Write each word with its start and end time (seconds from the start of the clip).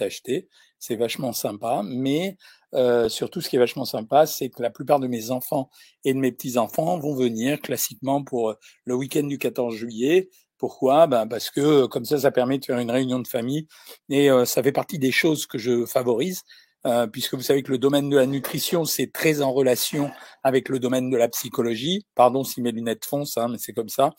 acheté. 0.00 0.48
C'est 0.78 0.96
vachement 0.96 1.32
sympa, 1.32 1.82
mais 1.84 2.36
euh, 2.74 3.08
surtout, 3.08 3.40
ce 3.40 3.48
qui 3.48 3.56
est 3.56 3.58
vachement 3.58 3.84
sympa, 3.84 4.26
c'est 4.26 4.48
que 4.48 4.62
la 4.62 4.70
plupart 4.70 5.00
de 5.00 5.06
mes 5.06 5.30
enfants 5.30 5.70
et 6.04 6.14
de 6.14 6.18
mes 6.18 6.32
petits-enfants 6.32 6.98
vont 6.98 7.14
venir 7.14 7.60
classiquement 7.60 8.22
pour 8.22 8.54
le 8.84 8.94
week-end 8.94 9.24
du 9.24 9.38
14 9.38 9.74
juillet. 9.74 10.30
Pourquoi? 10.58 11.06
Ben 11.06 11.26
Parce 11.26 11.50
que 11.50 11.86
comme 11.86 12.04
ça, 12.04 12.18
ça 12.18 12.30
permet 12.30 12.58
de 12.58 12.64
faire 12.64 12.78
une 12.78 12.90
réunion 12.90 13.18
de 13.18 13.26
famille 13.26 13.66
et 14.08 14.30
euh, 14.30 14.44
ça 14.44 14.62
fait 14.62 14.72
partie 14.72 14.98
des 14.98 15.12
choses 15.12 15.46
que 15.46 15.58
je 15.58 15.86
favorise. 15.86 16.42
Euh, 16.86 17.06
puisque 17.06 17.34
vous 17.34 17.42
savez 17.42 17.62
que 17.62 17.70
le 17.70 17.78
domaine 17.78 18.08
de 18.08 18.16
la 18.16 18.24
nutrition, 18.24 18.86
c'est 18.86 19.12
très 19.12 19.42
en 19.42 19.52
relation 19.52 20.10
avec 20.42 20.70
le 20.70 20.78
domaine 20.78 21.10
de 21.10 21.16
la 21.16 21.28
psychologie. 21.28 22.06
Pardon 22.14 22.42
si 22.42 22.62
mes 22.62 22.72
lunettes 22.72 23.04
foncent, 23.04 23.36
hein, 23.36 23.48
mais 23.50 23.58
c'est 23.58 23.74
comme 23.74 23.90
ça. 23.90 24.12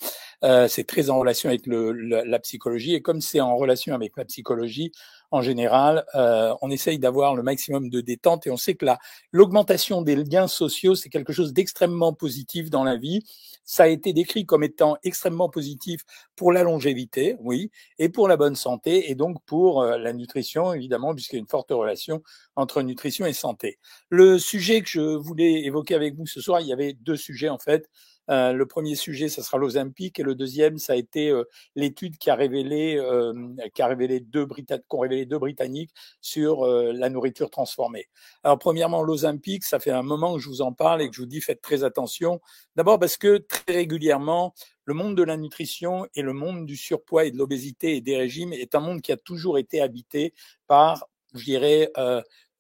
Euh, 0.43 0.67
c'est 0.67 0.83
très 0.83 1.09
en 1.09 1.17
relation 1.17 1.49
avec 1.49 1.65
le, 1.65 1.91
la 1.91 2.39
psychologie. 2.39 2.93
Et 2.93 3.01
comme 3.01 3.19
c'est 3.21 3.41
en 3.41 3.55
relation 3.55 3.95
avec 3.95 4.13
la 4.15 4.25
psychologie, 4.25 4.91
en 5.31 5.41
général, 5.41 6.05
euh, 6.13 6.53
on 6.61 6.69
essaye 6.69 6.99
d'avoir 6.99 7.35
le 7.35 7.43
maximum 7.43 7.89
de 7.89 8.01
détente 8.01 8.45
et 8.45 8.51
on 8.51 8.57
sait 8.57 8.75
que 8.75 8.85
l'augmentation 9.31 10.01
des 10.01 10.15
liens 10.17 10.47
sociaux, 10.47 10.93
c'est 10.93 11.09
quelque 11.09 11.31
chose 11.31 11.53
d'extrêmement 11.53 12.11
positif 12.13 12.69
dans 12.69 12.83
la 12.83 12.97
vie. 12.97 13.23
Ça 13.63 13.83
a 13.83 13.87
été 13.87 14.11
décrit 14.11 14.45
comme 14.45 14.63
étant 14.63 14.97
extrêmement 15.03 15.49
positif 15.49 16.01
pour 16.35 16.51
la 16.51 16.63
longévité, 16.63 17.37
oui, 17.39 17.71
et 17.97 18.09
pour 18.09 18.27
la 18.27 18.35
bonne 18.35 18.55
santé, 18.55 19.09
et 19.09 19.15
donc 19.15 19.37
pour 19.45 19.81
euh, 19.81 19.97
la 19.97 20.11
nutrition, 20.11 20.73
évidemment, 20.73 21.15
puisqu'il 21.15 21.37
y 21.37 21.39
a 21.39 21.41
une 21.41 21.47
forte 21.47 21.71
relation 21.71 22.21
entre 22.57 22.81
nutrition 22.81 23.25
et 23.25 23.33
santé. 23.33 23.79
Le 24.09 24.37
sujet 24.37 24.81
que 24.81 24.89
je 24.89 24.99
voulais 25.15 25.63
évoquer 25.63 25.95
avec 25.95 26.15
vous 26.15 26.27
ce 26.27 26.41
soir, 26.41 26.59
il 26.59 26.67
y 26.67 26.73
avait 26.73 26.93
deux 26.93 27.15
sujets 27.15 27.49
en 27.49 27.59
fait. 27.59 27.89
Euh, 28.29 28.53
le 28.53 28.65
premier 28.65 28.95
sujet, 28.95 29.29
ça 29.29 29.43
sera 29.43 29.57
l'Ozempic, 29.57 30.19
et 30.19 30.23
le 30.23 30.35
deuxième, 30.35 30.77
ça 30.77 30.93
a 30.93 30.95
été 30.95 31.29
euh, 31.29 31.43
l'étude 31.75 32.17
qui 32.17 32.29
a 32.29 32.35
révélé, 32.35 32.95
euh, 32.97 33.33
qui 33.73 33.81
a 33.81 33.87
révélé 33.87 34.19
deux 34.19 34.47
qu'ont 34.87 34.99
révélé 34.99 35.25
deux 35.25 35.39
Britanniques 35.39 35.91
sur 36.21 36.65
la 36.65 37.09
nourriture 37.09 37.49
transformée. 37.49 38.07
Alors, 38.43 38.59
premièrement, 38.59 39.01
l'Ozempic, 39.01 39.63
ça 39.63 39.79
fait 39.79 39.91
un 39.91 40.03
moment 40.03 40.35
que 40.35 40.39
je 40.39 40.49
vous 40.49 40.61
en 40.61 40.73
parle 40.73 41.01
et 41.01 41.09
que 41.09 41.15
je 41.15 41.21
vous 41.21 41.27
dis 41.27 41.41
faites 41.41 41.61
très 41.61 41.83
attention. 41.83 42.41
D'abord 42.75 42.99
parce 42.99 43.17
que 43.17 43.37
très 43.37 43.73
régulièrement, 43.73 44.53
le 44.85 44.93
monde 44.93 45.15
de 45.15 45.23
la 45.23 45.37
nutrition 45.37 46.07
et 46.15 46.21
le 46.21 46.33
monde 46.33 46.65
du 46.65 46.75
surpoids 46.75 47.25
et 47.25 47.31
de 47.31 47.37
l'obésité 47.37 47.95
et 47.95 48.01
des 48.01 48.17
régimes 48.17 48.53
est 48.53 48.75
un 48.75 48.79
monde 48.79 49.01
qui 49.01 49.11
a 49.11 49.17
toujours 49.17 49.57
été 49.57 49.81
habité 49.81 50.33
par, 50.67 51.07
je 51.33 51.43
dirais, 51.43 51.91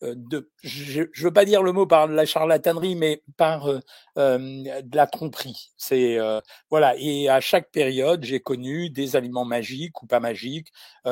de, 0.01 0.49
je 0.63 1.01
ne 1.01 1.23
veux 1.23 1.31
pas 1.31 1.45
dire 1.45 1.61
le 1.61 1.71
mot 1.71 1.85
par 1.85 2.07
la 2.07 2.25
charlatanerie, 2.25 2.95
mais 2.95 3.23
par 3.37 3.67
euh, 3.67 3.79
euh, 4.17 4.37
de 4.81 4.95
la 4.95 5.07
tromperie. 5.07 5.71
C'est 5.77 6.17
voilà. 6.69 6.95
Et 6.97 7.29
à 7.29 7.39
chaque 7.39 7.71
période, 7.71 8.23
j'ai 8.23 8.39
connu 8.39 8.89
des 8.89 9.15
aliments 9.15 9.45
magiques 9.45 10.01
ou 10.01 10.07
pas 10.07 10.19
magiques 10.19 10.71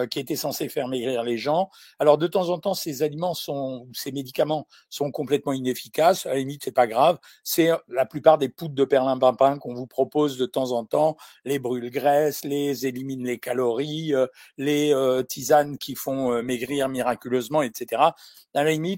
qui 0.09 0.19
étaient 0.19 0.35
censés 0.35 0.69
faire 0.69 0.87
maigrir 0.87 1.23
les 1.23 1.37
gens. 1.37 1.69
Alors 1.99 2.17
de 2.17 2.27
temps 2.27 2.49
en 2.49 2.59
temps, 2.59 2.73
ces 2.73 3.03
aliments 3.03 3.33
sont, 3.33 3.87
ces 3.93 4.11
médicaments 4.11 4.67
sont 4.89 5.11
complètement 5.11 5.53
inefficaces. 5.53 6.25
À 6.25 6.29
la 6.29 6.39
limite, 6.39 6.63
c'est 6.63 6.71
pas 6.71 6.87
grave. 6.87 7.17
C'est 7.43 7.69
la 7.87 8.05
plupart 8.05 8.37
des 8.37 8.49
poudres 8.49 8.75
de 8.75 8.85
perlimpinpin 8.85 9.57
qu'on 9.57 9.73
vous 9.73 9.87
propose 9.87 10.37
de 10.37 10.45
temps 10.45 10.71
en 10.71 10.85
temps. 10.85 11.17
Les 11.45 11.59
brûle-graisses, 11.59 12.43
les 12.45 12.85
éliminent 12.85 13.25
les 13.25 13.39
calories, 13.39 14.13
les 14.57 14.93
tisanes 15.27 15.77
qui 15.77 15.95
font 15.95 16.41
maigrir 16.43 16.89
miraculeusement, 16.89 17.61
etc 17.61 18.11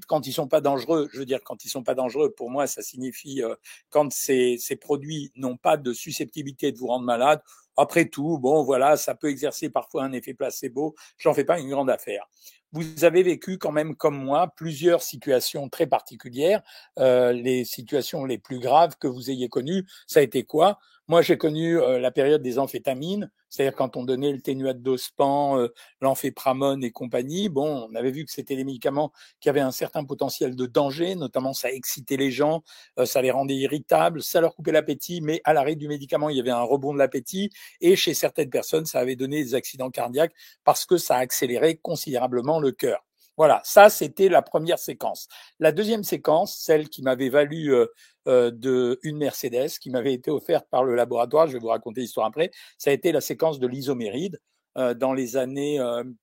quand 0.07 0.27
ils 0.27 0.33
sont 0.33 0.47
pas 0.47 0.61
dangereux, 0.61 1.09
je 1.11 1.19
veux 1.19 1.25
dire, 1.25 1.39
quand 1.43 1.65
ils 1.65 1.69
sont 1.69 1.83
pas 1.83 1.95
dangereux, 1.95 2.31
pour 2.31 2.49
moi, 2.49 2.67
ça 2.67 2.81
signifie 2.81 3.43
euh, 3.43 3.55
quand 3.89 4.11
ces, 4.11 4.57
ces 4.57 4.75
produits 4.75 5.31
n'ont 5.35 5.57
pas 5.57 5.77
de 5.77 5.93
susceptibilité 5.93 6.71
de 6.71 6.77
vous 6.77 6.87
rendre 6.87 7.05
malade. 7.05 7.41
Après 7.77 8.05
tout, 8.05 8.37
bon, 8.37 8.63
voilà, 8.63 8.97
ça 8.97 9.15
peut 9.15 9.29
exercer 9.29 9.69
parfois 9.69 10.03
un 10.03 10.11
effet 10.11 10.33
placebo. 10.33 10.95
J'en 11.17 11.33
fais 11.33 11.45
pas 11.45 11.59
une 11.59 11.69
grande 11.69 11.89
affaire. 11.89 12.27
Vous 12.73 13.03
avez 13.03 13.23
vécu 13.23 13.57
quand 13.57 13.71
même, 13.71 13.95
comme 13.95 14.17
moi, 14.17 14.47
plusieurs 14.55 15.01
situations 15.01 15.67
très 15.67 15.87
particulières. 15.87 16.61
Euh, 16.99 17.33
les 17.33 17.65
situations 17.65 18.25
les 18.25 18.37
plus 18.37 18.59
graves 18.59 18.95
que 18.97 19.07
vous 19.07 19.29
ayez 19.29 19.49
connues, 19.49 19.85
ça 20.07 20.19
a 20.19 20.23
été 20.23 20.43
quoi? 20.43 20.79
Moi, 21.11 21.21
j'ai 21.21 21.37
connu 21.37 21.77
euh, 21.77 21.99
la 21.99 22.09
période 22.09 22.41
des 22.41 22.57
amphétamines 22.57 23.29
c'est-à-dire 23.49 23.75
quand 23.75 23.97
on 23.97 24.05
donnait 24.05 24.31
le 24.31 24.39
ténuate 24.39 24.81
d'ospan, 24.81 25.59
euh, 25.59 25.67
l'amphépramone 25.99 26.85
et 26.85 26.91
compagnie, 26.91 27.49
bon, 27.49 27.89
on 27.91 27.95
avait 27.95 28.11
vu 28.11 28.23
que 28.23 28.31
c'était 28.31 28.55
des 28.55 28.63
médicaments 28.63 29.11
qui 29.41 29.49
avaient 29.49 29.59
un 29.59 29.71
certain 29.71 30.05
potentiel 30.05 30.55
de 30.55 30.65
danger, 30.65 31.15
notamment 31.15 31.51
ça 31.51 31.69
excitait 31.69 32.15
les 32.15 32.31
gens, 32.31 32.63
euh, 32.97 33.05
ça 33.05 33.21
les 33.21 33.29
rendait 33.29 33.57
irritables, 33.57 34.23
ça 34.23 34.39
leur 34.39 34.55
coupait 34.55 34.71
l'appétit, 34.71 35.19
mais 35.19 35.41
à 35.43 35.51
l'arrêt 35.51 35.75
du 35.75 35.89
médicament, 35.89 36.29
il 36.29 36.37
y 36.37 36.39
avait 36.39 36.49
un 36.49 36.61
rebond 36.61 36.93
de 36.93 36.97
l'appétit, 36.99 37.49
et 37.81 37.97
chez 37.97 38.13
certaines 38.13 38.49
personnes, 38.49 38.85
ça 38.85 38.99
avait 38.99 39.17
donné 39.17 39.43
des 39.43 39.53
accidents 39.53 39.89
cardiaques 39.89 40.33
parce 40.63 40.85
que 40.85 40.95
ça 40.95 41.17
accélérait 41.17 41.75
considérablement 41.75 42.61
le 42.61 42.71
cœur. 42.71 43.03
Voilà, 43.41 43.59
ça 43.63 43.89
c'était 43.89 44.29
la 44.29 44.43
première 44.43 44.77
séquence. 44.77 45.27
La 45.59 45.71
deuxième 45.71 46.03
séquence, 46.03 46.59
celle 46.59 46.89
qui 46.89 47.01
m'avait 47.01 47.29
valu 47.29 47.73
euh, 47.73 47.87
euh, 48.27 48.51
de 48.51 48.99
une 49.01 49.17
Mercedes, 49.17 49.79
qui 49.81 49.89
m'avait 49.89 50.13
été 50.13 50.29
offerte 50.29 50.67
par 50.69 50.83
le 50.83 50.93
laboratoire, 50.93 51.47
je 51.47 51.53
vais 51.53 51.59
vous 51.59 51.69
raconter 51.69 52.01
l'histoire 52.01 52.27
après, 52.27 52.51
ça 52.77 52.91
a 52.91 52.93
été 52.93 53.11
la 53.11 53.19
séquence 53.19 53.57
de 53.57 53.65
l'isoméride 53.65 54.39
euh, 54.77 54.93
dans 54.93 55.11
les 55.11 55.37
années 55.37 55.79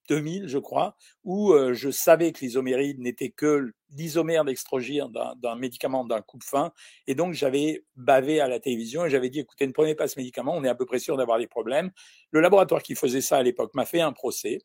2000, 0.09 0.47
je 0.47 0.59
crois, 0.59 0.95
où 1.25 1.53
je 1.73 1.91
savais 1.91 2.31
que 2.31 2.39
l'isoméride 2.39 3.01
n'était 3.01 3.31
que 3.31 3.73
l'isomère 3.97 4.45
d'extrogir 4.45 5.09
d'un 5.09 5.57
médicament 5.57 6.05
d'un 6.05 6.21
coup 6.21 6.39
de 6.39 6.45
fin, 6.45 6.71
et 7.09 7.17
donc 7.17 7.35
j'avais 7.35 7.83
bavé 7.97 8.39
à 8.41 8.47
la 8.47 8.61
télévision 8.61 9.05
et 9.05 9.11
j'avais 9.11 9.29
dit 9.29 9.41
écoutez, 9.41 9.67
ne 9.67 9.73
prenez 9.73 9.97
pas 9.97 10.07
ce 10.07 10.21
médicament, 10.21 10.55
on 10.55 10.63
est 10.63 10.69
à 10.69 10.77
peu 10.77 10.87
près 10.87 11.01
sûr 11.01 11.17
d'avoir 11.17 11.41
des 11.41 11.49
problèmes. 11.49 11.91
Le 12.31 12.41
laboratoire 12.41 12.81
qui 12.81 12.95
faisait 12.95 13.23
ça 13.23 13.39
à 13.39 13.43
l'époque 13.43 13.75
m'a 13.75 13.87
fait 13.87 14.03
un 14.03 14.13
procès. 14.13 14.61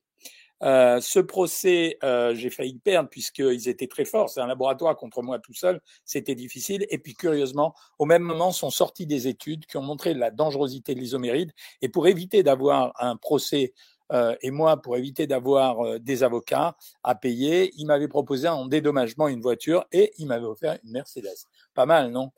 Euh, 0.63 1.01
ce 1.01 1.19
procès, 1.19 1.97
euh, 2.03 2.33
j'ai 2.33 2.49
failli 2.49 2.79
perdre 2.79 3.09
puisqu'ils 3.09 3.67
étaient 3.67 3.87
très 3.87 4.05
forts. 4.05 4.29
C'est 4.29 4.39
un 4.39 4.47
laboratoire 4.47 4.95
contre 4.95 5.21
moi 5.21 5.39
tout 5.39 5.53
seul. 5.53 5.81
C'était 6.05 6.35
difficile. 6.35 6.85
Et 6.89 6.97
puis, 6.97 7.13
curieusement, 7.13 7.73
au 7.99 8.05
même 8.05 8.23
moment, 8.23 8.51
sont 8.51 8.69
sorties 8.69 9.05
des 9.05 9.27
études 9.27 9.65
qui 9.65 9.77
ont 9.77 9.81
montré 9.81 10.13
la 10.13 10.31
dangerosité 10.31 10.95
de 10.95 10.99
l'isoméride. 10.99 11.51
Et 11.81 11.89
pour 11.89 12.07
éviter 12.07 12.43
d'avoir 12.43 12.93
un 12.99 13.17
procès 13.17 13.73
euh, 14.13 14.35
et 14.41 14.51
moi, 14.51 14.81
pour 14.81 14.95
éviter 14.95 15.27
d'avoir 15.27 15.81
euh, 15.81 15.99
des 15.99 16.23
avocats 16.23 16.75
à 17.03 17.15
payer, 17.15 17.71
il 17.77 17.85
m'avait 17.85 18.07
proposé 18.07 18.47
en 18.47 18.65
dédommagement 18.65 19.27
une 19.27 19.41
voiture 19.41 19.85
et 19.91 20.13
il 20.17 20.27
m'avait 20.27 20.45
offert 20.45 20.77
une 20.83 20.91
Mercedes. 20.91 21.47
Pas 21.73 21.85
mal, 21.87 22.11
non? 22.11 22.31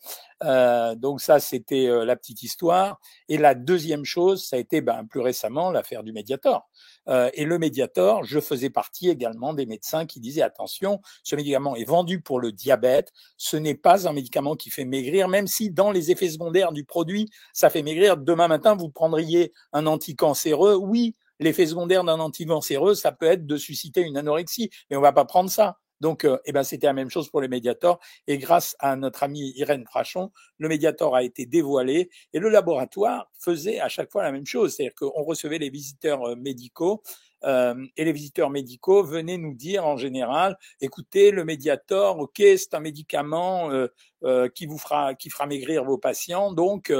Euh, 0.44 0.96
Donc 0.96 1.20
ça, 1.22 1.40
c'était 1.40 1.88
la 2.06 2.16
petite 2.16 2.42
histoire. 2.44 3.00
Et 3.28 3.38
la 3.38 3.54
deuxième 3.54 4.06
chose, 4.06 4.46
ça 4.46 4.56
a 4.56 4.60
été 4.60 4.80
ben, 4.82 5.06
plus 5.06 5.20
récemment 5.20 5.72
l'affaire 5.72 6.04
du 6.04 6.14
Mediator. 6.14 6.70
et 7.08 7.46
le 7.46 7.60
Mediator, 7.60 8.24
je 8.24 8.40
faisais 8.40 8.70
partie 8.70 9.10
également 9.10 9.54
des 9.54 9.66
médecins 9.66 10.06
qui 10.06 10.20
disaient 10.20 10.42
attention, 10.42 11.02
ce 11.24 11.36
médicament 11.36 11.76
est 11.76 11.84
vendu 11.84 12.22
pour 12.22 12.40
le 12.40 12.52
diabète. 12.52 13.12
Ce 13.38 13.58
n'est 13.58 13.76
pas 13.76 14.08
un 14.08 14.14
médicament 14.14 14.56
qui 14.56 14.70
fait 14.70 14.86
maigrir, 14.86 15.28
même 15.28 15.48
si 15.48 15.70
dans 15.70 15.92
les 15.92 16.12
effets 16.12 16.30
secondaires 16.30 16.72
du 16.72 16.86
produit, 16.86 17.30
ça 17.54 17.70
fait 17.70 17.84
maigrir. 17.84 18.18
Demain 18.18 18.48
matin, 18.48 18.76
vous 18.76 18.90
prendriez 18.90 19.52
un 19.74 19.86
anticancéreux. 19.86 20.76
Oui, 20.76 21.16
L'effet 21.40 21.66
secondaire 21.66 22.04
d'un 22.04 22.20
anticancéreux, 22.20 22.96
ça 22.96 23.12
peut 23.12 23.26
être 23.26 23.46
de 23.46 23.58
susciter 23.58 24.02
une 24.02 24.18
anorexie, 24.18 24.70
mais 24.90 24.98
on 24.98 25.02
va 25.02 25.12
pas 25.12 25.26
prendre 25.26 25.50
ça. 25.50 25.78
Donc, 26.02 26.26
euh, 26.26 26.38
eh 26.46 26.52
ben, 26.52 26.64
c'était 26.64 26.88
la 26.88 26.94
même 26.94 27.10
chose 27.10 27.30
pour 27.30 27.42
les 27.42 27.48
médiators. 27.48 28.00
Et 28.28 28.38
grâce 28.38 28.76
à 28.80 28.96
notre 28.96 29.24
amie 29.24 29.54
Irène 29.56 29.86
Frachon, 29.86 30.32
le 30.58 30.68
médiator 30.68 31.16
a 31.16 31.24
été 31.24 31.46
dévoilé 31.46 32.10
et 32.34 32.40
le 32.40 32.50
laboratoire 32.50 33.32
faisait 33.40 33.80
à 33.80 33.88
chaque 33.88 34.12
fois 34.12 34.24
la 34.24 34.32
même 34.32 34.46
chose. 34.46 34.76
C'est-à-dire 34.76 34.96
qu'on 34.96 35.24
recevait 35.24 35.58
les 35.58 35.70
visiteurs 35.70 36.24
euh, 36.24 36.36
médicaux 36.36 37.02
euh, 37.46 37.86
et 37.96 38.06
les 38.06 38.12
visiteurs 38.12 38.50
médicaux 38.50 39.04
venaient 39.04 39.38
nous 39.38 39.54
dire 39.54 39.86
en 39.86 39.98
général, 39.98 40.58
écoutez, 40.82 41.32
le 41.32 41.46
médiator, 41.46 42.20
ok, 42.20 42.38
c'est 42.38 42.74
un 42.74 42.80
médicament 42.80 43.72
euh, 43.72 43.88
euh, 44.24 44.50
qui 44.50 44.66
vous 44.66 44.78
fera, 44.78 45.14
qui 45.14 45.30
fera 45.30 45.46
maigrir 45.46 45.84
vos 45.84 45.98
patients, 45.98 46.52
donc 46.52 46.92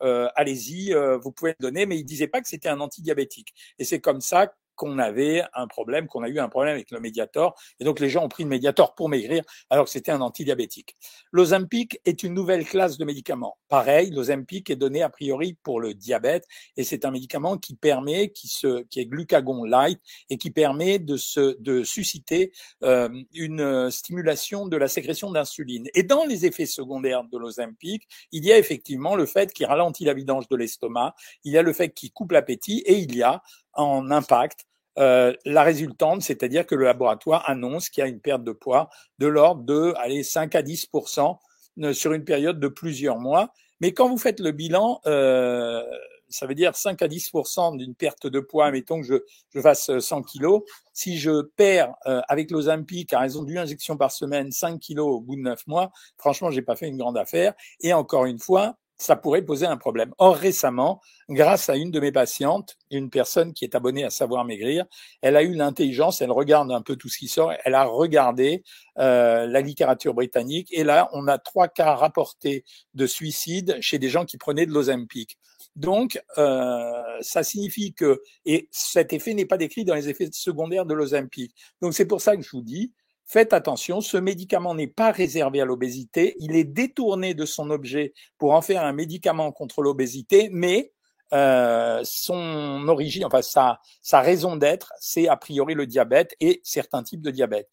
allez-y, 0.00 0.94
vous 1.22 1.32
pouvez 1.32 1.54
le 1.58 1.62
donner, 1.62 1.86
mais 1.86 1.98
il 1.98 2.04
disait 2.04 2.28
pas 2.28 2.40
que 2.40 2.48
c'était 2.48 2.68
un 2.68 2.80
antidiabétique. 2.80 3.54
Et 3.78 3.84
c'est 3.84 4.00
comme 4.00 4.20
ça 4.20 4.52
qu'on 4.78 4.98
avait 4.98 5.42
un 5.54 5.66
problème, 5.66 6.06
qu'on 6.06 6.22
a 6.22 6.28
eu 6.28 6.38
un 6.38 6.48
problème 6.48 6.72
avec 6.72 6.90
le 6.92 7.00
Mediator. 7.00 7.54
Et 7.80 7.84
donc, 7.84 8.00
les 8.00 8.08
gens 8.08 8.24
ont 8.24 8.28
pris 8.28 8.44
le 8.44 8.48
Mediator 8.48 8.94
pour 8.94 9.08
maigrir, 9.08 9.42
alors 9.68 9.84
que 9.84 9.90
c'était 9.90 10.12
un 10.12 10.20
antidiabétique. 10.20 10.96
L'Ozempic 11.32 12.00
est 12.06 12.22
une 12.22 12.32
nouvelle 12.32 12.64
classe 12.64 12.96
de 12.96 13.04
médicaments. 13.04 13.58
Pareil, 13.68 14.10
l'Ozempic 14.10 14.70
est 14.70 14.76
donné 14.76 15.02
a 15.02 15.10
priori 15.10 15.58
pour 15.62 15.80
le 15.80 15.94
diabète, 15.94 16.46
et 16.76 16.84
c'est 16.84 17.04
un 17.04 17.10
médicament 17.10 17.58
qui 17.58 17.74
permet, 17.74 18.30
qui, 18.30 18.46
se, 18.46 18.82
qui 18.84 19.00
est 19.00 19.06
glucagon 19.06 19.64
light, 19.64 20.00
et 20.30 20.38
qui 20.38 20.50
permet 20.50 21.00
de, 21.00 21.16
se, 21.16 21.60
de 21.60 21.82
susciter 21.82 22.52
euh, 22.84 23.08
une 23.34 23.90
stimulation 23.90 24.68
de 24.68 24.76
la 24.76 24.86
sécrétion 24.86 25.32
d'insuline. 25.32 25.88
Et 25.94 26.04
dans 26.04 26.24
les 26.24 26.46
effets 26.46 26.66
secondaires 26.66 27.24
de 27.24 27.36
l'Ozempic, 27.36 28.06
il 28.30 28.44
y 28.44 28.52
a 28.52 28.58
effectivement 28.58 29.16
le 29.16 29.26
fait 29.26 29.52
qu'il 29.52 29.66
ralentit 29.66 30.04
la 30.04 30.14
vidange 30.14 30.48
de 30.48 30.54
l'estomac, 30.54 31.14
il 31.42 31.52
y 31.52 31.58
a 31.58 31.62
le 31.62 31.72
fait 31.72 31.90
qu'il 31.90 32.12
coupe 32.12 32.30
l'appétit, 32.30 32.78
et 32.86 32.94
il 32.98 33.16
y 33.16 33.24
a 33.24 33.42
en 33.78 34.10
impact 34.10 34.66
euh, 34.98 35.32
la 35.44 35.62
résultante, 35.62 36.22
c'est-à-dire 36.22 36.66
que 36.66 36.74
le 36.74 36.84
laboratoire 36.84 37.48
annonce 37.48 37.88
qu'il 37.88 38.02
y 38.02 38.04
a 38.04 38.08
une 38.10 38.20
perte 38.20 38.42
de 38.42 38.52
poids 38.52 38.90
de 39.18 39.26
l'ordre 39.28 39.62
de 39.62 39.94
allez, 39.96 40.22
5 40.24 40.54
à 40.54 40.62
10% 40.62 41.38
euh, 41.80 41.92
sur 41.92 42.12
une 42.12 42.24
période 42.24 42.58
de 42.58 42.68
plusieurs 42.68 43.18
mois. 43.18 43.52
Mais 43.80 43.92
quand 43.92 44.08
vous 44.08 44.18
faites 44.18 44.40
le 44.40 44.50
bilan, 44.50 45.00
euh, 45.06 45.82
ça 46.28 46.46
veut 46.46 46.54
dire 46.54 46.74
5 46.74 47.00
à 47.02 47.08
10% 47.08 47.76
d'une 47.76 47.94
perte 47.94 48.26
de 48.26 48.40
poids. 48.40 48.70
Mettons 48.70 49.00
que 49.00 49.06
je, 49.06 49.14
je 49.54 49.60
fasse 49.60 49.98
100 49.98 50.22
kilos. 50.22 50.62
Si 50.92 51.18
je 51.18 51.42
perds 51.42 51.94
euh, 52.06 52.20
avec 52.28 52.50
l'Ozempic 52.50 53.12
à 53.12 53.20
raison 53.20 53.42
d'une 53.42 53.58
injection 53.58 53.96
par 53.96 54.12
semaine 54.12 54.50
5 54.50 54.80
kilos 54.80 55.06
au 55.06 55.20
bout 55.20 55.36
de 55.36 55.42
9 55.42 55.66
mois, 55.66 55.90
franchement, 56.16 56.50
j'ai 56.50 56.62
pas 56.62 56.76
fait 56.76 56.88
une 56.88 56.98
grande 56.98 57.16
affaire. 57.16 57.54
Et 57.80 57.92
encore 57.92 58.26
une 58.26 58.38
fois, 58.38 58.76
ça 58.98 59.14
pourrait 59.14 59.42
poser 59.42 59.66
un 59.66 59.76
problème. 59.76 60.12
Or, 60.18 60.36
récemment, 60.36 61.00
grâce 61.28 61.68
à 61.68 61.76
une 61.76 61.90
de 61.90 62.00
mes 62.00 62.10
patientes, 62.10 62.76
une 62.90 63.10
personne 63.10 63.52
qui 63.52 63.64
est 63.64 63.76
abonnée 63.76 64.04
à 64.04 64.10
Savoir 64.10 64.44
Maigrir, 64.44 64.86
elle 65.22 65.36
a 65.36 65.42
eu 65.42 65.54
l'intelligence, 65.54 66.20
elle 66.20 66.32
regarde 66.32 66.72
un 66.72 66.82
peu 66.82 66.96
tout 66.96 67.08
ce 67.08 67.18
qui 67.18 67.28
sort, 67.28 67.52
elle 67.64 67.74
a 67.74 67.84
regardé 67.84 68.64
euh, 68.98 69.46
la 69.46 69.60
littérature 69.60 70.14
britannique, 70.14 70.68
et 70.72 70.82
là, 70.82 71.08
on 71.12 71.28
a 71.28 71.38
trois 71.38 71.68
cas 71.68 71.94
rapportés 71.94 72.64
de 72.94 73.06
suicide 73.06 73.78
chez 73.80 73.98
des 73.98 74.08
gens 74.08 74.24
qui 74.24 74.36
prenaient 74.36 74.66
de 74.66 74.72
l'Ozempic. 74.72 75.38
Donc, 75.76 76.20
euh, 76.38 76.90
ça 77.20 77.44
signifie 77.44 77.94
que, 77.94 78.20
et 78.44 78.68
cet 78.72 79.12
effet 79.12 79.32
n'est 79.32 79.46
pas 79.46 79.58
décrit 79.58 79.84
dans 79.84 79.94
les 79.94 80.08
effets 80.08 80.28
secondaires 80.32 80.86
de 80.86 80.94
l'Ozempic. 80.94 81.54
Donc, 81.80 81.94
c'est 81.94 82.06
pour 82.06 82.20
ça 82.20 82.36
que 82.36 82.42
je 82.42 82.50
vous 82.50 82.62
dis, 82.62 82.92
Faites 83.30 83.52
attention, 83.52 84.00
ce 84.00 84.16
médicament 84.16 84.74
n'est 84.74 84.86
pas 84.88 85.10
réservé 85.10 85.60
à 85.60 85.66
l'obésité, 85.66 86.34
il 86.40 86.56
est 86.56 86.64
détourné 86.64 87.34
de 87.34 87.44
son 87.44 87.68
objet 87.68 88.14
pour 88.38 88.54
en 88.54 88.62
faire 88.62 88.82
un 88.82 88.94
médicament 88.94 89.52
contre 89.52 89.82
l'obésité, 89.82 90.48
mais 90.50 90.92
euh, 91.34 92.00
son 92.04 92.88
origine, 92.88 93.26
enfin 93.26 93.42
sa, 93.42 93.80
sa 94.00 94.20
raison 94.22 94.56
d'être, 94.56 94.94
c'est 94.98 95.28
a 95.28 95.36
priori 95.36 95.74
le 95.74 95.86
diabète 95.86 96.34
et 96.40 96.62
certains 96.64 97.02
types 97.02 97.20
de 97.20 97.30
diabète. 97.30 97.68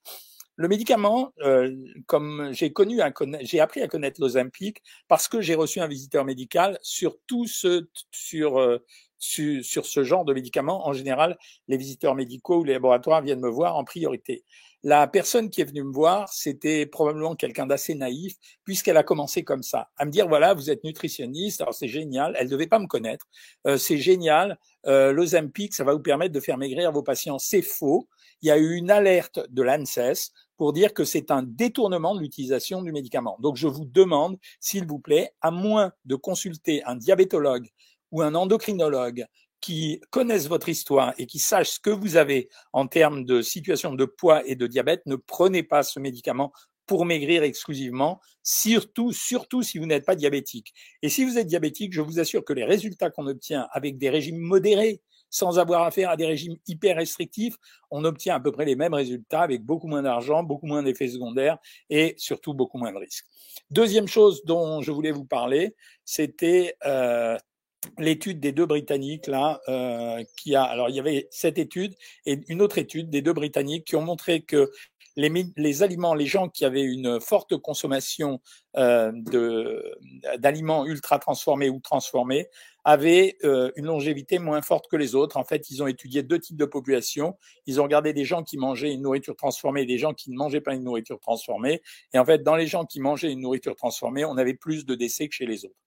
Le 0.58 0.68
médicament, 0.68 1.32
euh, 1.42 1.74
comme 2.06 2.50
j'ai 2.52 2.74
connu, 2.74 3.00
j'ai 3.42 3.62
appris 3.62 3.82
à 3.82 3.88
connaître 3.88 4.20
l'Ozempic 4.20 4.82
parce 5.08 5.30
que 5.30 5.40
j'ai 5.40 5.56
reçu 5.56 5.80
un 5.80 5.88
visiteur 5.88 6.26
médical 6.26 6.80
sur 6.82 7.18
tout 7.28 7.48
ce, 7.48 7.88
sur, 8.12 8.60
euh, 8.60 8.80
sur, 9.20 9.64
sur 9.64 9.86
ce 9.86 10.04
genre 10.04 10.26
de 10.26 10.34
médicament. 10.34 10.88
En 10.88 10.94
général, 10.94 11.38
les 11.70 11.78
visiteurs 11.78 12.16
médicaux 12.16 12.60
ou 12.60 12.64
les 12.66 12.74
laboratoires 12.74 13.22
viennent 13.22 13.42
me 13.42 13.50
voir 13.50 13.76
en 13.78 13.84
priorité. 13.84 14.44
La 14.88 15.08
personne 15.08 15.50
qui 15.50 15.62
est 15.62 15.66
venue 15.66 15.84
me 15.84 15.92
voir, 15.92 16.32
c'était 16.32 16.86
probablement 16.86 17.34
quelqu'un 17.34 17.66
d'assez 17.66 17.96
naïf, 17.96 18.36
puisqu'elle 18.64 18.98
a 18.98 19.04
commencé 19.04 19.44
comme 19.44 19.64
ça, 19.64 19.90
à 19.98 20.06
me 20.06 20.12
dire 20.12 20.28
voilà, 20.28 20.54
vous 20.54 20.70
êtes 20.70 20.84
nutritionniste, 20.84 21.62
alors 21.62 21.74
c'est 21.74 21.88
génial. 21.88 22.36
Elle 22.38 22.50
devait 22.50 22.68
pas 22.68 22.78
me 22.78 22.86
connaître, 22.86 23.26
euh, 23.66 23.78
c'est 23.78 23.98
génial. 23.98 24.60
Euh, 24.86 25.12
L'Ozempic, 25.12 25.74
ça 25.74 25.84
va 25.84 25.94
vous 25.94 26.04
permettre 26.04 26.34
de 26.34 26.40
faire 26.40 26.60
maigrir 26.60 26.92
vos 26.92 27.02
patients. 27.02 27.40
C'est 27.40 27.64
faux. 27.64 28.08
Il 28.44 28.48
y 28.48 28.52
a 28.52 28.60
eu 28.60 28.76
une 28.76 28.92
alerte 28.92 29.40
de 29.50 29.64
l'ANSES 29.64 30.32
pour 30.56 30.72
dire 30.72 30.94
que 30.94 31.04
c'est 31.04 31.32
un 31.32 31.42
détournement 31.42 32.14
de 32.14 32.20
l'utilisation 32.20 32.84
du 32.84 32.92
médicament. 32.92 33.38
Donc 33.40 33.56
je 33.56 33.68
vous 33.68 33.86
demande, 33.86 34.38
s'il 34.60 34.86
vous 34.86 35.00
plaît, 35.00 35.32
à 35.42 35.50
moins 35.50 35.94
de 36.06 36.14
consulter 36.14 36.84
un 36.84 36.96
diabétologue 36.96 37.68
ou 38.12 38.22
un 38.22 38.36
endocrinologue 38.36 39.26
qui 39.62 40.02
connaissent 40.12 40.48
votre 40.48 40.70
histoire 40.70 41.14
et 41.18 41.26
qui 41.26 41.40
sachent 41.40 41.72
ce 41.72 41.80
que 41.80 41.90
vous 41.90 42.18
avez 42.18 42.50
en 42.74 42.88
termes 42.88 43.26
de 43.26 43.42
situation 43.42 43.94
de 43.94 44.06
poids 44.06 44.46
et 44.48 44.56
de 44.56 44.68
diabète, 44.68 45.02
ne 45.06 45.16
prenez 45.16 45.64
pas 45.64 45.84
ce 45.84 46.00
médicament 46.00 46.52
pour 46.86 47.06
maigrir 47.06 47.44
exclusivement, 47.44 48.20
surtout, 48.44 49.12
surtout 49.12 49.64
si 49.64 49.80
vous 49.80 49.86
n'êtes 49.86 50.06
pas 50.06 50.16
diabétique. 50.16 50.74
Et 51.02 51.10
si 51.10 51.26
vous 51.26 51.38
êtes 51.38 51.48
diabétique, 51.48 51.94
je 51.94 52.02
vous 52.02 52.20
assure 52.20 52.46
que 52.46 52.54
les 52.54 52.64
résultats 52.64 53.10
qu'on 53.10 53.28
obtient 53.28 53.68
avec 53.72 53.98
des 53.98 54.10
régimes 54.10 54.38
modérés, 54.38 55.02
sans 55.30 55.60
avoir 55.60 55.84
affaire 55.84 56.10
à 56.12 56.16
des 56.16 56.26
régimes 56.26 56.56
hyper 56.68 56.98
restrictifs, 56.98 57.56
on 57.92 58.06
obtient 58.06 58.36
à 58.36 58.40
peu 58.40 58.52
près 58.52 58.66
les 58.66 58.76
mêmes 58.76 58.94
résultats 58.94 59.42
avec 59.42 59.64
beaucoup 59.64 59.88
moins 59.88 60.04
d'argent, 60.04 60.44
beaucoup 60.44 60.68
moins 60.68 60.84
d'effets 60.84 61.08
secondaires 61.08 61.58
et 61.90 62.14
surtout 62.18 62.54
beaucoup 62.54 62.78
moins 62.78 62.94
de 62.94 62.98
risques. 62.98 63.26
Deuxième 63.70 64.08
chose 64.08 64.44
dont 64.46 64.82
je 64.82 64.92
voulais 64.92 65.12
vous 65.12 65.26
parler, 65.26 65.76
c'était 66.06 66.78
euh, 66.86 67.38
l'étude 67.98 68.40
des 68.40 68.52
deux 68.52 68.66
Britanniques 68.66 69.28
là, 69.28 69.62
euh, 69.68 70.24
qui 70.38 70.56
a 70.56 70.64
alors 70.64 70.90
il 70.90 70.96
y 70.96 71.00
avait 71.00 71.28
cette 71.32 71.58
étude 71.58 71.96
et 72.26 72.40
une 72.48 72.62
autre 72.62 72.78
étude 72.78 73.10
des 73.10 73.22
deux 73.22 73.34
Britanniques 73.34 73.86
qui 73.86 73.96
ont 73.96 74.02
montré 74.02 74.42
que 74.42 74.72
les, 75.16 75.46
les 75.56 75.84
aliments, 75.84 76.14
les 76.14 76.26
gens 76.26 76.50
qui 76.50 76.66
avaient 76.66 76.84
une 76.84 77.20
forte 77.22 77.58
consommation 77.58 78.42
euh, 78.76 79.12
d'aliments 80.38 80.86
ultra 80.86 81.20
transformés 81.20 81.70
ou 81.70 81.80
transformés 81.80 82.48
avaient 82.84 83.38
euh, 83.44 83.72
une 83.78 83.86
longévité 83.86 84.40
moins 84.40 84.62
forte 84.62 84.88
que 84.90 84.96
les 84.96 85.16
autres. 85.16 85.38
En 85.38 85.44
fait, 85.44 85.70
ils 85.70 85.82
ont 85.82 85.88
étudié 85.88 86.22
deux 86.22 86.40
types 86.40 86.58
de 86.58 86.66
populations. 86.66 87.36
Ils 87.66 87.80
ont 87.80 87.84
regardé 87.84 88.14
des 88.14 88.26
gens 88.26 88.44
qui 88.44 88.58
mangeaient 88.58 88.94
une 88.94 89.02
nourriture 89.02 89.36
transformée 89.36 89.84
et 89.84 89.86
des 89.86 89.98
gens 89.98 90.14
qui 90.14 90.30
ne 90.30 90.36
mangeaient 90.36 90.62
pas 90.62 90.76
une 90.76 90.84
nourriture 90.84 91.20
transformée. 91.20 91.82
Et 92.14 92.20
en 92.20 92.26
fait, 92.26 92.44
dans 92.44 92.56
les 92.56 92.68
gens 92.68 92.86
qui 92.86 93.00
mangeaient 93.00 93.32
une 93.32 93.42
nourriture 93.42 93.76
transformée, 93.76 94.26
on 94.26 94.38
avait 94.38 94.54
plus 94.54 94.86
de 94.86 94.96
décès 94.96 95.28
que 95.28 95.34
chez 95.34 95.46
les 95.46 95.66
autres. 95.66 95.85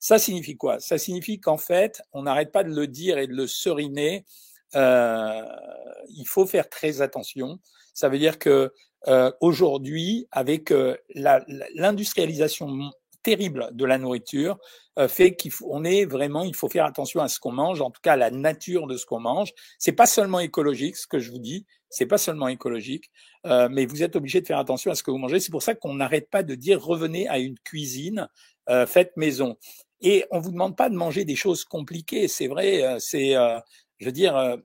Ça 0.00 0.18
signifie 0.18 0.56
quoi? 0.56 0.80
Ça 0.80 0.98
signifie 0.98 1.40
qu'en 1.40 1.56
fait, 1.56 2.02
on 2.12 2.22
n'arrête 2.22 2.52
pas 2.52 2.64
de 2.64 2.74
le 2.74 2.86
dire 2.86 3.18
et 3.18 3.26
de 3.26 3.34
le 3.34 3.46
seriner. 3.46 4.24
Euh, 4.74 5.42
il 6.10 6.26
faut 6.26 6.46
faire 6.46 6.68
très 6.68 7.00
attention. 7.00 7.58
Ça 7.94 8.08
veut 8.08 8.18
dire 8.18 8.38
que 8.38 8.72
euh, 9.08 9.32
aujourd'hui, 9.40 10.28
avec 10.30 10.70
euh, 10.70 10.96
l'industrialisation 11.14 12.90
terrible 13.22 13.68
de 13.72 13.84
la 13.84 13.98
nourriture, 13.98 14.58
euh, 14.98 15.08
fait 15.08 15.36
qu'on 15.36 15.84
est 15.84 16.04
vraiment, 16.04 16.44
il 16.44 16.56
faut 16.56 16.68
faire 16.68 16.84
attention 16.84 17.20
à 17.20 17.28
ce 17.28 17.38
qu'on 17.38 17.52
mange, 17.52 17.80
en 17.80 17.90
tout 17.90 18.00
cas 18.02 18.14
à 18.14 18.16
la 18.16 18.30
nature 18.30 18.86
de 18.86 18.96
ce 18.96 19.06
qu'on 19.06 19.20
mange. 19.20 19.52
C'est 19.78 19.92
pas 19.92 20.06
seulement 20.06 20.40
écologique, 20.40 20.96
ce 20.96 21.06
que 21.06 21.18
je 21.18 21.30
vous 21.30 21.38
dis, 21.38 21.66
c'est 21.88 22.06
pas 22.06 22.18
seulement 22.18 22.48
écologique, 22.48 23.10
euh, 23.46 23.68
mais 23.70 23.86
vous 23.86 24.02
êtes 24.02 24.16
obligé 24.16 24.40
de 24.40 24.46
faire 24.46 24.58
attention 24.58 24.90
à 24.90 24.94
ce 24.94 25.02
que 25.02 25.10
vous 25.10 25.18
mangez. 25.18 25.40
C'est 25.40 25.50
pour 25.50 25.62
ça 25.62 25.74
qu'on 25.74 25.94
n'arrête 25.94 26.30
pas 26.30 26.42
de 26.42 26.54
dire 26.54 26.82
revenez 26.82 27.28
à 27.28 27.38
une 27.38 27.58
cuisine 27.60 28.28
euh, 28.68 28.86
faite 28.86 29.12
maison. 29.16 29.56
Et 30.00 30.24
on 30.30 30.40
vous 30.40 30.50
demande 30.50 30.76
pas 30.76 30.90
de 30.90 30.94
manger 30.94 31.24
des 31.24 31.36
choses 31.36 31.64
compliquées, 31.64 32.28
c'est 32.28 32.46
vrai, 32.46 32.84
euh, 32.84 32.98
c'est, 33.00 33.36
euh, 33.36 33.58
je 33.98 34.06
veux 34.06 34.12
dire, 34.12 34.36
euh, 34.36 34.56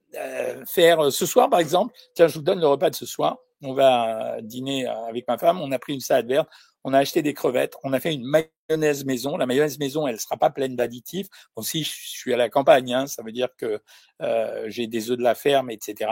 faire 0.67 1.11
ce 1.11 1.25
soir 1.25 1.49
par 1.49 1.59
exemple. 1.59 1.93
Tiens, 2.15 2.27
je 2.27 2.35
vous 2.35 2.43
donne 2.43 2.59
le 2.59 2.67
repas 2.67 2.89
de 2.89 2.95
ce 2.95 3.05
soir. 3.05 3.37
On 3.61 3.73
va 3.73 4.41
dîner 4.41 4.85
avec 4.85 5.27
ma 5.27 5.37
femme. 5.37 5.61
On 5.61 5.71
a 5.71 5.79
pris 5.79 5.93
une 5.93 6.01
salade 6.01 6.27
verte. 6.27 6.49
On 6.83 6.93
a 6.93 6.99
acheté 6.99 7.21
des 7.21 7.33
crevettes. 7.33 7.75
On 7.83 7.93
a 7.93 7.99
fait 8.01 8.13
une 8.13 8.25
mayonnaise 8.25 9.05
maison. 9.05 9.37
La 9.37 9.45
mayonnaise 9.45 9.79
maison, 9.79 10.05
elle 10.05 10.19
sera 10.19 10.35
pas 10.35 10.49
pleine 10.49 10.75
d'additifs. 10.75 11.27
Bon, 11.55 11.61
si 11.61 11.83
je 11.83 11.89
suis 11.89 12.33
à 12.33 12.37
la 12.37 12.49
campagne, 12.49 12.93
hein, 12.93 13.07
ça 13.07 13.23
veut 13.23 13.31
dire 13.31 13.47
que 13.57 13.81
j'ai 14.67 14.87
des 14.87 15.11
œufs 15.11 15.17
de 15.17 15.23
la 15.23 15.33
ferme, 15.33 15.71
etc. 15.71 16.11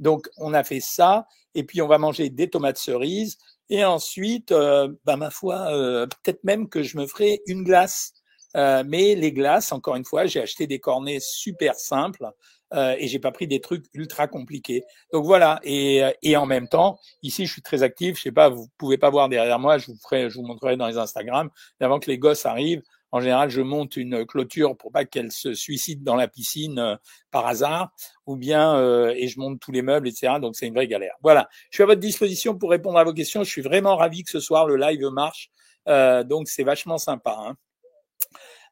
Donc, 0.00 0.28
on 0.36 0.52
a 0.52 0.64
fait 0.64 0.80
ça. 0.80 1.26
Et 1.54 1.62
puis, 1.62 1.80
on 1.80 1.86
va 1.86 1.98
manger 1.98 2.28
des 2.28 2.50
tomates 2.50 2.78
cerises. 2.78 3.38
Et 3.70 3.84
ensuite, 3.84 4.50
euh, 4.50 4.92
bah, 5.04 5.16
ma 5.16 5.30
foi, 5.30 5.72
euh, 5.72 6.06
peut-être 6.06 6.42
même 6.42 6.68
que 6.68 6.82
je 6.82 6.96
me 6.98 7.06
ferai 7.06 7.40
une 7.46 7.62
glace 7.62 8.12
euh, 8.56 8.82
mais 8.86 9.14
les 9.14 9.32
glaces, 9.32 9.72
encore 9.72 9.96
une 9.96 10.04
fois, 10.04 10.26
j'ai 10.26 10.40
acheté 10.40 10.66
des 10.66 10.78
cornets 10.78 11.18
super 11.20 11.74
simples 11.76 12.30
euh, 12.72 12.94
et 12.98 13.08
j'ai 13.08 13.18
pas 13.18 13.32
pris 13.32 13.46
des 13.46 13.60
trucs 13.60 13.86
ultra 13.94 14.28
compliqués. 14.28 14.84
Donc 15.12 15.24
voilà. 15.24 15.60
Et, 15.62 16.02
euh, 16.02 16.10
et 16.22 16.36
en 16.36 16.46
même 16.46 16.68
temps, 16.68 16.98
ici, 17.22 17.46
je 17.46 17.52
suis 17.52 17.62
très 17.62 17.82
actif. 17.82 18.16
Je 18.16 18.22
sais 18.22 18.32
pas, 18.32 18.48
vous 18.48 18.68
pouvez 18.78 18.98
pas 18.98 19.10
voir 19.10 19.28
derrière 19.28 19.58
moi. 19.58 19.78
Je 19.78 19.86
vous 19.86 19.96
ferai, 20.02 20.30
je 20.30 20.36
vous 20.36 20.46
montrerai 20.46 20.76
dans 20.76 20.86
les 20.86 20.98
Instagram. 20.98 21.50
avant 21.80 21.98
que 21.98 22.10
les 22.10 22.18
gosses 22.18 22.46
arrivent, 22.46 22.82
en 23.12 23.20
général, 23.20 23.50
je 23.50 23.60
monte 23.60 23.96
une 23.96 24.24
clôture 24.24 24.76
pour 24.76 24.92
pas 24.92 25.04
qu'elle 25.04 25.32
se 25.32 25.54
suicide 25.54 26.04
dans 26.04 26.14
la 26.14 26.28
piscine 26.28 26.78
euh, 26.78 26.96
par 27.30 27.46
hasard, 27.46 27.90
ou 28.26 28.36
bien 28.36 28.76
euh, 28.76 29.12
et 29.16 29.26
je 29.28 29.40
monte 29.40 29.60
tous 29.60 29.72
les 29.72 29.82
meubles, 29.82 30.08
etc. 30.08 30.34
Donc 30.40 30.56
c'est 30.56 30.66
une 30.66 30.74
vraie 30.74 30.86
galère. 30.86 31.14
Voilà. 31.22 31.48
Je 31.70 31.76
suis 31.76 31.82
à 31.82 31.86
votre 31.86 32.00
disposition 32.00 32.56
pour 32.56 32.70
répondre 32.70 32.98
à 32.98 33.04
vos 33.04 33.12
questions. 33.12 33.42
Je 33.42 33.50
suis 33.50 33.62
vraiment 33.62 33.96
ravi 33.96 34.22
que 34.22 34.30
ce 34.30 34.40
soir 34.40 34.66
le 34.66 34.76
live 34.76 35.04
marche. 35.08 35.50
Euh, 35.88 36.22
donc 36.22 36.48
c'est 36.48 36.62
vachement 36.62 36.98
sympa. 36.98 37.36
Hein. 37.38 37.56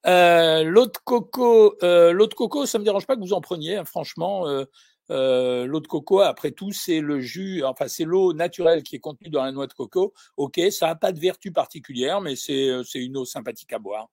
Euh, 0.06 0.62
l'eau 0.62 0.86
de 0.86 0.96
coco, 1.04 1.76
euh, 1.82 2.12
l'eau 2.12 2.26
de 2.26 2.34
coco, 2.34 2.66
ça 2.66 2.78
me 2.78 2.84
dérange 2.84 3.06
pas 3.06 3.16
que 3.16 3.20
vous 3.20 3.32
en 3.32 3.40
preniez, 3.40 3.76
hein, 3.76 3.84
franchement. 3.84 4.48
Euh, 4.48 4.64
euh, 5.10 5.66
l'eau 5.66 5.80
de 5.80 5.86
coco, 5.86 6.20
après 6.20 6.50
tout, 6.50 6.72
c'est 6.72 7.00
le 7.00 7.20
jus, 7.20 7.64
enfin 7.64 7.88
c'est 7.88 8.04
l'eau 8.04 8.34
naturelle 8.34 8.82
qui 8.82 8.96
est 8.96 9.00
contenue 9.00 9.30
dans 9.30 9.42
la 9.42 9.52
noix 9.52 9.66
de 9.66 9.72
coco. 9.72 10.12
Ok, 10.36 10.60
ça 10.70 10.86
n'a 10.86 10.94
pas 10.94 11.12
de 11.12 11.20
vertu 11.20 11.50
particulière, 11.50 12.20
mais 12.20 12.36
c'est 12.36 12.68
euh, 12.68 12.82
c'est 12.84 13.00
une 13.00 13.16
eau 13.16 13.24
sympathique 13.24 13.72
à 13.72 13.78
boire. 13.78 14.08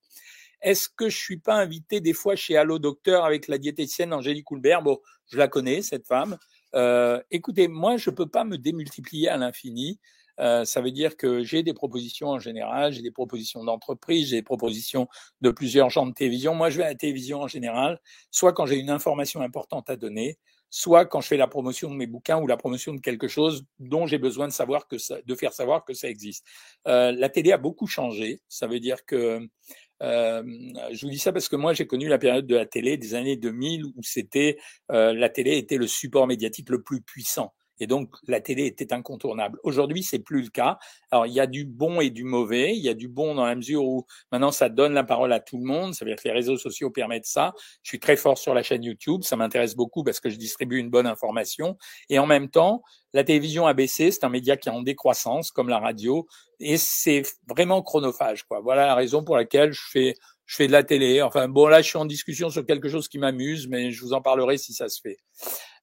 Est-ce 0.61 0.87
que 0.89 1.09
je 1.09 1.17
suis 1.17 1.37
pas 1.37 1.55
invité 1.55 1.99
des 1.99 2.13
fois 2.13 2.35
chez 2.35 2.57
Allo 2.57 2.79
Docteur 2.79 3.25
avec 3.25 3.47
la 3.47 3.57
diététicienne 3.57 4.13
Angélique 4.13 4.45
Coulbert? 4.45 4.81
Bon, 4.81 4.99
je 5.27 5.37
la 5.37 5.47
connais 5.47 5.81
cette 5.81 6.07
femme. 6.07 6.37
Écoutez, 7.31 7.67
moi 7.67 7.97
je 7.97 8.09
peux 8.09 8.27
pas 8.27 8.43
me 8.43 8.57
démultiplier 8.57 9.29
à 9.29 9.37
l'infini. 9.37 9.99
Euh, 10.39 10.65
ça 10.65 10.81
veut 10.81 10.91
dire 10.91 11.17
que 11.17 11.43
j'ai 11.43 11.63
des 11.63 11.73
propositions 11.73 12.29
en 12.29 12.39
général, 12.39 12.91
j'ai 12.93 13.01
des 13.01 13.11
propositions 13.11 13.63
d'entreprise, 13.63 14.29
j'ai 14.29 14.37
des 14.37 14.43
propositions 14.43 15.07
de 15.41 15.51
plusieurs 15.51 15.89
genres 15.89 16.07
de 16.07 16.13
télévision. 16.13 16.53
Moi, 16.53 16.69
je 16.69 16.77
vais 16.77 16.83
à 16.83 16.89
la 16.89 16.95
télévision 16.95 17.41
en 17.41 17.47
général, 17.47 17.99
soit 18.31 18.53
quand 18.53 18.65
j'ai 18.65 18.77
une 18.77 18.89
information 18.89 19.41
importante 19.41 19.89
à 19.89 19.95
donner, 19.95 20.37
soit 20.69 21.05
quand 21.05 21.21
je 21.21 21.27
fais 21.27 21.37
la 21.37 21.47
promotion 21.47 21.89
de 21.89 21.95
mes 21.95 22.07
bouquins 22.07 22.41
ou 22.41 22.47
la 22.47 22.57
promotion 22.57 22.93
de 22.93 22.99
quelque 22.99 23.29
chose 23.29 23.65
dont 23.79 24.07
j'ai 24.07 24.17
besoin 24.17 24.47
de 24.47 24.51
savoir 24.51 24.87
que 24.87 24.97
ça, 24.97 25.21
de 25.25 25.35
faire 25.35 25.53
savoir 25.53 25.85
que 25.85 25.93
ça 25.93 26.09
existe. 26.09 26.45
Euh, 26.87 27.13
la 27.13 27.29
télé 27.29 27.53
a 27.53 27.57
beaucoup 27.57 27.87
changé. 27.87 28.41
Ça 28.49 28.67
veut 28.67 28.81
dire 28.81 29.05
que 29.05 29.39
euh, 30.03 30.43
je 30.91 31.05
vous 31.05 31.11
dis 31.11 31.17
ça 31.17 31.31
parce 31.31 31.47
que 31.47 31.55
moi 31.55 31.73
j'ai 31.73 31.87
connu 31.87 32.09
la 32.09 32.17
période 32.17 32.45
de 32.45 32.55
la 32.55 32.65
télé 32.65 32.97
des 32.97 33.15
années 33.15 33.37
2000 33.37 33.85
où 33.85 34.03
c'était 34.03 34.57
euh, 34.91 35.13
la 35.13 35.29
télé 35.29 35.57
était 35.57 35.77
le 35.77 35.87
support 35.87 36.27
médiatique 36.27 36.69
le 36.69 36.83
plus 36.83 37.01
puissant 37.01 37.53
Et 37.79 37.87
donc, 37.87 38.13
la 38.27 38.41
télé 38.41 38.65
était 38.65 38.93
incontournable. 38.93 39.59
Aujourd'hui, 39.63 40.03
c'est 40.03 40.19
plus 40.19 40.41
le 40.43 40.49
cas. 40.49 40.77
Alors, 41.11 41.25
il 41.25 41.33
y 41.33 41.39
a 41.39 41.47
du 41.47 41.65
bon 41.65 41.99
et 41.99 42.09
du 42.09 42.23
mauvais. 42.23 42.75
Il 42.75 42.83
y 42.83 42.89
a 42.89 42.93
du 42.93 43.07
bon 43.07 43.35
dans 43.35 43.45
la 43.45 43.55
mesure 43.55 43.83
où 43.83 44.05
maintenant, 44.31 44.51
ça 44.51 44.69
donne 44.69 44.93
la 44.93 45.03
parole 45.03 45.33
à 45.33 45.39
tout 45.39 45.57
le 45.57 45.65
monde. 45.65 45.93
Ça 45.93 46.05
veut 46.05 46.11
dire 46.11 46.21
que 46.21 46.27
les 46.27 46.33
réseaux 46.33 46.57
sociaux 46.57 46.89
permettent 46.89 47.25
ça. 47.25 47.53
Je 47.83 47.89
suis 47.89 47.99
très 47.99 48.15
fort 48.15 48.37
sur 48.37 48.53
la 48.53 48.63
chaîne 48.63 48.83
YouTube. 48.83 49.23
Ça 49.23 49.35
m'intéresse 49.35 49.75
beaucoup 49.75 50.03
parce 50.03 50.19
que 50.19 50.29
je 50.29 50.37
distribue 50.37 50.77
une 50.77 50.89
bonne 50.89 51.07
information. 51.07 51.77
Et 52.09 52.19
en 52.19 52.25
même 52.25 52.49
temps, 52.49 52.81
la 53.13 53.23
télévision 53.23 53.67
a 53.67 53.73
baissé. 53.73 54.11
C'est 54.11 54.23
un 54.23 54.29
média 54.29 54.57
qui 54.57 54.69
est 54.69 54.71
en 54.71 54.81
décroissance, 54.81 55.51
comme 55.51 55.69
la 55.69 55.79
radio. 55.79 56.27
Et 56.59 56.77
c'est 56.77 57.23
vraiment 57.47 57.81
chronophage, 57.81 58.43
quoi. 58.43 58.61
Voilà 58.61 58.87
la 58.87 58.95
raison 58.95 59.23
pour 59.23 59.35
laquelle 59.35 59.73
je 59.73 59.83
fais 59.91 60.15
je 60.45 60.55
fais 60.55 60.67
de 60.67 60.71
la 60.71 60.83
télé. 60.83 61.21
Enfin 61.21 61.47
bon, 61.47 61.67
là, 61.67 61.81
je 61.81 61.87
suis 61.87 61.97
en 61.97 62.05
discussion 62.05 62.49
sur 62.49 62.65
quelque 62.65 62.89
chose 62.89 63.07
qui 63.07 63.17
m'amuse, 63.17 63.67
mais 63.67 63.91
je 63.91 64.01
vous 64.01 64.13
en 64.13 64.21
parlerai 64.21 64.57
si 64.57 64.73
ça 64.73 64.89
se 64.89 65.01
fait. 65.01 65.17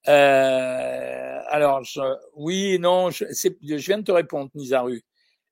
Euh, 0.09 1.41
alors, 1.49 1.83
je, 1.85 2.01
oui, 2.37 2.79
non, 2.79 3.11
je, 3.11 3.25
je, 3.31 3.75
viens 3.77 3.99
de 3.99 4.05
te 4.05 4.13
répondre, 4.13 4.51
Nizaru. 4.55 5.03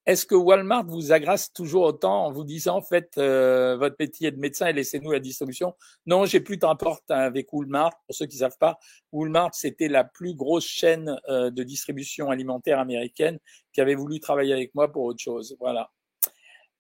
Est-ce 0.06 0.24
que 0.26 0.34
Walmart 0.34 0.86
vous 0.86 1.12
agresse 1.12 1.52
toujours 1.52 1.82
autant 1.82 2.26
en 2.26 2.32
vous 2.32 2.42
disant 2.42 2.80
faites 2.80 3.18
euh, 3.18 3.76
votre 3.76 3.96
métier 4.00 4.30
de 4.30 4.38
médecin 4.38 4.66
et 4.66 4.72
laissez-nous 4.72 5.12
la 5.12 5.20
distribution 5.20 5.74
Non, 6.06 6.24
j'ai 6.24 6.40
plus 6.40 6.56
de 6.56 6.64
rapport 6.64 7.00
avec 7.10 7.52
Walmart. 7.52 7.92
Pour 8.06 8.16
ceux 8.16 8.26
qui 8.26 8.38
savent 8.38 8.56
pas, 8.58 8.78
Walmart 9.12 9.54
c'était 9.54 9.88
la 9.88 10.04
plus 10.04 10.34
grosse 10.34 10.66
chaîne 10.66 11.16
euh, 11.28 11.50
de 11.50 11.62
distribution 11.62 12.30
alimentaire 12.30 12.78
américaine 12.78 13.38
qui 13.72 13.80
avait 13.82 13.94
voulu 13.94 14.20
travailler 14.20 14.54
avec 14.54 14.74
moi 14.74 14.90
pour 14.90 15.04
autre 15.04 15.20
chose. 15.22 15.54
Voilà. 15.60 15.90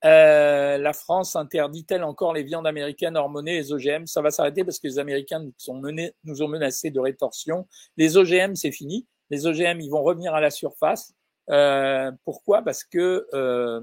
Euh, 0.04 0.78
la 0.78 0.92
France 0.92 1.36
interdit-elle 1.36 2.04
encore 2.04 2.32
les 2.32 2.42
viandes 2.42 2.66
américaines 2.66 3.16
hormonées, 3.16 3.58
les 3.58 3.72
OGM 3.72 4.06
Ça 4.06 4.22
va 4.22 4.30
s'arrêter 4.30 4.64
parce 4.64 4.78
que 4.78 4.86
les 4.86 4.98
Américains 4.98 5.40
nous, 5.40 6.42
ont 6.42 6.48
menacés 6.48 6.90
de 6.90 7.00
rétorsion. 7.00 7.66
Les 7.96 8.16
OGM, 8.16 8.54
c'est 8.54 8.72
fini. 8.72 9.06
Les 9.28 9.46
OGM, 9.46 9.80
ils 9.80 9.90
vont 9.90 10.02
revenir 10.02 10.34
à 10.34 10.40
la 10.40 10.50
surface. 10.50 11.12
Euh, 11.50 12.10
pourquoi? 12.24 12.62
Parce 12.62 12.84
que 12.84 13.26
euh, 13.34 13.80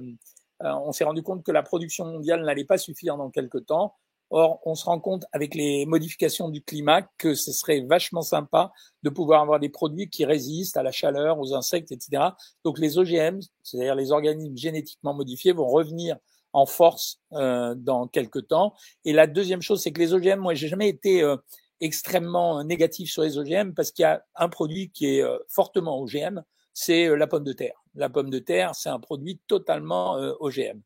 on 0.60 0.92
s'est 0.92 1.04
rendu 1.04 1.22
compte 1.22 1.44
que 1.44 1.52
la 1.52 1.64
production 1.64 2.06
mondiale 2.06 2.44
n'allait 2.44 2.66
pas 2.66 2.78
suffire 2.78 3.18
dans 3.18 3.30
quelques 3.30 3.66
temps. 3.66 3.96
Or, 4.30 4.60
on 4.66 4.76
se 4.76 4.86
rend 4.86 5.00
compte 5.00 5.26
avec 5.32 5.56
les 5.56 5.86
modifications 5.86 6.50
du 6.50 6.62
climat 6.62 7.04
que 7.18 7.34
ce 7.34 7.52
serait 7.54 7.82
vachement 7.82 8.22
sympa 8.22 8.72
de 9.04 9.10
pouvoir 9.10 9.42
avoir 9.42 9.60
des 9.60 9.70
produits 9.70 10.10
qui 10.10 10.26
résistent 10.26 10.78
à 10.78 10.84
la 10.84 10.92
chaleur, 10.92 11.40
aux 11.40 11.54
insectes, 11.54 11.92
etc. 11.92 12.24
Donc 12.66 12.78
les 12.78 12.98
OGM, 12.98 13.40
c'est-à-dire 13.64 13.96
les 13.96 14.12
organismes 14.12 14.58
génétiquement 14.58 15.14
modifiés, 15.14 15.54
vont 15.54 15.68
revenir 15.68 16.18
en 16.54 16.66
force 16.66 17.20
euh, 17.34 17.76
dans 17.76 18.08
quelques 18.08 18.48
temps. 18.48 18.74
Et 19.06 19.14
la 19.14 19.28
deuxième 19.28 19.62
chose, 19.62 19.82
c'est 19.82 19.92
que 19.92 20.00
les 20.00 20.14
OGM, 20.14 20.40
moi, 20.40 20.56
j'ai 20.56 20.68
jamais 20.68 20.90
été 20.90 21.22
euh, 21.22 21.38
extrêmement 21.80 22.64
négatif 22.64 23.12
sur 23.12 23.24
les 23.24 23.38
OGM 23.38 23.74
parce 23.74 23.92
qu'il 23.92 24.04
y 24.04 24.06
a 24.06 24.24
un 24.36 24.50
produit 24.50 24.90
qui 24.90 25.18
est 25.18 25.24
euh, 25.24 25.38
fortement 25.48 26.00
OGM, 26.00 26.42
c'est 26.74 27.16
la 27.16 27.28
pomme 27.28 27.44
de 27.44 27.54
terre. 27.54 27.82
La 27.96 28.10
pomme 28.10 28.30
de 28.30 28.40
terre, 28.40 28.76
c'est 28.76 28.90
un 28.90 29.00
produit 29.00 29.40
totalement 29.48 30.14
OGM. 30.40 30.82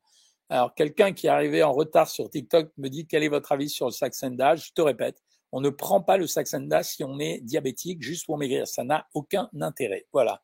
Alors, 0.52 0.76
quelqu'un 0.76 1.14
qui 1.14 1.28
est 1.28 1.30
arrivé 1.30 1.64
en 1.64 1.72
retard 1.72 2.10
sur 2.10 2.30
TikTok 2.30 2.72
me 2.78 2.90
dit 2.90 3.08
quel 3.08 3.24
est 3.24 3.30
votre 3.30 3.54
avis 3.54 3.70
sur 3.70 3.86
le 3.86 3.94
Saxenda? 3.94 4.58
Je 4.58 4.74
te 4.74 4.82
répète, 4.82 5.24
on 5.54 5.62
ne 5.62 5.70
prend 5.70 6.02
pas 6.02 6.18
le 6.18 6.28
Saxenda 6.28 6.84
si 6.84 7.06
on 7.06 7.20
est 7.20 7.40
diabétique 7.40 8.02
juste 8.02 8.26
pour 8.26 8.38
maigrir. 8.38 8.68
Ça 8.68 8.84
n'a 8.84 9.08
aucun 9.14 9.50
intérêt. 9.62 10.08
Voilà. 10.12 10.42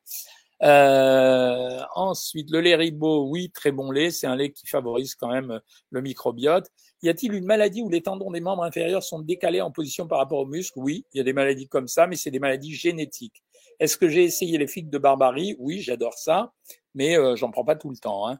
Euh, 0.62 1.82
ensuite, 1.94 2.50
le 2.50 2.62
lait 2.62 2.74
ribot, 2.74 3.28
oui, 3.28 3.50
très 3.50 3.70
bon 3.70 3.90
lait. 3.90 4.10
C'est 4.10 4.26
un 4.26 4.34
lait 4.34 4.50
qui 4.50 4.66
favorise 4.66 5.14
quand 5.14 5.28
même 5.28 5.60
le 5.90 6.00
microbiote. 6.00 6.70
Y 7.02 7.10
a-t-il 7.10 7.34
une 7.34 7.44
maladie 7.44 7.82
où 7.82 7.90
les 7.90 8.00
tendons 8.00 8.30
des 8.30 8.40
membres 8.40 8.62
inférieurs 8.62 9.02
sont 9.02 9.18
décalés 9.18 9.60
en 9.60 9.70
position 9.70 10.08
par 10.08 10.20
rapport 10.20 10.38
aux 10.38 10.46
muscles? 10.46 10.78
Oui, 10.78 11.04
il 11.12 11.18
y 11.18 11.20
a 11.20 11.24
des 11.24 11.34
maladies 11.34 11.68
comme 11.68 11.86
ça, 11.86 12.06
mais 12.06 12.16
c'est 12.16 12.30
des 12.30 12.40
maladies 12.40 12.74
génétiques. 12.74 13.44
Est-ce 13.78 13.98
que 13.98 14.08
j'ai 14.08 14.24
essayé 14.24 14.56
les 14.56 14.68
figues 14.68 14.88
de 14.88 14.96
barbarie? 14.96 15.54
Oui, 15.58 15.80
j'adore 15.80 16.14
ça, 16.14 16.54
mais 16.94 17.18
euh, 17.18 17.36
j'en 17.36 17.50
prends 17.50 17.66
pas 17.66 17.76
tout 17.76 17.90
le 17.90 17.98
temps. 17.98 18.26
Hein. 18.26 18.38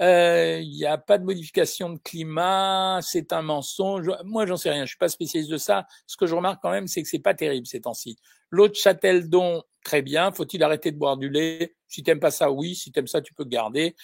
Euh, 0.00 0.60
il 0.62 0.70
n'y 0.70 0.84
a 0.84 0.96
pas 0.96 1.18
de 1.18 1.24
modification 1.24 1.90
de 1.90 1.98
climat, 1.98 3.00
c'est 3.02 3.32
un 3.32 3.42
mensonge. 3.42 4.10
Moi, 4.24 4.46
j'en 4.46 4.56
sais 4.56 4.70
rien, 4.70 4.84
je 4.84 4.90
suis 4.90 4.98
pas 4.98 5.08
spécialiste 5.08 5.50
de 5.50 5.56
ça. 5.56 5.86
Ce 6.06 6.16
que 6.16 6.26
je 6.26 6.34
remarque 6.34 6.62
quand 6.62 6.70
même, 6.70 6.86
c'est 6.86 7.02
que 7.02 7.08
c'est 7.08 7.18
pas 7.18 7.34
terrible 7.34 7.66
ces 7.66 7.80
temps-ci. 7.80 8.16
L'eau 8.50 8.68
de 8.68 8.74
Châteldon, 8.74 9.62
très 9.84 10.02
bien. 10.02 10.30
Faut-il 10.32 10.62
arrêter 10.62 10.92
de 10.92 10.98
boire 10.98 11.16
du 11.16 11.28
lait? 11.28 11.74
Si 11.88 12.02
t'aimes 12.02 12.20
pas 12.20 12.30
ça, 12.30 12.50
oui. 12.50 12.74
Si 12.74 12.92
t'aimes 12.92 13.06
ça, 13.06 13.20
tu 13.20 13.34
peux 13.34 13.44
garder. 13.44 13.96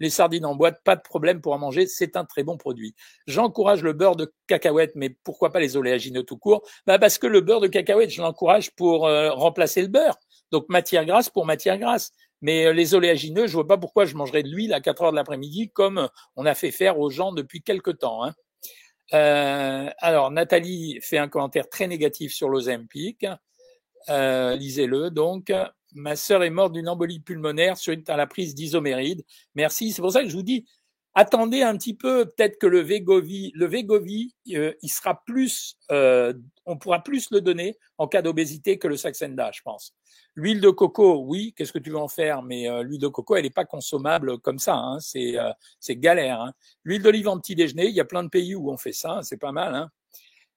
Les 0.00 0.10
sardines 0.10 0.44
en 0.44 0.54
boîte, 0.54 0.82
pas 0.84 0.96
de 0.96 1.02
problème 1.02 1.40
pour 1.40 1.52
en 1.52 1.58
manger, 1.58 1.86
c'est 1.86 2.16
un 2.16 2.24
très 2.24 2.42
bon 2.42 2.56
produit. 2.56 2.94
J'encourage 3.28 3.82
le 3.82 3.92
beurre 3.92 4.16
de 4.16 4.32
cacahuète, 4.48 4.92
mais 4.96 5.10
pourquoi 5.22 5.52
pas 5.52 5.60
les 5.60 5.76
oléagineux 5.76 6.24
tout 6.24 6.36
court? 6.36 6.62
Bah 6.86 6.98
Parce 6.98 7.16
que 7.18 7.28
le 7.28 7.40
beurre 7.40 7.60
de 7.60 7.68
cacahuète, 7.68 8.10
je 8.10 8.20
l'encourage 8.20 8.72
pour 8.72 9.06
euh, 9.06 9.30
remplacer 9.30 9.82
le 9.82 9.88
beurre. 9.88 10.18
Donc 10.50 10.68
matière 10.68 11.04
grasse 11.04 11.30
pour 11.30 11.46
matière 11.46 11.78
grasse. 11.78 12.12
Mais 12.42 12.66
euh, 12.66 12.72
les 12.72 12.94
oléagineux, 12.94 13.46
je 13.46 13.52
vois 13.52 13.66
pas 13.66 13.78
pourquoi 13.78 14.04
je 14.04 14.14
mangerais 14.14 14.42
de 14.42 14.48
l'huile 14.48 14.72
à 14.74 14.80
4 14.80 15.02
heures 15.02 15.10
de 15.12 15.16
l'après-midi 15.16 15.70
comme 15.70 16.08
on 16.36 16.46
a 16.46 16.54
fait 16.54 16.70
faire 16.70 16.98
aux 16.98 17.10
gens 17.10 17.32
depuis 17.32 17.62
quelque 17.62 17.90
temps. 17.90 18.24
Hein. 18.24 18.34
Euh, 19.12 19.90
alors, 19.98 20.30
Nathalie 20.30 20.98
fait 21.02 21.18
un 21.18 21.28
commentaire 21.28 21.68
très 21.68 21.86
négatif 21.86 22.32
sur 22.32 22.48
l'Ozempic. 22.48 23.26
Euh, 24.08 24.56
lisez-le. 24.56 25.10
Donc, 25.10 25.52
ma 25.92 26.16
sœur 26.16 26.42
est 26.42 26.50
morte 26.50 26.72
d'une 26.72 26.88
embolie 26.88 27.20
pulmonaire 27.20 27.76
suite 27.76 28.08
à 28.10 28.16
la 28.16 28.26
prise 28.26 28.54
d'isoméride. 28.54 29.24
Merci. 29.54 29.92
C'est 29.92 30.02
pour 30.02 30.12
ça 30.12 30.22
que 30.22 30.28
je 30.28 30.36
vous 30.36 30.42
dis, 30.42 30.66
attendez 31.14 31.62
un 31.62 31.76
petit 31.76 31.94
peu, 31.94 32.26
peut-être 32.26 32.58
que 32.58 32.66
le 32.66 32.80
Vegovi, 32.80 33.52
le 33.54 33.66
Vegovi, 33.66 34.34
euh, 34.52 34.72
il 34.82 34.88
sera 34.88 35.22
plus, 35.24 35.76
euh, 35.90 36.32
on 36.66 36.76
pourra 36.76 37.02
plus 37.02 37.30
le 37.30 37.40
donner 37.40 37.76
en 37.98 38.08
cas 38.08 38.22
d'obésité 38.22 38.78
que 38.78 38.88
le 38.88 38.96
Saxenda, 38.96 39.50
je 39.52 39.62
pense. 39.62 39.94
L'huile 40.34 40.60
de 40.60 40.70
coco, 40.70 41.22
oui, 41.24 41.54
qu'est-ce 41.56 41.72
que 41.72 41.78
tu 41.78 41.90
veux 41.90 41.98
en 41.98 42.08
faire 42.08 42.42
Mais 42.42 42.68
euh, 42.68 42.82
l'huile 42.82 43.00
de 43.00 43.08
coco, 43.08 43.36
elle 43.36 43.44
n'est 43.44 43.50
pas 43.50 43.64
consommable 43.64 44.38
comme 44.38 44.58
ça, 44.58 44.74
hein, 44.74 44.98
c'est 45.00 45.36
c'est 45.80 45.96
galère. 45.96 46.40
Hein. 46.40 46.52
L'huile 46.82 47.02
d'olive 47.02 47.28
en 47.28 47.38
petit 47.38 47.54
déjeuner, 47.54 47.86
il 47.86 47.94
y 47.94 48.00
a 48.00 48.04
plein 48.04 48.24
de 48.24 48.28
pays 48.28 48.54
où 48.54 48.70
on 48.70 48.76
fait 48.76 48.92
ça, 48.92 49.20
c'est 49.22 49.38
pas 49.38 49.52
mal. 49.52 49.74
Hein. 49.74 49.90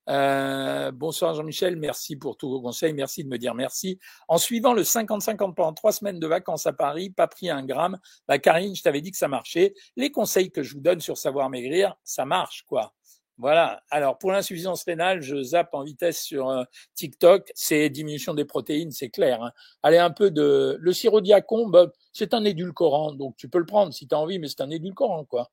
Euh, 0.09 0.91
bonsoir 0.91 1.33
Jean-Michel, 1.33 1.75
merci 1.75 2.15
pour 2.15 2.37
tous 2.37 2.49
vos 2.49 2.61
conseils, 2.61 2.93
merci 2.93 3.25
de 3.25 3.29
me 3.29 3.37
dire 3.37 3.53
merci. 3.53 3.99
En 4.29 4.37
suivant 4.37 4.73
le 4.73 4.83
50-50 4.83 5.53
pendant 5.53 5.73
trois 5.73 5.91
semaines 5.91 6.19
de 6.19 6.27
vacances 6.27 6.65
à 6.65 6.71
Paris, 6.71 7.09
pas 7.09 7.27
pris 7.27 7.49
un 7.49 7.65
gramme, 7.65 7.99
bah 8.27 8.39
Karine, 8.39 8.73
je 8.73 8.83
t'avais 8.83 9.01
dit 9.01 9.11
que 9.11 9.17
ça 9.17 9.27
marchait. 9.27 9.73
Les 9.97 10.09
conseils 10.11 10.49
que 10.49 10.63
je 10.63 10.75
vous 10.75 10.79
donne 10.79 11.01
sur 11.01 11.17
savoir 11.17 11.49
maigrir, 11.49 11.95
ça 12.05 12.23
marche 12.23 12.63
quoi. 12.67 12.93
Voilà. 13.37 13.83
Alors 13.91 14.17
pour 14.17 14.31
l'insuffisance 14.31 14.83
rénale, 14.85 15.21
je 15.21 15.41
zappe 15.43 15.73
en 15.73 15.83
vitesse 15.83 16.23
sur 16.23 16.49
euh, 16.49 16.63
TikTok. 16.95 17.51
C'est 17.53 17.89
diminution 17.89 18.33
des 18.33 18.45
protéines, 18.45 18.91
c'est 18.91 19.09
clair. 19.09 19.43
Hein. 19.43 19.51
Allez 19.83 19.97
un 19.99 20.09
peu 20.09 20.31
de 20.31 20.77
le 20.79 20.93
sirop 20.93 21.21
diacombe, 21.21 21.71
bah, 21.71 21.87
c'est 22.13 22.33
un 22.33 22.45
édulcorant, 22.45 23.11
donc 23.11 23.35
tu 23.35 23.49
peux 23.49 23.59
le 23.59 23.65
prendre 23.65 23.93
si 23.93 24.07
tu 24.07 24.15
as 24.15 24.19
envie, 24.19 24.39
mais 24.39 24.47
c'est 24.47 24.61
un 24.61 24.69
édulcorant 24.69 25.25
quoi. 25.25 25.51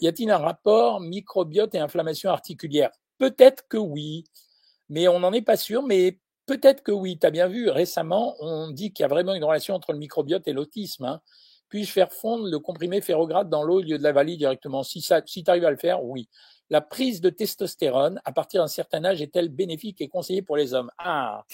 Y 0.00 0.08
a-t-il 0.08 0.30
un 0.30 0.38
rapport 0.38 1.00
microbiote 1.00 1.74
et 1.74 1.78
inflammation 1.78 2.30
articulaire? 2.30 2.90
Peut-être 3.22 3.68
que 3.68 3.76
oui, 3.76 4.24
mais 4.88 5.06
on 5.06 5.20
n'en 5.20 5.32
est 5.32 5.42
pas 5.42 5.56
sûr, 5.56 5.84
mais 5.84 6.18
peut-être 6.44 6.82
que 6.82 6.90
oui. 6.90 7.20
Tu 7.20 7.24
as 7.24 7.30
bien 7.30 7.46
vu, 7.46 7.70
récemment, 7.70 8.34
on 8.40 8.72
dit 8.72 8.92
qu'il 8.92 9.04
y 9.04 9.06
a 9.06 9.08
vraiment 9.08 9.32
une 9.32 9.44
relation 9.44 9.76
entre 9.76 9.92
le 9.92 9.98
microbiote 9.98 10.48
et 10.48 10.52
l'autisme. 10.52 11.04
Hein. 11.04 11.20
Puis-je 11.68 11.92
faire 11.92 12.12
fondre 12.12 12.48
le 12.48 12.58
comprimé 12.58 13.00
ferrograde 13.00 13.48
dans 13.48 13.62
l'eau 13.62 13.76
au 13.76 13.80
lieu 13.80 13.96
de 13.96 14.02
la 14.02 14.10
valide 14.10 14.38
directement? 14.38 14.82
Si, 14.82 15.00
ça, 15.00 15.22
si 15.24 15.44
tu 15.44 15.50
arrives 15.52 15.64
à 15.64 15.70
le 15.70 15.76
faire, 15.76 16.02
oui. 16.02 16.28
La 16.68 16.80
prise 16.80 17.20
de 17.20 17.30
testostérone 17.30 18.20
à 18.24 18.32
partir 18.32 18.60
d'un 18.60 18.66
certain 18.66 19.04
âge 19.04 19.22
est-elle 19.22 19.50
bénéfique 19.50 20.00
et 20.00 20.08
conseillée 20.08 20.42
pour 20.42 20.56
les 20.56 20.74
hommes? 20.74 20.90
Ah, 20.98 21.44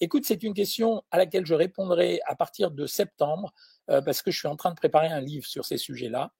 écoute, 0.00 0.24
c'est 0.26 0.42
une 0.42 0.54
question 0.54 1.04
à 1.12 1.18
laquelle 1.18 1.46
je 1.46 1.54
répondrai 1.54 2.18
à 2.26 2.34
partir 2.34 2.72
de 2.72 2.84
septembre 2.86 3.52
euh, 3.90 4.02
parce 4.02 4.22
que 4.22 4.32
je 4.32 4.40
suis 4.40 4.48
en 4.48 4.56
train 4.56 4.70
de 4.70 4.76
préparer 4.76 5.06
un 5.06 5.20
livre 5.20 5.46
sur 5.46 5.66
ces 5.66 5.78
sujets-là. 5.78 6.32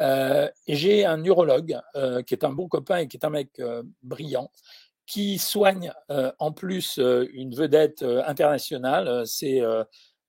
Euh, 0.00 0.48
j'ai 0.66 1.04
un 1.04 1.16
neurologue 1.16 1.78
euh, 1.96 2.22
qui 2.22 2.34
est 2.34 2.44
un 2.44 2.52
bon 2.52 2.68
copain 2.68 2.98
et 2.98 3.08
qui 3.08 3.16
est 3.16 3.24
un 3.24 3.30
mec 3.30 3.50
euh, 3.58 3.82
brillant, 4.02 4.50
qui 5.06 5.38
soigne 5.38 5.92
euh, 6.10 6.30
en 6.38 6.52
plus 6.52 6.98
une 6.98 7.54
vedette 7.54 8.02
internationale. 8.02 9.26
C'est 9.26 9.62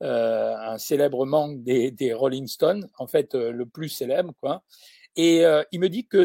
un 0.02 0.78
célèbre 0.78 1.26
manque 1.26 1.62
des, 1.64 1.92
des, 1.92 2.14
Rolling 2.14 2.48
Stones, 2.48 2.88
en 2.98 3.08
fait 3.08 3.36
le 3.36 3.66
plus 3.66 3.90
célèbre, 3.90 4.34
quoi. 4.40 4.64
Et 5.18 5.44
il 5.74 5.80
me 5.82 5.90
dit 5.90 6.08
que 6.08 6.24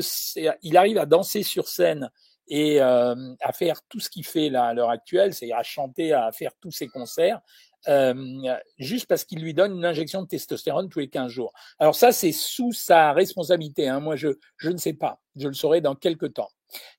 il 0.63 0.77
arrive 0.77 0.99
à 0.99 1.07
danser 1.07 1.43
sur 1.43 1.67
scène 1.67 2.11
et 2.47 2.81
à 2.81 3.53
faire 3.53 3.81
tout 3.89 3.99
ce 3.99 4.09
qu'il 4.09 4.25
fait 4.25 4.51
là 4.51 4.67
à 4.67 4.75
l'heure 4.75 4.91
actuelle, 4.91 5.35
c'est-à-dire 5.35 5.57
à 5.57 5.65
chanter, 5.65 6.13
à 6.13 6.31
faire 6.31 6.53
tous 6.61 6.71
ses 6.71 6.87
concerts, 6.87 7.41
euh, 7.89 8.57
juste 8.79 9.07
parce 9.07 9.25
qu'il 9.25 9.41
lui 9.41 9.55
donne 9.55 9.77
une 9.77 9.85
injection 9.85 10.23
de 10.23 10.29
testostérone 10.29 10.89
tous 10.89 11.01
les 11.01 11.09
15 11.09 11.31
jours. 11.31 11.53
Alors 11.79 11.95
ça, 11.95 12.13
c'est 12.13 12.33
sous 12.33 12.73
sa 12.73 13.13
responsabilité. 13.13 13.89
Hein. 13.89 14.01
Moi, 14.01 14.17
je, 14.17 14.29
je 14.57 14.71
ne 14.71 14.77
sais 14.77 14.95
pas. 14.95 15.21
Je 15.37 15.49
le 15.49 15.55
saurai 15.55 15.81
dans 15.81 15.95
quelques 15.95 16.35
temps. 16.35 16.51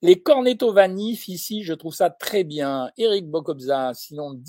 Les 0.02 0.22
cornetto 0.22 0.72
vanif, 0.72 1.28
ici, 1.28 1.64
je 1.64 1.74
trouve 1.74 1.94
ça 1.94 2.10
très 2.10 2.44
bien. 2.44 2.90
Eric 2.98 3.30
Bokobza, 3.30 3.94
sinon 3.94 4.40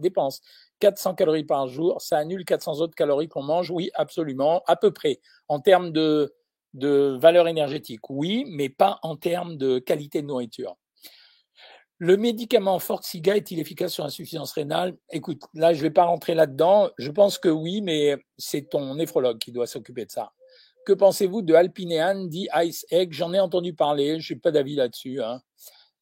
dépense 0.00 0.40
400 0.80 1.14
calories 1.14 1.44
par 1.44 1.68
jour, 1.68 2.00
ça 2.00 2.18
annule 2.18 2.44
400 2.44 2.80
autres 2.80 2.94
calories 2.94 3.28
qu'on 3.28 3.42
mange. 3.42 3.70
Oui, 3.70 3.90
absolument, 3.94 4.62
à 4.66 4.76
peu 4.76 4.92
près. 4.92 5.20
En 5.48 5.60
termes 5.60 5.92
de, 5.92 6.34
de 6.74 7.16
valeur 7.20 7.46
énergétique, 7.48 8.08
oui, 8.10 8.44
mais 8.48 8.68
pas 8.68 8.98
en 9.02 9.16
termes 9.16 9.56
de 9.56 9.78
qualité 9.78 10.22
de 10.22 10.26
nourriture. 10.26 10.76
Le 12.04 12.16
médicament 12.16 12.80
Forxiga 12.80 13.36
est-il 13.36 13.60
efficace 13.60 13.92
sur 13.92 14.02
l'insuffisance 14.02 14.50
rénale 14.54 14.96
Écoute, 15.10 15.40
là, 15.54 15.72
je 15.72 15.78
ne 15.78 15.82
vais 15.84 15.92
pas 15.92 16.02
rentrer 16.02 16.34
là-dedans. 16.34 16.90
Je 16.98 17.12
pense 17.12 17.38
que 17.38 17.48
oui, 17.48 17.80
mais 17.80 18.16
c'est 18.36 18.70
ton 18.70 18.96
néphrologue 18.96 19.38
qui 19.38 19.52
doit 19.52 19.68
s'occuper 19.68 20.04
de 20.06 20.10
ça. 20.10 20.32
Que 20.84 20.92
pensez-vous 20.94 21.42
de 21.42 21.54
Alpinean 21.54 22.24
dit 22.24 22.48
Ice 22.56 22.84
Egg? 22.90 23.12
J'en 23.12 23.32
ai 23.32 23.38
entendu 23.38 23.72
parler, 23.72 24.18
je 24.18 24.34
n'ai 24.34 24.40
pas 24.40 24.50
d'avis 24.50 24.74
là-dessus. 24.74 25.22
Hein. 25.22 25.42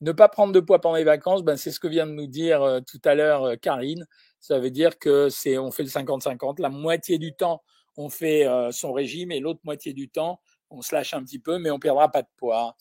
Ne 0.00 0.12
pas 0.12 0.28
prendre 0.28 0.54
de 0.54 0.60
poids 0.60 0.80
pendant 0.80 0.96
les 0.96 1.04
vacances, 1.04 1.42
ben 1.42 1.58
c'est 1.58 1.70
ce 1.70 1.78
que 1.78 1.86
vient 1.86 2.06
de 2.06 2.12
nous 2.12 2.28
dire 2.28 2.62
euh, 2.62 2.80
tout 2.80 3.00
à 3.04 3.14
l'heure 3.14 3.44
euh, 3.44 3.56
Karine. 3.56 4.06
Ça 4.40 4.58
veut 4.58 4.70
dire 4.70 4.98
que 4.98 5.28
c'est 5.28 5.58
on 5.58 5.70
fait 5.70 5.82
le 5.82 5.90
50-50. 5.90 6.62
La 6.62 6.70
moitié 6.70 7.18
du 7.18 7.34
temps, 7.34 7.62
on 7.98 8.08
fait 8.08 8.46
euh, 8.46 8.72
son 8.72 8.94
régime 8.94 9.32
et 9.32 9.40
l'autre 9.40 9.60
moitié 9.64 9.92
du 9.92 10.08
temps, 10.08 10.40
on 10.70 10.80
se 10.80 10.94
lâche 10.94 11.12
un 11.12 11.22
petit 11.22 11.40
peu, 11.40 11.58
mais 11.58 11.70
on 11.70 11.78
perdra 11.78 12.10
pas 12.10 12.22
de 12.22 12.28
poids. 12.38 12.74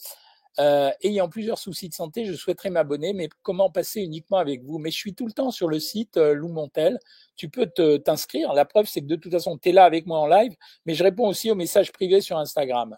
Euh, 0.60 0.92
ayant 1.04 1.30
plusieurs 1.30 1.58
soucis 1.58 1.88
de 1.88 1.94
santé, 1.94 2.26
je 2.26 2.34
souhaiterais 2.34 2.70
m'abonner, 2.70 3.14
mais 3.14 3.30
comment 3.44 3.70
passer 3.70 4.02
uniquement 4.02 4.38
avec 4.38 4.64
vous? 4.64 4.78
Mais 4.78 4.92
je 4.92 4.98
suis 4.98 5.16
tout 5.16 5.26
le 5.26 5.32
temps 5.32 5.52
sur 5.52 5.70
le 5.70 5.80
site 5.80 6.18
euh, 6.18 6.34
Lou 6.34 6.50
Montel. 6.50 7.00
Tu 7.38 7.50
peux 7.50 7.68
t'inscrire. 8.04 8.54
La 8.54 8.66
preuve, 8.66 8.86
c'est 8.86 9.02
que 9.02 9.08
de 9.08 9.16
toute 9.16 9.32
façon, 9.32 9.58
tu 9.58 9.70
es 9.70 9.72
là 9.72 9.86
avec 9.86 10.06
moi 10.06 10.20
en 10.20 10.28
live, 10.28 10.56
mais 10.86 10.94
je 10.96 11.04
réponds 11.04 11.28
aussi 11.28 11.50
aux 11.50 11.56
messages 11.56 11.94
privés 11.94 12.20
sur 12.20 12.38
Instagram. 12.38 12.98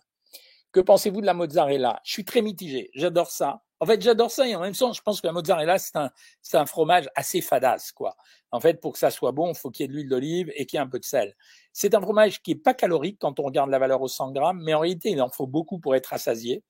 Que 0.72 0.80
pensez-vous 0.80 1.22
de 1.22 1.26
la 1.26 1.34
mozzarella? 1.36 2.00
Je 2.04 2.14
suis 2.14 2.26
très 2.26 2.42
mitigé. 2.42 2.90
J'adore 2.96 3.30
ça. 3.30 3.62
En 3.80 3.86
fait, 3.86 4.02
j'adore 4.02 4.32
ça 4.32 4.48
et 4.48 4.56
en 4.56 4.62
même 4.62 4.76
temps, 4.76 4.94
je 4.94 5.02
pense 5.02 5.22
que 5.22 5.28
la 5.28 5.34
mozzarella, 5.34 5.78
c'est 5.80 5.96
un, 5.96 6.12
c'est 6.42 6.58
un 6.58 6.66
fromage 6.66 7.10
assez 7.16 7.42
fadasse, 7.42 7.92
quoi. 7.92 8.16
En 8.52 8.60
fait, 8.60 8.80
pour 8.80 8.94
que 8.94 9.00
ça 9.00 9.12
soit 9.12 9.32
bon, 9.32 9.52
il 9.52 9.58
faut 9.58 9.72
qu'il 9.72 9.84
y 9.84 9.86
ait 9.86 9.88
de 9.88 9.94
l'huile 9.94 10.08
d'olive 10.10 10.52
et 10.56 10.66
qu'il 10.66 10.78
y 10.78 10.80
ait 10.80 10.84
un 10.84 10.88
peu 10.88 11.00
de 11.00 11.06
sel. 11.06 11.36
C'est 11.74 11.96
un 11.96 12.02
fromage 12.02 12.42
qui 12.42 12.52
est 12.52 12.56
pas 12.56 12.74
calorique 12.74 13.18
quand 13.20 13.40
on 13.40 13.44
regarde 13.44 13.70
la 13.70 13.80
valeur 13.80 14.02
au 14.02 14.08
100 14.08 14.32
grammes, 14.34 14.62
mais 14.64 14.74
en 14.74 14.80
réalité, 14.80 15.10
il 15.10 15.22
en 15.22 15.30
faut 15.30 15.48
beaucoup 15.48 15.80
pour 15.80 15.96
être 15.96 16.08
rassasié. 16.08 16.64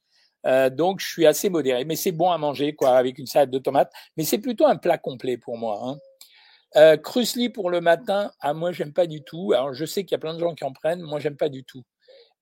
Euh, 0.46 0.70
donc, 0.70 1.00
je 1.00 1.08
suis 1.08 1.26
assez 1.26 1.50
modéré, 1.50 1.86
mais 1.86 1.96
c'est 1.96 2.12
bon 2.12 2.32
à 2.32 2.38
manger, 2.38 2.74
quoi, 2.76 2.98
avec 2.98 3.18
une 3.20 3.28
salade 3.28 3.52
de 3.52 3.60
tomates. 3.60 3.92
Mais 4.18 4.24
c'est 4.24 4.40
plutôt 4.40 4.66
un 4.66 4.78
plat 4.78 4.98
complet 4.98 5.38
pour 5.38 5.58
moi. 5.58 5.80
Hein. 5.84 5.98
Euh, 6.78 6.98
pour 7.54 7.70
le 7.70 7.82
matin, 7.82 8.32
ah, 8.40 8.54
moi, 8.54 8.72
j'aime 8.72 8.94
pas 8.94 9.08
du 9.08 9.24
tout. 9.24 9.54
Alors, 9.54 9.74
je 9.74 9.86
sais 9.86 10.04
qu'il 10.04 10.14
y 10.14 10.16
a 10.16 10.20
plein 10.20 10.34
de 10.34 10.40
gens 10.40 10.56
qui 10.56 10.64
en 10.64 10.74
prennent. 10.74 11.02
Moi, 11.02 11.20
j'aime 11.20 11.38
pas 11.38 11.50
du 11.50 11.64
tout. 11.64 11.84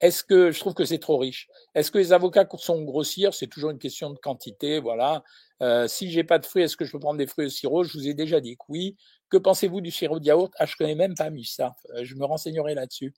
Est-ce 0.01 0.23
que 0.23 0.51
je 0.51 0.59
trouve 0.59 0.73
que 0.73 0.85
c'est 0.85 0.99
trop 0.99 1.17
riche 1.17 1.49
Est-ce 1.75 1.91
que 1.91 1.97
les 1.97 2.13
avocats 2.13 2.47
sont 2.57 2.81
grossir? 2.83 3.33
C'est 3.33 3.47
toujours 3.47 3.71
une 3.71 3.79
question 3.79 4.09
de 4.09 4.17
quantité, 4.17 4.79
voilà. 4.79 5.23
Euh, 5.61 5.87
si 5.87 6.09
j'ai 6.09 6.23
pas 6.23 6.39
de 6.39 6.45
fruits, 6.45 6.63
est-ce 6.63 6.77
que 6.77 6.85
je 6.85 6.91
peux 6.91 6.99
prendre 6.99 7.17
des 7.17 7.27
fruits 7.27 7.47
au 7.47 7.49
sirop? 7.49 7.83
Je 7.83 7.97
vous 7.97 8.07
ai 8.07 8.13
déjà 8.13 8.39
dit 8.39 8.55
que 8.55 8.63
oui. 8.69 8.95
Que 9.29 9.37
pensez-vous 9.37 9.81
du 9.81 9.91
sirop 9.91 10.19
de 10.19 10.25
yaourt? 10.25 10.53
Ah, 10.57 10.65
je 10.65 10.75
connais 10.77 10.95
même 10.95 11.15
pas 11.15 11.29
ça. 11.43 11.75
Euh, 11.95 12.05
je 12.05 12.15
me 12.15 12.25
renseignerai 12.25 12.75
là-dessus. 12.75 13.13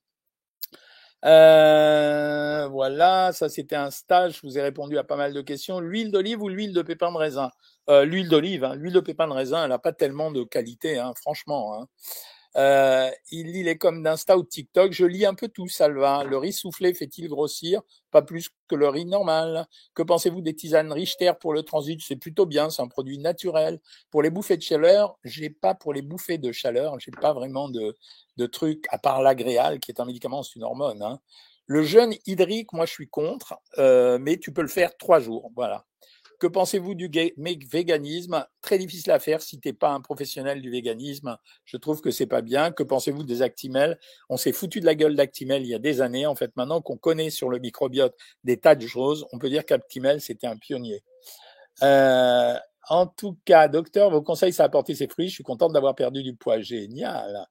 Euh, 1.24 2.68
voilà, 2.70 3.32
ça 3.34 3.48
c'était 3.50 3.76
un 3.76 3.92
stage. 3.92 4.38
Je 4.38 4.42
vous 4.48 4.58
ai 4.58 4.62
répondu 4.62 4.98
à 4.98 5.04
pas 5.04 5.16
mal 5.16 5.34
de 5.34 5.42
questions. 5.42 5.80
L'huile 5.80 6.12
d'olive 6.12 6.42
ou 6.42 6.50
l'huile 6.50 6.74
de 6.74 6.82
pépin 6.82 7.12
de 7.12 7.18
raisin? 7.18 7.52
Euh, 7.90 8.06
L'huile 8.06 8.30
d'olive, 8.30 8.64
hein. 8.64 8.76
l'huile 8.76 8.94
de 8.94 9.00
pépin 9.00 9.28
de 9.28 9.34
raisin, 9.34 9.64
elle 9.64 9.70
n'a 9.70 9.80
pas 9.80 9.92
tellement 9.94 10.32
de 10.32 10.44
qualité, 10.44 10.98
hein, 11.00 11.14
franchement. 11.16 11.76
Hein. 11.82 11.88
Euh, 12.58 13.10
il 13.32 13.52
lit 13.52 13.64
les 13.64 13.78
comme 13.78 14.04
d'Insta 14.04 14.38
ou 14.38 14.44
TikTok. 14.44 14.92
Je 14.92 15.06
lis 15.06 15.26
un 15.26 15.34
peu 15.34 15.48
tout, 15.48 15.68
Salva. 15.68 16.24
Le 16.24 16.38
riz 16.38 16.54
soufflé 16.54 16.94
fait-il 16.94 17.30
grossir? 17.30 17.82
Pas 18.12 18.22
plus 18.22 18.50
que 18.68 18.76
le 18.76 18.90
riz 18.90 19.06
normal. 19.06 19.68
Que 19.94 20.04
pensez-vous 20.04 20.42
des 20.42 20.56
tisanes 20.56 20.92
Richter 20.92 21.32
pour 21.40 21.54
le 21.54 21.64
transit? 21.64 22.02
C'est 22.02 22.18
plutôt 22.18 22.46
bien, 22.46 22.70
c'est 22.70 22.82
un 22.82 22.88
produit 22.88 23.18
naturel. 23.18 23.80
Pour 24.10 24.22
les 24.22 24.30
bouffées 24.30 24.58
de 24.58 24.62
chaleur, 24.62 25.18
j'ai 25.24 25.50
pas 25.50 25.76
pour 25.76 25.94
les 25.94 26.02
bouffées 26.02 26.38
de 26.38 26.52
chaleur, 26.52 27.00
j'ai 27.00 27.12
pas 27.12 27.34
vraiment 27.34 27.70
de, 27.70 27.96
de 28.38 28.46
trucs 28.46 28.86
à 28.90 28.98
part 28.98 29.22
l'agréal 29.22 29.80
qui 29.80 29.92
est 29.92 30.00
un 30.02 30.06
médicament, 30.06 30.44
c'est 30.44 30.56
une 30.56 30.64
hormone. 30.64 31.02
Hein. 31.02 31.20
Le 31.68 31.84
jeûne 31.84 32.14
hydrique, 32.26 32.74
moi 32.74 32.86
je 32.86 32.92
suis 32.92 33.08
contre, 33.08 33.60
euh, 33.78 34.18
mais 34.20 34.38
tu 34.38 34.52
peux 34.52 34.62
le 34.62 34.68
faire 34.68 34.98
trois 34.98 35.20
jours. 35.20 35.52
Voilà. 35.56 35.86
Que 36.42 36.48
pensez-vous 36.48 36.96
du 36.96 37.08
véganisme? 37.72 38.44
Très 38.64 38.80
difficile 38.80 39.12
à 39.12 39.20
faire 39.20 39.44
si 39.44 39.60
tu 39.60 39.68
n'es 39.68 39.74
pas 39.74 39.92
un 39.92 40.02
professionnel 40.02 40.60
du 40.60 40.72
véganisme. 40.72 41.38
Je 41.66 41.78
trouve 41.78 42.02
que 42.02 42.10
c'est 42.10 42.26
pas 42.26 42.42
bien. 42.42 42.72
Que 42.72 42.82
pensez-vous 42.82 43.24
des 43.24 43.44
Actimel? 43.44 44.00
On 44.28 44.38
s'est 44.38 44.52
foutu 44.52 44.80
de 44.80 44.88
la 44.88 44.96
gueule 44.96 45.16
d'Actimel 45.16 45.62
il 45.62 45.68
y 45.68 45.76
a 45.76 45.80
des 45.80 46.02
années. 46.02 46.26
En 46.26 46.34
fait, 46.34 46.52
maintenant 46.56 46.82
qu'on 46.82 46.98
connaît 46.98 47.30
sur 47.30 47.48
le 47.50 47.60
microbiote 47.60 48.16
des 48.44 48.58
tas 48.58 48.74
de 48.74 48.88
choses, 48.88 49.28
on 49.32 49.38
peut 49.38 49.52
dire 49.52 49.68
qu'Actimel, 49.68 50.20
c'était 50.20 50.48
un 50.48 50.58
pionnier. 50.58 51.04
Euh, 51.84 52.56
en 52.90 53.06
tout 53.06 53.38
cas, 53.46 53.68
docteur, 53.68 54.10
vos 54.10 54.24
conseils, 54.24 54.52
ça 54.52 54.64
a 54.64 54.66
apporté 54.66 54.96
ses 54.96 55.08
fruits. 55.08 55.30
Je 55.30 55.36
suis 55.36 55.44
contente 55.44 55.74
d'avoir 55.74 55.94
perdu 55.94 56.24
du 56.24 56.36
poids. 56.36 56.60
Génial. 56.60 57.46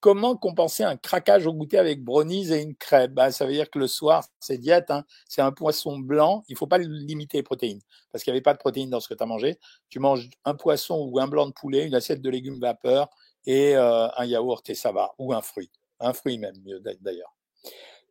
Comment 0.00 0.36
compenser 0.36 0.84
un 0.84 0.96
craquage 0.96 1.46
au 1.46 1.52
goûter 1.52 1.76
avec 1.76 2.04
brownies 2.04 2.52
et 2.52 2.62
une 2.62 2.76
crêpe? 2.76 3.12
Bah, 3.12 3.32
Ça 3.32 3.46
veut 3.46 3.52
dire 3.52 3.68
que 3.68 3.80
le 3.80 3.88
soir, 3.88 4.24
c'est 4.38 4.58
diète, 4.58 4.90
hein, 4.90 5.04
c'est 5.28 5.42
un 5.42 5.50
poisson 5.50 5.98
blanc. 5.98 6.44
Il 6.48 6.56
faut 6.56 6.68
pas 6.68 6.78
limiter 6.78 7.38
les 7.38 7.42
protéines 7.42 7.80
parce 8.12 8.22
qu'il 8.22 8.32
n'y 8.32 8.36
avait 8.36 8.42
pas 8.42 8.54
de 8.54 8.58
protéines 8.58 8.90
dans 8.90 9.00
ce 9.00 9.08
que 9.08 9.14
tu 9.14 9.22
as 9.22 9.26
mangé. 9.26 9.58
Tu 9.88 9.98
manges 9.98 10.30
un 10.44 10.54
poisson 10.54 11.08
ou 11.10 11.18
un 11.18 11.26
blanc 11.26 11.46
de 11.48 11.52
poulet, 11.52 11.84
une 11.84 11.94
assiette 11.94 12.22
de 12.22 12.30
légumes 12.30 12.60
vapeur 12.60 13.08
et 13.44 13.76
euh, 13.76 14.08
un 14.16 14.24
yaourt 14.24 14.68
et 14.70 14.74
ça 14.74 14.92
va, 14.92 15.14
ou 15.18 15.32
un 15.32 15.40
fruit. 15.42 15.70
Un 15.98 16.12
fruit 16.12 16.38
même, 16.38 16.54
d'ailleurs. 17.00 17.34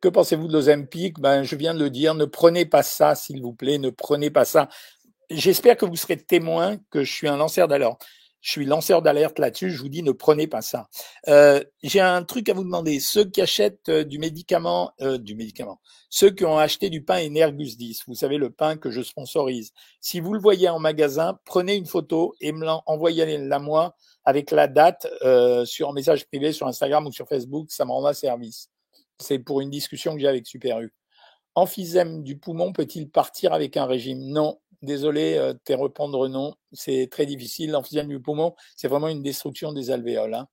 Que 0.00 0.08
pensez-vous 0.08 0.46
de 0.46 0.52
l'Ozempic? 0.52 1.18
Ben, 1.20 1.42
Je 1.42 1.56
viens 1.56 1.74
de 1.74 1.82
le 1.82 1.90
dire, 1.90 2.14
ne 2.14 2.26
prenez 2.26 2.66
pas 2.66 2.82
ça, 2.82 3.14
s'il 3.14 3.40
vous 3.40 3.54
plaît, 3.54 3.78
ne 3.78 3.90
prenez 3.90 4.30
pas 4.30 4.44
ça. 4.44 4.68
J'espère 5.30 5.76
que 5.76 5.86
vous 5.86 5.96
serez 5.96 6.16
témoin 6.16 6.76
que 6.90 7.02
je 7.02 7.12
suis 7.12 7.28
un 7.28 7.36
lanceur 7.36 7.66
d'alerte. 7.68 8.04
Je 8.40 8.52
suis 8.52 8.66
lanceur 8.66 9.02
d'alerte 9.02 9.38
là-dessus. 9.38 9.70
Je 9.70 9.80
vous 9.80 9.88
dis, 9.88 10.02
ne 10.02 10.12
prenez 10.12 10.46
pas 10.46 10.62
ça. 10.62 10.88
Euh, 11.26 11.62
J'ai 11.82 12.00
un 12.00 12.22
truc 12.22 12.48
à 12.48 12.54
vous 12.54 12.62
demander. 12.62 13.00
Ceux 13.00 13.24
qui 13.24 13.40
achètent 13.40 13.88
euh, 13.88 14.04
du 14.04 14.18
médicament, 14.18 14.92
euh, 15.00 15.18
du 15.18 15.34
médicament, 15.34 15.80
ceux 16.08 16.30
qui 16.30 16.44
ont 16.44 16.58
acheté 16.58 16.88
du 16.88 17.02
pain 17.02 17.24
Energus 17.26 17.76
10, 17.76 18.04
vous 18.06 18.14
savez 18.14 18.38
le 18.38 18.50
pain 18.50 18.76
que 18.76 18.90
je 18.90 19.02
sponsorise. 19.02 19.72
Si 20.00 20.20
vous 20.20 20.34
le 20.34 20.40
voyez 20.40 20.68
en 20.68 20.78
magasin, 20.78 21.38
prenez 21.44 21.74
une 21.74 21.86
photo 21.86 22.34
et 22.40 22.52
me 22.52 22.64
l'envoyez-la 22.64 23.58
moi 23.58 23.96
avec 24.24 24.50
la 24.50 24.68
date 24.68 25.06
euh, 25.22 25.64
sur 25.64 25.88
un 25.88 25.92
message 25.92 26.26
privé 26.26 26.52
sur 26.52 26.66
Instagram 26.66 27.06
ou 27.06 27.12
sur 27.12 27.26
Facebook. 27.26 27.70
Ça 27.70 27.84
me 27.84 27.90
rendra 27.90 28.14
service. 28.14 28.70
C'est 29.18 29.38
pour 29.38 29.60
une 29.60 29.70
discussion 29.70 30.14
que 30.14 30.20
j'ai 30.20 30.28
avec 30.28 30.46
Super 30.46 30.80
U. 30.80 30.92
Emphysème 31.54 32.22
du 32.22 32.38
poumon 32.38 32.72
peut-il 32.72 33.10
partir 33.10 33.52
avec 33.52 33.76
un 33.76 33.86
régime? 33.86 34.20
Non, 34.20 34.60
Désolé, 34.82 35.36
euh, 35.36 35.54
tes 35.64 35.74
reprendre 35.74 36.28
non, 36.28 36.54
c'est 36.72 37.08
très 37.10 37.26
difficile. 37.26 37.72
L'emphysème 37.72 38.08
du 38.08 38.20
poumon, 38.20 38.54
c'est 38.76 38.88
vraiment 38.88 39.08
une 39.08 39.22
destruction 39.22 39.72
des 39.72 39.90
alvéoles. 39.90 40.34
Hein. 40.34 40.48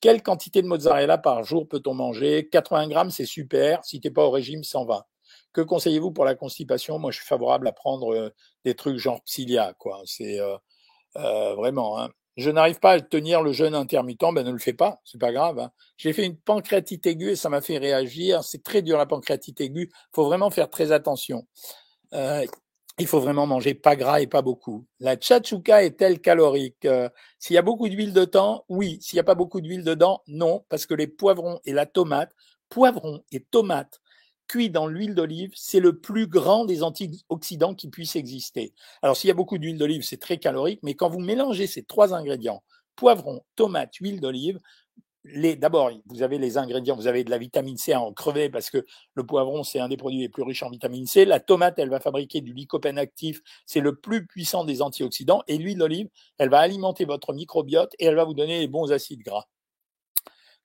Quelle 0.00 0.22
quantité 0.22 0.62
de 0.62 0.68
mozzarella 0.68 1.18
par 1.18 1.42
jour 1.42 1.66
peut-on 1.68 1.94
manger? 1.94 2.48
80 2.50 2.88
grammes, 2.88 3.10
c'est 3.10 3.26
super. 3.26 3.84
Si 3.84 4.00
t'es 4.00 4.10
pas 4.10 4.24
au 4.24 4.30
régime, 4.30 4.62
120. 4.62 5.02
Que 5.52 5.62
conseillez-vous 5.62 6.12
pour 6.12 6.24
la 6.24 6.34
constipation? 6.34 6.98
Moi, 6.98 7.10
je 7.10 7.18
suis 7.18 7.26
favorable 7.26 7.66
à 7.66 7.72
prendre 7.72 8.14
euh, 8.14 8.30
des 8.64 8.74
trucs 8.74 8.98
genre 8.98 9.22
Psyllia, 9.22 9.74
quoi. 9.78 10.02
C'est 10.04 10.38
euh, 10.38 10.56
euh 11.16 11.54
vraiment. 11.54 11.98
Hein. 11.98 12.10
Je 12.36 12.50
n'arrive 12.50 12.78
pas 12.78 12.92
à 12.92 13.00
tenir 13.00 13.42
le 13.42 13.52
jeûne 13.52 13.74
intermittent, 13.74 14.20
ben 14.34 14.44
ne 14.44 14.50
le 14.50 14.58
fais 14.58 14.74
pas, 14.74 15.00
c'est 15.04 15.18
pas 15.18 15.32
grave. 15.32 15.58
Hein. 15.58 15.70
J'ai 15.96 16.12
fait 16.12 16.26
une 16.26 16.36
pancréatite 16.36 17.06
aiguë 17.06 17.30
et 17.30 17.36
ça 17.36 17.48
m'a 17.48 17.62
fait 17.62 17.78
réagir. 17.78 18.44
C'est 18.44 18.62
très 18.62 18.82
dur 18.82 18.98
la 18.98 19.06
pancréatite 19.06 19.60
aiguë. 19.62 19.90
Faut 20.14 20.26
vraiment 20.26 20.50
faire 20.50 20.68
très 20.68 20.92
attention. 20.92 21.46
Euh, 22.12 22.44
il 22.98 23.06
faut 23.06 23.20
vraiment 23.20 23.46
manger 23.46 23.74
pas 23.74 23.94
gras 23.94 24.20
et 24.20 24.26
pas 24.26 24.42
beaucoup. 24.42 24.86
La 25.00 25.16
tchatchouka 25.16 25.84
est-elle 25.84 26.20
calorique 26.20 26.84
euh, 26.86 27.08
S'il 27.38 27.54
y 27.54 27.58
a 27.58 27.62
beaucoup 27.62 27.88
d'huile 27.88 28.12
dedans, 28.12 28.64
oui. 28.68 28.98
S'il 29.02 29.16
n'y 29.16 29.20
a 29.20 29.24
pas 29.24 29.34
beaucoup 29.34 29.60
d'huile 29.60 29.84
dedans, 29.84 30.22
non, 30.26 30.64
parce 30.68 30.86
que 30.86 30.94
les 30.94 31.06
poivrons 31.06 31.60
et 31.64 31.72
la 31.72 31.84
tomate, 31.84 32.32
poivrons 32.70 33.22
et 33.32 33.40
tomates 33.40 34.00
cuits 34.48 34.70
dans 34.70 34.86
l'huile 34.86 35.14
d'olive, 35.14 35.50
c'est 35.54 35.80
le 35.80 35.98
plus 35.98 36.26
grand 36.26 36.64
des 36.64 36.82
antioxydants 36.82 37.74
qui 37.74 37.88
puissent 37.88 38.16
exister. 38.16 38.72
Alors 39.02 39.16
s'il 39.16 39.28
y 39.28 39.30
a 39.32 39.34
beaucoup 39.34 39.58
d'huile 39.58 39.76
d'olive, 39.76 40.02
c'est 40.02 40.20
très 40.20 40.38
calorique, 40.38 40.80
mais 40.82 40.94
quand 40.94 41.08
vous 41.08 41.20
mélangez 41.20 41.66
ces 41.66 41.82
trois 41.82 42.14
ingrédients, 42.14 42.62
poivrons, 42.94 43.42
tomates, 43.56 43.96
huile 43.96 44.20
d'olive, 44.20 44.58
d'abord, 45.56 45.90
vous 46.06 46.22
avez 46.22 46.38
les 46.38 46.58
ingrédients, 46.58 46.96
vous 46.96 47.06
avez 47.06 47.24
de 47.24 47.30
la 47.30 47.38
vitamine 47.38 47.76
C 47.76 47.92
à 47.92 48.00
en 48.00 48.12
crever 48.12 48.48
parce 48.48 48.70
que 48.70 48.84
le 49.14 49.26
poivron, 49.26 49.62
c'est 49.62 49.80
un 49.80 49.88
des 49.88 49.96
produits 49.96 50.20
les 50.20 50.28
plus 50.28 50.42
riches 50.42 50.62
en 50.62 50.70
vitamine 50.70 51.06
C. 51.06 51.24
La 51.24 51.40
tomate, 51.40 51.78
elle 51.78 51.90
va 51.90 52.00
fabriquer 52.00 52.40
du 52.40 52.52
lycopène 52.52 52.98
actif, 52.98 53.40
c'est 53.66 53.80
le 53.80 53.96
plus 53.96 54.26
puissant 54.26 54.64
des 54.64 54.82
antioxydants. 54.82 55.42
Et 55.48 55.58
l'huile 55.58 55.78
d'olive, 55.78 56.08
elle 56.38 56.48
va 56.48 56.60
alimenter 56.60 57.04
votre 57.04 57.32
microbiote 57.32 57.94
et 57.98 58.06
elle 58.06 58.16
va 58.16 58.24
vous 58.24 58.34
donner 58.34 58.60
les 58.60 58.68
bons 58.68 58.92
acides 58.92 59.22
gras. 59.22 59.46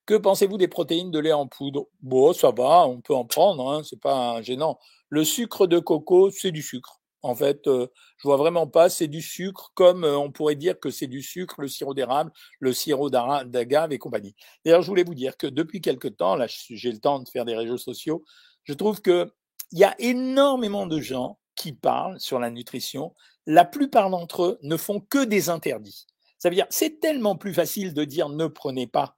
Que 0.06 0.16
pensez-vous 0.16 0.58
des 0.58 0.68
protéines 0.68 1.12
de 1.12 1.20
lait 1.20 1.34
en 1.34 1.48
poudre? 1.48 1.88
Bon, 2.02 2.34
ça 2.34 2.52
va, 2.52 2.88
on 2.88 3.02
peut 3.02 3.16
en 3.16 3.26
prendre, 3.26 3.72
hein, 3.72 3.82
c'est 3.84 4.00
pas 4.00 4.42
gênant. 4.42 4.80
Le 5.10 5.24
sucre 5.24 5.68
de 5.68 5.80
coco, 5.80 6.32
c'est 6.32 6.52
du 6.52 6.62
sucre. 6.62 7.01
En 7.24 7.36
fait, 7.36 7.68
euh, 7.68 7.88
je 8.18 8.28
vois 8.28 8.38
vraiment 8.38 8.68
pas. 8.68 8.90
C'est 8.90 9.08
du 9.08 9.22
sucre, 9.22 9.72
comme 9.76 10.04
euh, 10.04 10.18
on 10.18 10.32
pourrait 10.32 10.56
dire 10.56 10.80
que 10.80 10.90
c'est 10.90 11.08
du 11.08 11.22
sucre, 11.22 11.62
le 11.62 11.68
sirop 11.68 11.94
d'érable, 11.94 12.32
le 12.60 12.74
sirop 12.74 13.10
d'agave 13.10 13.92
et 13.92 14.00
compagnie. 14.00 14.36
D'ailleurs, 14.66 14.82
je 14.82 14.88
voulais 14.88 15.04
vous 15.04 15.16
dire 15.16 15.38
que 15.38 15.48
depuis 15.48 15.82
quelque 15.82 16.08
temps, 16.08 16.36
là, 16.36 16.48
j'ai 16.48 16.92
le 16.92 17.00
temps 17.00 17.20
de 17.20 17.30
faire 17.30 17.46
des 17.46 17.56
réseaux 17.56 17.78
sociaux, 17.78 18.24
je 18.64 18.74
trouve 18.74 19.02
que 19.02 19.32
il 19.72 19.80
y 19.80 19.84
a 19.84 19.96
énormément 20.00 20.86
de 20.86 21.00
gens 21.00 21.40
qui 21.56 21.74
parlent 21.74 22.20
sur 22.20 22.40
la 22.40 22.50
nutrition. 22.50 23.16
La 23.46 23.66
plupart 23.66 24.10
d'entre 24.10 24.44
eux 24.44 24.60
ne 24.64 24.78
font 24.78 25.00
que 25.00 25.24
des 25.24 25.50
interdits. 25.50 26.08
Ça 26.38 26.50
veut 26.50 26.56
dire, 26.56 26.68
c'est 26.70 27.00
tellement 27.00 27.36
plus 27.36 27.54
facile 27.54 27.94
de 27.94 28.04
dire 28.04 28.30
ne 28.30 28.48
prenez 28.48 28.88
pas 28.88 29.18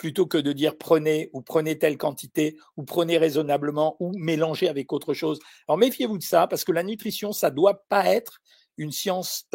plutôt 0.00 0.26
que 0.26 0.38
de 0.38 0.54
dire 0.54 0.78
prenez 0.78 1.28
ou 1.34 1.42
prenez 1.42 1.78
telle 1.78 1.98
quantité 1.98 2.56
ou 2.78 2.84
prenez 2.84 3.18
raisonnablement 3.18 3.96
ou 4.00 4.12
mélangez 4.16 4.66
avec 4.66 4.94
autre 4.94 5.12
chose. 5.12 5.38
Alors 5.68 5.76
méfiez-vous 5.76 6.16
de 6.16 6.22
ça 6.22 6.46
parce 6.46 6.64
que 6.64 6.72
la 6.72 6.82
nutrition, 6.82 7.32
ça 7.32 7.50
doit 7.50 7.84
pas 7.90 8.06
être 8.06 8.40
une 8.78 8.92
science 8.92 9.46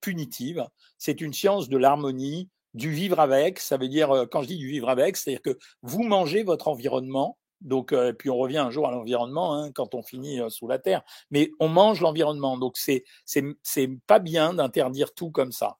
punitive, 0.00 0.66
c'est 0.98 1.20
une 1.20 1.32
science 1.32 1.68
de 1.68 1.76
l'harmonie, 1.76 2.50
du 2.74 2.90
vivre 2.90 3.20
avec. 3.20 3.60
Ça 3.60 3.76
veut 3.76 3.86
dire, 3.86 4.26
quand 4.32 4.42
je 4.42 4.48
dis 4.48 4.56
du 4.56 4.66
vivre 4.66 4.88
avec, 4.88 5.16
c'est-à-dire 5.16 5.40
que 5.40 5.56
vous 5.82 6.02
mangez 6.02 6.42
votre 6.42 6.66
environnement. 6.66 7.38
Donc, 7.60 7.92
et 7.92 8.12
puis 8.12 8.28
on 8.28 8.38
revient 8.38 8.58
un 8.58 8.70
jour 8.70 8.88
à 8.88 8.90
l'environnement 8.90 9.54
hein, 9.54 9.70
quand 9.70 9.94
on 9.94 10.02
finit 10.02 10.40
sous 10.48 10.66
la 10.66 10.80
terre. 10.80 11.02
Mais 11.30 11.52
on 11.60 11.68
mange 11.68 12.00
l'environnement. 12.00 12.58
Donc 12.58 12.76
c'est 12.76 13.04
c'est 13.24 13.88
pas 14.08 14.18
bien 14.18 14.52
d'interdire 14.52 15.14
tout 15.14 15.30
comme 15.30 15.52
ça. 15.52 15.76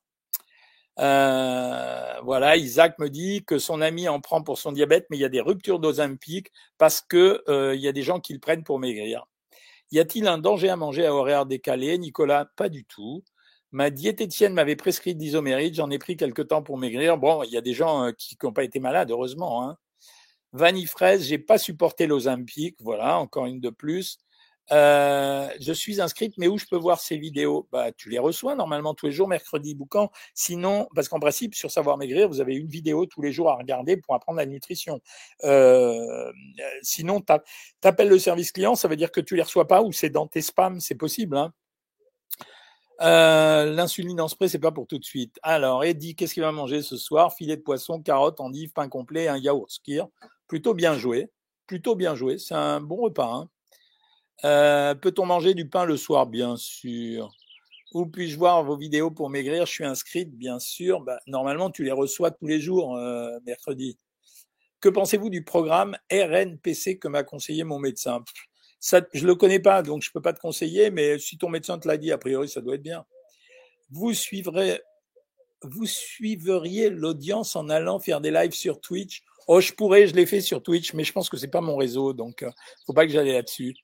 Euh, 0.98 2.20
voilà, 2.22 2.56
Isaac 2.56 2.98
me 2.98 3.08
dit 3.08 3.44
que 3.44 3.58
son 3.58 3.80
ami 3.80 4.08
en 4.08 4.20
prend 4.20 4.42
pour 4.42 4.58
son 4.58 4.72
diabète, 4.72 5.06
mais 5.10 5.16
il 5.16 5.20
y 5.20 5.24
a 5.24 5.30
des 5.30 5.40
ruptures 5.40 5.80
d'Ozempic 5.80 6.52
parce 6.78 7.00
que 7.00 7.42
euh, 7.48 7.74
il 7.74 7.80
y 7.80 7.88
a 7.88 7.92
des 7.92 8.02
gens 8.02 8.20
qui 8.20 8.32
le 8.34 8.38
prennent 8.38 8.64
pour 8.64 8.78
maigrir. 8.78 9.26
Y 9.90 10.00
a-t-il 10.00 10.26
un 10.26 10.38
danger 10.38 10.68
à 10.70 10.76
manger 10.76 11.06
à 11.06 11.14
horaire 11.14 11.46
décalé? 11.46 11.98
Nicolas, 11.98 12.46
pas 12.56 12.68
du 12.68 12.84
tout. 12.84 13.24
Ma 13.72 13.90
diététicienne 13.90 14.52
m'avait 14.52 14.76
prescrit 14.76 15.14
d'isoméride, 15.14 15.74
j'en 15.74 15.90
ai 15.90 15.98
pris 15.98 16.16
quelque 16.16 16.42
temps 16.42 16.62
pour 16.62 16.76
maigrir. 16.76 17.16
Bon, 17.16 17.42
il 17.42 17.50
y 17.50 17.56
a 17.56 17.62
des 17.62 17.72
gens 17.72 18.04
euh, 18.04 18.12
qui 18.12 18.36
n'ont 18.42 18.52
pas 18.52 18.64
été 18.64 18.80
malades, 18.80 19.10
heureusement. 19.10 19.64
Hein. 19.64 19.78
Vanille 20.52 20.86
fraise, 20.86 21.26
j'ai 21.26 21.38
pas 21.38 21.56
supporté 21.56 22.06
l'Ozempic, 22.06 22.76
voilà, 22.80 23.18
encore 23.18 23.46
une 23.46 23.60
de 23.60 23.70
plus. 23.70 24.18
Euh, 24.72 25.48
je 25.60 25.72
suis 25.72 26.00
inscrite, 26.00 26.34
mais 26.38 26.48
où 26.48 26.56
je 26.56 26.64
peux 26.66 26.76
voir 26.76 27.00
ces 27.00 27.18
vidéos? 27.18 27.68
Bah, 27.72 27.92
Tu 27.92 28.08
les 28.08 28.18
reçois 28.18 28.54
normalement 28.54 28.94
tous 28.94 29.06
les 29.06 29.12
jours, 29.12 29.28
mercredi, 29.28 29.74
boucan. 29.74 30.10
Sinon, 30.34 30.88
parce 30.94 31.08
qu'en 31.08 31.20
principe, 31.20 31.54
sur 31.54 31.70
Savoir 31.70 31.98
Maigrir, 31.98 32.28
vous 32.28 32.40
avez 32.40 32.54
une 32.54 32.68
vidéo 32.68 33.04
tous 33.06 33.20
les 33.20 33.32
jours 33.32 33.50
à 33.50 33.56
regarder 33.56 33.96
pour 33.98 34.14
apprendre 34.14 34.38
la 34.38 34.46
nutrition. 34.46 35.00
Euh, 35.44 36.32
sinon, 36.82 37.20
tu 37.20 37.32
appelles 37.88 38.08
le 38.08 38.18
service 38.18 38.52
client, 38.52 38.74
ça 38.74 38.88
veut 38.88 38.96
dire 38.96 39.12
que 39.12 39.20
tu 39.20 39.36
les 39.36 39.42
reçois 39.42 39.68
pas 39.68 39.82
ou 39.82 39.92
c'est 39.92 40.10
dans 40.10 40.26
tes 40.26 40.42
spams, 40.42 40.80
c'est 40.80 40.94
possible. 40.94 41.36
Hein 41.36 41.52
euh, 43.02 43.74
L'insuline 43.74 44.20
en 44.20 44.28
spray, 44.28 44.48
c'est 44.48 44.58
pas 44.58 44.72
pour 44.72 44.86
tout 44.86 44.98
de 44.98 45.04
suite. 45.04 45.38
Alors, 45.42 45.84
Eddie, 45.84 46.14
qu'est-ce 46.14 46.34
qu'il 46.34 46.42
va 46.42 46.52
manger 46.52 46.82
ce 46.82 46.96
soir? 46.96 47.34
Filet 47.34 47.56
de 47.56 47.62
poisson, 47.62 48.00
carottes, 48.00 48.40
endives, 48.40 48.72
pain 48.72 48.88
complet, 48.88 49.28
un 49.28 49.36
yaourt 49.36 49.70
skir. 49.70 50.08
Plutôt 50.46 50.72
bien 50.72 50.96
joué. 50.96 51.30
Plutôt 51.66 51.94
bien 51.94 52.14
joué. 52.14 52.38
C'est 52.38 52.54
un 52.54 52.80
bon 52.80 52.96
repas. 52.96 53.32
Hein 53.32 53.48
euh, 54.44 54.94
peut-on 54.94 55.26
manger 55.26 55.54
du 55.54 55.68
pain 55.68 55.84
le 55.84 55.96
soir? 55.96 56.26
Bien 56.26 56.56
sûr. 56.56 57.32
Où 57.92 58.06
puis-je 58.06 58.38
voir 58.38 58.64
vos 58.64 58.76
vidéos 58.76 59.10
pour 59.10 59.28
maigrir? 59.28 59.66
Je 59.66 59.72
suis 59.72 59.84
inscrite, 59.84 60.36
bien 60.36 60.58
sûr. 60.58 61.00
Bah, 61.00 61.20
normalement, 61.26 61.70
tu 61.70 61.84
les 61.84 61.92
reçois 61.92 62.30
tous 62.30 62.46
les 62.46 62.60
jours, 62.60 62.96
euh, 62.96 63.38
mercredi. 63.44 63.98
Que 64.80 64.88
pensez-vous 64.88 65.30
du 65.30 65.44
programme 65.44 65.96
RNPC 66.10 66.98
que 66.98 67.08
m'a 67.08 67.22
conseillé 67.22 67.64
mon 67.64 67.78
médecin? 67.78 68.24
Ça, 68.80 69.00
Je 69.12 69.22
ne 69.22 69.28
le 69.28 69.34
connais 69.36 69.60
pas, 69.60 69.82
donc 69.82 70.02
je 70.02 70.08
ne 70.08 70.12
peux 70.12 70.22
pas 70.22 70.32
te 70.32 70.40
conseiller, 70.40 70.90
mais 70.90 71.18
si 71.18 71.38
ton 71.38 71.48
médecin 71.48 71.78
te 71.78 71.86
l'a 71.86 71.96
dit, 71.96 72.10
a 72.10 72.18
priori, 72.18 72.48
ça 72.48 72.60
doit 72.60 72.74
être 72.74 72.82
bien. 72.82 73.04
Vous 73.90 74.12
suivrez, 74.12 74.80
vous 75.62 75.86
suivriez 75.86 76.90
l'audience 76.90 77.54
en 77.54 77.68
allant 77.68 78.00
faire 78.00 78.20
des 78.20 78.32
lives 78.32 78.54
sur 78.54 78.80
Twitch? 78.80 79.22
Oh, 79.46 79.60
je 79.60 79.72
pourrais, 79.72 80.06
je 80.06 80.14
l'ai 80.14 80.26
fait 80.26 80.40
sur 80.40 80.62
Twitch, 80.62 80.94
mais 80.94 81.04
je 81.04 81.12
pense 81.12 81.28
que 81.28 81.36
c'est 81.36 81.48
pas 81.48 81.60
mon 81.60 81.76
réseau, 81.76 82.12
donc 82.12 82.42
euh, 82.42 82.50
faut 82.86 82.92
pas 82.92 83.06
que 83.06 83.12
j'aille 83.12 83.32
là-dessus. 83.32 83.74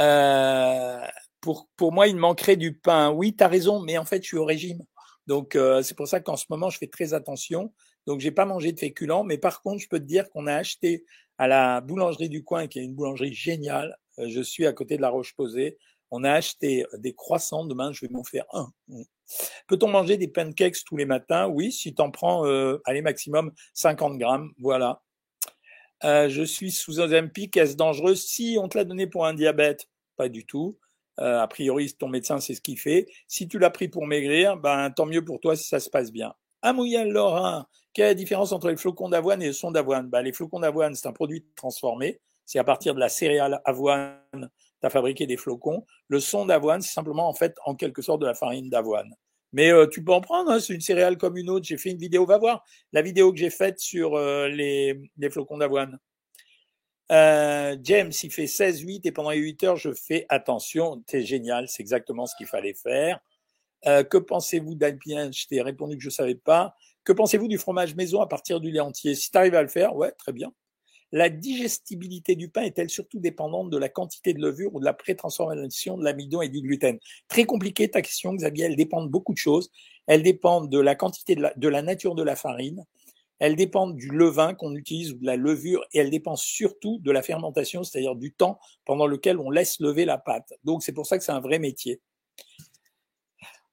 Euh, 0.00 1.00
pour, 1.40 1.68
pour 1.76 1.92
moi, 1.92 2.08
il 2.08 2.16
manquerait 2.16 2.56
du 2.56 2.74
pain. 2.74 3.10
Oui, 3.10 3.34
tu 3.36 3.44
as 3.44 3.48
raison, 3.48 3.80
mais 3.80 3.98
en 3.98 4.04
fait, 4.04 4.22
je 4.22 4.28
suis 4.28 4.36
au 4.36 4.44
régime. 4.44 4.82
Donc, 5.26 5.56
euh, 5.56 5.82
c'est 5.82 5.96
pour 5.96 6.08
ça 6.08 6.20
qu'en 6.20 6.36
ce 6.36 6.46
moment, 6.50 6.70
je 6.70 6.78
fais 6.78 6.86
très 6.86 7.14
attention. 7.14 7.72
Donc, 8.06 8.20
j'ai 8.20 8.30
pas 8.30 8.46
mangé 8.46 8.72
de 8.72 8.78
féculents, 8.78 9.24
mais 9.24 9.38
par 9.38 9.62
contre, 9.62 9.80
je 9.82 9.88
peux 9.88 9.98
te 9.98 10.04
dire 10.04 10.28
qu'on 10.30 10.46
a 10.46 10.54
acheté 10.54 11.04
à 11.38 11.46
la 11.48 11.80
boulangerie 11.80 12.28
du 12.28 12.42
coin, 12.44 12.66
qui 12.66 12.78
est 12.78 12.84
une 12.84 12.94
boulangerie 12.94 13.34
géniale. 13.34 13.96
Euh, 14.18 14.28
je 14.28 14.40
suis 14.40 14.66
à 14.66 14.72
côté 14.72 14.96
de 14.96 15.02
la 15.02 15.10
Roche-Posée. 15.10 15.78
On 16.10 16.24
a 16.24 16.32
acheté 16.32 16.84
des 16.98 17.14
croissants. 17.14 17.64
Demain, 17.64 17.92
je 17.92 18.04
vais 18.04 18.12
m'en 18.12 18.24
faire 18.24 18.44
un. 18.52 18.72
Peut-on 19.68 19.88
manger 19.88 20.16
des 20.16 20.28
pancakes 20.28 20.84
tous 20.84 20.96
les 20.96 21.04
matins? 21.04 21.46
Oui, 21.46 21.70
si 21.70 21.94
tu 21.94 22.02
en 22.02 22.10
prends, 22.10 22.46
euh, 22.46 22.78
allez, 22.84 23.02
maximum 23.02 23.52
50 23.74 24.18
grammes. 24.18 24.50
Voilà. 24.58 25.02
Euh, 26.04 26.28
je 26.28 26.42
suis 26.42 26.70
sous 26.70 26.98
Ozempic, 27.00 27.56
est-ce 27.56 27.76
dangereux? 27.76 28.14
Si 28.14 28.56
on 28.60 28.68
te 28.68 28.78
l'a 28.78 28.84
donné 28.84 29.06
pour 29.06 29.26
un 29.26 29.34
diabète, 29.34 29.88
pas 30.16 30.28
du 30.28 30.46
tout. 30.46 30.78
Euh, 31.20 31.40
a 31.40 31.46
priori, 31.48 31.92
ton 31.92 32.08
médecin, 32.08 32.40
c'est 32.40 32.54
ce 32.54 32.60
qu'il 32.62 32.78
fait. 32.78 33.06
Si 33.28 33.48
tu 33.48 33.58
l'as 33.58 33.70
pris 33.70 33.88
pour 33.88 34.06
maigrir, 34.06 34.56
ben, 34.56 34.90
tant 34.90 35.04
mieux 35.06 35.24
pour 35.24 35.40
toi 35.40 35.56
si 35.56 35.68
ça 35.68 35.80
se 35.80 35.90
passe 35.90 36.10
bien. 36.10 36.32
Amouillan 36.62 37.04
Lorrain, 37.04 37.66
quelle 37.92 38.06
est 38.06 38.08
la 38.08 38.14
différence 38.14 38.52
entre 38.52 38.68
les 38.68 38.76
flocons 38.76 39.08
d'avoine 39.08 39.42
et 39.42 39.48
le 39.48 39.52
son 39.52 39.70
d'avoine? 39.70 40.08
Ben, 40.08 40.22
Les 40.22 40.32
flocons 40.32 40.60
d'avoine, 40.60 40.94
c'est 40.94 41.08
un 41.08 41.12
produit 41.12 41.44
transformé. 41.56 42.20
C'est 42.46 42.58
à 42.58 42.64
partir 42.64 42.94
de 42.94 43.00
la 43.00 43.08
céréale 43.08 43.60
avoine, 43.64 44.18
tu 44.32 44.86
as 44.86 44.90
fabriqué 44.90 45.26
des 45.26 45.36
flocons. 45.36 45.84
Le 46.08 46.20
son 46.20 46.46
d'avoine, 46.46 46.80
c'est 46.80 46.92
simplement 46.92 47.28
en 47.28 47.34
fait 47.34 47.56
en 47.64 47.74
quelque 47.74 48.02
sorte 48.02 48.20
de 48.20 48.26
la 48.26 48.34
farine 48.34 48.70
d'avoine. 48.70 49.14
Mais 49.52 49.72
euh, 49.72 49.86
tu 49.86 50.04
peux 50.04 50.12
en 50.12 50.20
prendre, 50.20 50.50
hein, 50.50 50.60
c'est 50.60 50.74
une 50.74 50.80
céréale 50.80 51.16
comme 51.18 51.36
une 51.36 51.50
autre. 51.50 51.66
J'ai 51.66 51.76
fait 51.76 51.90
une 51.90 51.98
vidéo, 51.98 52.24
va 52.26 52.38
voir 52.38 52.64
la 52.92 53.02
vidéo 53.02 53.32
que 53.32 53.38
j'ai 53.38 53.50
faite 53.50 53.80
sur 53.80 54.14
euh, 54.14 54.48
les, 54.48 55.00
flocons 55.30 55.58
d'avoine. 55.58 55.98
Euh, 57.10 57.76
James, 57.82 58.12
il 58.22 58.30
fait 58.30 58.44
16-8 58.46 59.00
et 59.04 59.12
pendant 59.12 59.30
les 59.30 59.38
8 59.38 59.64
heures, 59.64 59.76
je 59.76 59.92
fais 59.92 60.26
attention. 60.28 61.02
C'est 61.08 61.22
génial, 61.22 61.68
c'est 61.68 61.82
exactement 61.82 62.26
ce 62.26 62.36
qu'il 62.36 62.46
fallait 62.46 62.74
faire. 62.74 63.18
Euh, 63.86 64.04
que 64.04 64.18
pensez-vous 64.18 64.74
d'Alpien? 64.74 65.30
Je 65.32 65.46
t'ai 65.46 65.62
répondu 65.62 65.96
que 65.96 66.02
je 66.02 66.08
ne 66.08 66.12
savais 66.12 66.34
pas. 66.34 66.74
Que 67.04 67.12
pensez-vous 67.12 67.48
du 67.48 67.58
fromage 67.58 67.94
maison 67.96 68.20
à 68.20 68.26
partir 68.28 68.60
du 68.60 68.70
lait 68.70 68.80
entier? 68.80 69.14
Si 69.14 69.30
tu 69.30 69.38
arrives 69.38 69.54
à 69.54 69.62
le 69.62 69.68
faire, 69.68 69.96
ouais, 69.96 70.12
très 70.12 70.32
bien. 70.32 70.52
La 71.12 71.28
digestibilité 71.28 72.36
du 72.36 72.48
pain 72.48 72.62
est-elle 72.62 72.88
surtout 72.88 73.18
dépendante 73.18 73.70
de 73.70 73.76
la 73.76 73.88
quantité 73.88 74.32
de 74.32 74.40
levure 74.40 74.74
ou 74.74 74.80
de 74.80 74.84
la 74.84 74.92
pré-transformation 74.92 75.98
de 75.98 76.04
l'amidon 76.04 76.40
et 76.40 76.48
du 76.48 76.60
gluten? 76.60 76.98
Très 77.28 77.44
compliqué 77.44 77.90
ta 77.90 78.00
question, 78.00 78.32
Xavier. 78.34 78.66
Elle 78.66 78.76
dépend 78.76 79.02
de 79.04 79.08
beaucoup 79.08 79.32
de 79.32 79.38
choses. 79.38 79.70
Elle 80.06 80.22
dépend 80.22 80.60
de 80.60 80.78
la 80.78 80.94
quantité 80.94 81.34
de 81.34 81.42
la, 81.42 81.54
de 81.56 81.68
la 81.68 81.82
nature 81.82 82.14
de 82.14 82.22
la 82.22 82.36
farine. 82.36 82.84
Elle 83.40 83.56
dépend 83.56 83.88
du 83.88 84.08
levain 84.08 84.54
qu'on 84.54 84.76
utilise 84.76 85.12
ou 85.12 85.18
de 85.18 85.26
la 85.26 85.36
levure 85.36 85.82
et 85.92 85.98
elle 85.98 86.10
dépend 86.10 86.36
surtout 86.36 86.98
de 87.00 87.10
la 87.10 87.22
fermentation, 87.22 87.82
c'est-à-dire 87.82 88.14
du 88.14 88.32
temps 88.32 88.60
pendant 88.84 89.06
lequel 89.06 89.38
on 89.38 89.50
laisse 89.50 89.80
lever 89.80 90.04
la 90.04 90.18
pâte. 90.18 90.52
Donc 90.62 90.82
c'est 90.82 90.92
pour 90.92 91.06
ça 91.06 91.18
que 91.18 91.24
c'est 91.24 91.32
un 91.32 91.40
vrai 91.40 91.58
métier. 91.58 92.00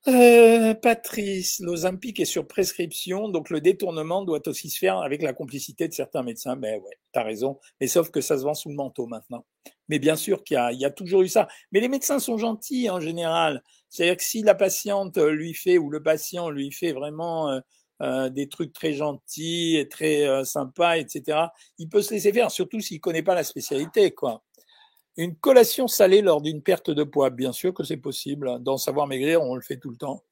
Euh, 0.08 0.74
Patrice, 0.74 1.60
l'Ozempic 1.60 2.20
est 2.22 2.26
sur 2.26 2.48
prescription, 2.48 3.28
donc 3.28 3.50
le 3.50 3.60
détournement 3.60 4.24
doit 4.24 4.48
aussi 4.48 4.70
se 4.70 4.78
faire 4.78 5.00
avec 5.00 5.22
la 5.22 5.34
complicité 5.34 5.88
de 5.88 5.94
certains 5.94 6.24
médecins. 6.24 6.56
Ben 6.56 6.80
ouais, 6.82 6.98
t'as 7.12 7.24
raison. 7.24 7.60
Mais 7.82 7.88
sauf 7.88 8.10
que 8.10 8.22
ça 8.22 8.38
se 8.38 8.44
vend 8.44 8.54
sous 8.54 8.70
le 8.70 8.76
manteau 8.76 9.06
maintenant. 9.08 9.46
Mais 9.90 10.00
bien 10.00 10.16
sûr 10.16 10.44
qu'il 10.44 10.58
y, 10.58 10.78
y 10.78 10.86
a, 10.86 10.92
toujours 10.92 11.24
eu 11.24 11.28
ça. 11.28 11.48
Mais 11.72 11.82
les 11.82 11.90
médecins 11.90 12.20
sont 12.20 12.38
gentils 12.38 12.90
en 12.90 13.02
général. 13.02 13.64
C'est-à-dire 13.90 14.18
que 14.18 14.24
si 14.24 14.44
la 14.44 14.56
patiente 14.56 15.18
lui 15.18 15.54
fait 15.54 15.78
ou 15.78 15.90
le 15.90 16.02
patient 16.02 16.50
lui 16.50 16.72
fait 16.72 16.94
vraiment 16.94 17.50
euh, 17.50 17.60
euh 18.02 18.30
des 18.30 18.48
trucs 18.48 18.74
très 18.74 18.94
gentils 18.94 19.78
et 19.78 19.90
très 19.90 20.26
euh, 20.28 20.44
sympas, 20.46 20.98
etc., 20.98 21.48
il 21.78 21.90
peut 21.90 22.02
se 22.02 22.14
laisser 22.14 22.32
faire, 22.32 22.52
surtout 22.52 22.80
s'il 22.80 23.02
connaît 23.02 23.24
pas 23.24 23.36
la 23.36 23.44
spécialité, 23.44 24.12
quoi. 24.12 24.44
Une 25.18 25.36
collation 25.36 25.88
salée 25.88 26.22
lors 26.22 26.42
d'une 26.42 26.62
perte 26.62 26.92
de 26.92 27.04
poids, 27.04 27.30
bien 27.32 27.52
sûr 27.52 27.74
que 27.74 27.84
c'est 27.84 27.98
possible. 27.98 28.60
Dans 28.62 28.78
Savoir 28.78 29.08
Maigrir, 29.08 29.42
on 29.42 29.56
le 29.56 29.62
fait 29.62 29.78
tout 29.78 29.90
le 29.90 29.98
temps. 29.98 30.24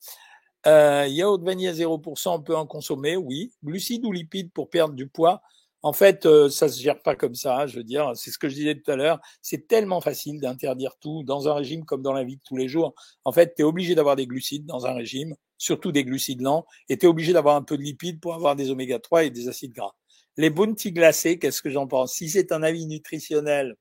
Euh, 0.68 1.08
yaourt 1.08 1.44
vanille 1.44 1.68
à 1.68 1.74
0%, 1.74 2.36
on 2.36 2.42
peut 2.42 2.56
en 2.56 2.66
consommer, 2.66 3.18
oui. 3.18 3.52
Glucides 3.64 4.06
ou 4.06 4.12
lipides 4.12 4.52
pour 4.52 4.70
perdre 4.70 4.96
du 4.96 5.08
poids, 5.08 5.42
en 5.86 5.94
fait, 5.94 6.26
euh, 6.26 6.50
ça 6.50 6.68
se 6.68 6.82
gère 6.82 7.00
pas 7.04 7.16
comme 7.16 7.36
ça. 7.36 7.68
Je 7.68 7.78
veux 7.78 7.84
dire, 7.84 8.14
c'est 8.16 8.32
ce 8.32 8.40
que 8.40 8.50
je 8.50 8.56
disais 8.56 8.74
tout 8.74 8.90
à 8.90 8.96
l'heure. 8.96 9.20
C'est 9.44 9.68
tellement 9.68 10.02
facile 10.02 10.42
d'interdire 10.42 10.96
tout 11.00 11.22
dans 11.24 11.48
un 11.48 11.54
régime 11.54 11.86
comme 11.86 12.02
dans 12.02 12.12
la 12.12 12.24
vie 12.24 12.38
de 12.38 12.42
tous 12.44 12.58
les 12.58 12.68
jours. 12.68 12.96
En 13.24 13.32
fait, 13.32 13.54
tu 13.56 13.62
es 13.62 13.64
obligé 13.64 13.94
d'avoir 13.94 14.16
des 14.16 14.26
glucides 14.26 14.66
dans 14.66 14.88
un 14.88 14.94
régime, 14.94 15.36
surtout 15.60 15.92
des 15.92 16.04
glucides 16.04 16.42
lents, 16.42 16.66
et 16.90 16.98
tu 16.98 17.06
es 17.06 17.08
obligé 17.08 17.34
d'avoir 17.34 17.56
un 17.56 17.62
peu 17.62 17.78
de 17.78 17.84
lipides 17.84 18.20
pour 18.20 18.34
avoir 18.34 18.56
des 18.56 18.72
oméga 18.72 18.98
3 18.98 19.26
et 19.26 19.30
des 19.30 19.48
acides 19.48 19.74
gras. 19.74 19.94
Les 20.38 20.50
bounty 20.50 20.92
glacés, 20.92 21.38
qu'est-ce 21.38 21.62
que 21.62 21.70
j'en 21.70 21.86
pense? 21.86 22.14
Si 22.14 22.32
c'est 22.32 22.52
un 22.52 22.64
avis 22.64 22.88
nutritionnel, 22.88 23.76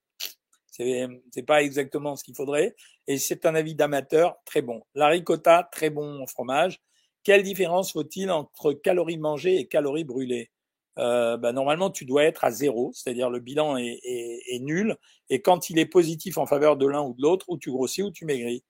c'est 0.77 1.43
pas 1.47 1.63
exactement 1.63 2.17
ce 2.17 2.25
qu'il 2.25 2.35
faudrait. 2.35 2.75
Et 3.07 3.19
c'est 3.19 3.47
un 3.47 3.55
avis 3.55 3.75
d'amateur, 3.75 4.37
très 4.45 4.63
bon. 4.63 4.83
La 4.95 5.09
ricotta, 5.09 5.69
très 5.71 5.91
bon 5.91 6.27
fromage. 6.27 6.81
Quelle 7.23 7.43
différence 7.43 7.93
faut-il 7.93 8.31
entre 8.31 8.73
calories 8.73 9.19
mangées 9.19 9.57
et 9.59 9.67
calories 9.67 10.05
brûlées? 10.05 10.51
Euh, 10.99 11.37
bah, 11.37 11.53
Normalement, 11.53 11.91
tu 11.91 12.05
dois 12.05 12.25
être 12.25 12.45
à 12.45 12.51
zéro, 12.51 12.93
c'est-à-dire 12.93 13.31
le 13.31 13.41
bilan 13.41 13.77
est, 13.77 14.01
est, 14.05 14.41
est, 14.55 14.59
nul. 14.61 14.97
Et 15.31 15.41
quand 15.41 15.71
il 15.71 15.79
est 15.79 15.87
positif 15.87 16.39
en 16.39 16.47
faveur 16.47 16.77
de 16.77 16.87
l'un 16.87 17.03
ou 17.03 17.15
de 17.15 17.23
l'autre, 17.23 17.47
ou 17.49 17.59
tu 17.59 17.71
grossis 17.71 18.03
ou 18.03 18.11
tu 18.11 18.25
maigris. 18.25 18.65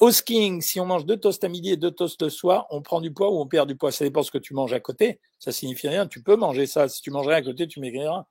Au 0.00 0.10
skiing, 0.10 0.60
si 0.60 0.80
on 0.80 0.86
mange 0.86 1.06
deux 1.06 1.16
toasts 1.16 1.44
à 1.44 1.48
midi 1.48 1.70
et 1.70 1.76
deux 1.76 1.92
toasts 1.92 2.22
le 2.22 2.28
soir, 2.28 2.66
on 2.70 2.82
prend 2.82 3.00
du 3.00 3.12
poids 3.12 3.30
ou 3.30 3.40
on 3.40 3.46
perd 3.46 3.68
du 3.68 3.76
poids? 3.76 3.92
Ça 3.92 4.04
dépend 4.04 4.22
ce 4.22 4.30
que 4.30 4.38
tu 4.38 4.52
manges 4.52 4.72
à 4.72 4.80
côté. 4.80 5.20
Ça 5.38 5.52
signifie 5.52 5.88
rien. 5.88 6.06
Tu 6.08 6.22
peux 6.22 6.36
manger 6.36 6.66
ça. 6.66 6.88
Si 6.88 7.00
tu 7.00 7.10
mangerais 7.10 7.36
à 7.36 7.42
côté, 7.42 7.68
tu 7.68 7.80
maigriras. 7.80 8.26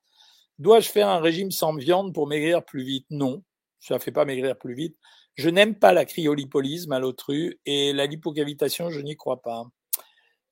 Dois-je 0.63 0.87
faire 0.87 1.09
un 1.09 1.19
régime 1.19 1.51
sans 1.51 1.75
viande 1.75 2.13
pour 2.13 2.25
maigrir 2.25 2.63
plus 2.63 2.85
vite? 2.85 3.05
Non, 3.09 3.43
ça 3.81 3.95
ne 3.95 3.99
fait 3.99 4.13
pas 4.13 4.23
maigrir 4.23 4.57
plus 4.57 4.73
vite. 4.73 4.95
Je 5.35 5.49
n'aime 5.49 5.75
pas 5.75 5.91
la 5.91 6.05
cryolipolyse, 6.05 6.87
malotru, 6.87 7.59
et 7.65 7.91
la 7.91 8.05
lipocavitation, 8.05 8.89
je 8.89 9.01
n'y 9.01 9.17
crois 9.17 9.41
pas. 9.41 9.65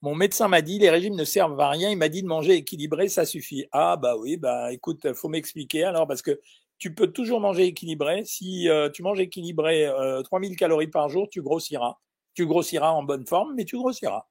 Mon 0.02 0.14
médecin 0.14 0.50
m'a 0.50 0.62
dit 0.62 0.80
les 0.80 0.90
régimes 0.90 1.16
ne 1.16 1.24
servent 1.24 1.58
à 1.62 1.70
rien. 1.70 1.90
Il 1.90 1.98
m'a 1.98 2.10
dit 2.10 2.24
de 2.24 2.28
manger 2.28 2.56
équilibré, 2.56 3.08
ça 3.08 3.24
suffit. 3.24 3.68
Ah 3.72 3.96
bah 3.96 4.18
oui, 4.18 4.36
bah 4.36 4.74
écoute, 4.74 5.14
faut 5.14 5.30
m'expliquer 5.30 5.86
alors 5.86 6.08
parce 6.08 6.22
que 6.22 6.42
tu 6.78 6.94
peux 6.94 7.08
toujours 7.08 7.40
manger 7.40 7.68
équilibré. 7.68 8.26
Si 8.26 8.68
euh, 8.68 8.90
tu 8.90 9.04
manges 9.04 9.22
équilibré 9.22 9.86
euh, 9.86 10.22
3000 10.24 10.58
calories 10.58 10.90
par 10.90 11.08
jour, 11.08 11.30
tu 11.30 11.42
grossiras. 11.42 11.96
Tu 12.34 12.46
grossiras 12.46 12.92
en 12.92 13.04
bonne 13.04 13.26
forme, 13.26 13.54
mais 13.56 13.64
tu 13.64 13.78
grossiras. 13.78 14.26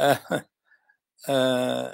Euh, 0.00 0.14
euh, 1.30 1.90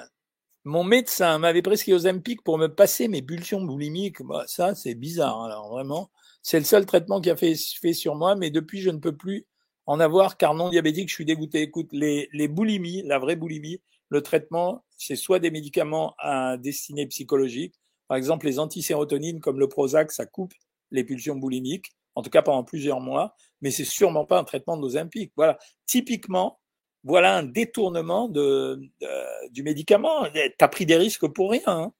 mon 0.65 0.83
médecin 0.83 1.37
m'avait 1.37 1.61
prescrit 1.61 1.93
Ozempic 1.93 2.43
pour 2.43 2.57
me 2.57 2.67
passer 2.67 3.07
mes 3.07 3.21
pulsions 3.21 3.61
boulimiques. 3.61 4.23
Bah, 4.23 4.43
ça, 4.47 4.73
c'est 4.73 4.95
bizarre. 4.95 5.43
Alors 5.43 5.69
vraiment, 5.69 6.09
c'est 6.41 6.57
le 6.57 6.65
seul 6.65 6.87
traitement 6.87 7.21
qui 7.21 7.29
a 7.29 7.35
fait, 7.35 7.55
sur 7.55 8.15
moi, 8.15 8.35
mais 8.35 8.49
depuis, 8.49 8.81
je 8.81 8.89
ne 8.89 8.97
peux 8.97 9.15
plus 9.15 9.45
en 9.85 9.99
avoir 9.99 10.37
car 10.37 10.55
non 10.55 10.69
diabétique, 10.69 11.09
je 11.09 11.13
suis 11.13 11.25
dégoûté. 11.25 11.61
Écoute, 11.61 11.89
les, 11.91 12.47
boulimies, 12.47 13.03
la 13.03 13.19
vraie 13.19 13.35
boulimie, 13.35 13.79
le 14.09 14.21
traitement, 14.21 14.83
c'est 14.97 15.15
soit 15.15 15.37
des 15.37 15.51
médicaments 15.51 16.15
à 16.17 16.57
destinée 16.57 17.05
psychologique, 17.07 17.75
par 18.07 18.17
exemple 18.17 18.47
les 18.47 18.57
antisérotonines 18.57 19.41
comme 19.41 19.59
le 19.59 19.67
Prozac, 19.67 20.11
ça 20.11 20.25
coupe 20.25 20.53
les 20.91 21.03
pulsions 21.03 21.35
boulimiques, 21.35 21.91
en 22.15 22.23
tout 22.23 22.29
cas 22.29 22.41
pendant 22.41 22.63
plusieurs 22.63 22.99
mois, 22.99 23.35
mais 23.61 23.71
c'est 23.71 23.85
sûrement 23.85 24.25
pas 24.25 24.39
un 24.39 24.43
traitement 24.43 24.77
de. 24.77 24.89
Voilà, 25.35 25.59
typiquement, 25.85 26.59
voilà 27.05 27.37
un 27.37 27.43
détournement 27.43 28.27
du 28.27 29.63
médicament. 29.63 30.25
Tu 30.33 30.51
as 30.59 30.67
pris 30.67 30.85
des 30.85 30.97
risques 30.97 31.27
pour 31.27 31.51
rien. 31.51 31.61
Hein. 31.67 31.93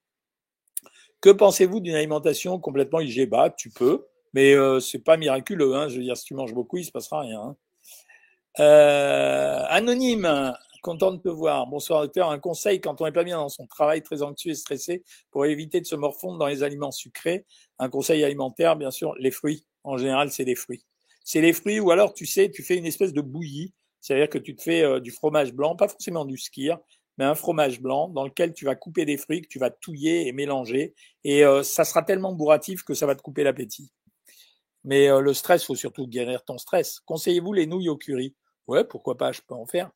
Que 1.22 1.30
pensez-vous 1.30 1.80
d'une 1.80 1.96
alimentation 1.96 2.60
complètement 2.60 3.00
IGBA 3.00 3.52
Tu 3.52 3.70
peux, 3.70 4.08
mais 4.34 4.54
euh, 4.54 4.80
c'est 4.80 5.04
pas 5.04 5.15
miraculeux. 5.15 5.76
Hein. 5.76 5.89
Je 5.89 5.98
veux 5.98 6.04
dire, 6.04 6.18
si 6.18 6.26
tu 6.26 6.34
manges 6.34 6.56
beaucoup, 6.56 6.78
il 6.78 6.86
se 6.86 6.91
passera 6.91 7.22
rien. 7.22 7.39
Hein. 7.39 7.56
Euh, 8.60 9.63
anonyme, 9.70 10.56
content 10.82 11.12
de 11.12 11.22
te 11.22 11.30
voir. 11.30 11.68
Bonsoir 11.68 12.02
docteur. 12.02 12.32
Un 12.32 12.39
conseil 12.39 12.82
quand 12.82 13.00
on 13.00 13.06
n'est 13.06 13.12
pas 13.12 13.24
bien 13.24 13.38
dans 13.38 13.50
son 13.50 13.68
travail, 13.68 14.02
très 14.02 14.24
anxieux 14.24 14.52
et 14.52 14.56
stressé, 14.56 15.04
pour 15.30 15.46
éviter 15.46 15.82
de 15.82 15.86
se 15.86 15.96
morfondre 15.96 16.39
dans 16.39 16.48
les 16.48 16.63
aliments 16.63 16.91
sucrés. 16.91 17.46
Un 17.78 17.89
conseil 17.89 18.24
alimentaire, 18.24 18.76
bien 18.76 18.91
sûr, 18.91 19.13
les 19.20 19.32
fruits. 19.32 19.68
En 19.84 19.98
général, 19.98 20.32
c'est 20.32 20.46
les 20.46 20.56
fruits. 20.56 20.84
C'est 21.24 21.41
les 21.41 21.54
fruits 21.54 21.80
ou 21.80 21.91
alors, 21.91 22.15
tu 22.15 22.26
sais, 22.26 22.50
tu 22.50 22.63
fais 22.63 22.76
une 22.76 22.88
espèce 22.88 23.13
de 23.13 23.22
bouillie 23.22 23.72
c'est-à-dire 24.06 24.30
que 24.30 24.38
tu 24.38 24.56
te 24.56 24.62
fais 24.62 24.84
euh, 24.84 25.00
du 25.00 25.10
fromage 25.10 25.52
blanc, 25.52 25.76
pas 25.76 25.88
forcément 25.88 26.26
du 26.26 26.38
skir, 26.38 26.78
mais 27.18 27.26
un 27.26 27.34
fromage 27.34 27.82
blanc 27.82 28.08
dans 28.08 28.24
lequel 28.24 28.54
tu 28.54 28.63
vas 28.63 28.76
couper 28.76 29.04
des 29.04 29.18
fruits 29.18 29.41
que 29.41 29.48
tu 29.48 29.58
vas 29.58 29.72
touiller 29.72 30.28
et 30.28 30.32
mélanger. 30.32 30.94
Et 31.24 31.44
euh, 31.44 31.63
ça 31.63 31.84
sera 31.86 32.04
tellement 32.04 32.32
bourratif 32.32 32.84
que 32.84 32.94
ça 32.94 33.08
va 33.08 33.15
te 33.15 33.24
couper 33.24 33.44
l'appétit. 33.44 33.91
Mais 34.84 35.10
euh, 35.10 35.22
le 35.22 35.34
stress, 35.34 35.63
faut 35.63 35.74
surtout 35.74 36.06
guérir 36.06 36.44
ton 36.44 36.60
stress. 36.60 37.00
Conseillez-vous 37.08 37.52
les 37.52 37.65
nouilles 37.65 37.89
au 37.89 37.98
curry? 37.98 38.36
Ouais, 38.68 38.84
pourquoi 38.84 39.18
pas, 39.18 39.32
je 39.32 39.41
peux 39.41 39.56
en 39.56 39.65
faire. 39.65 39.89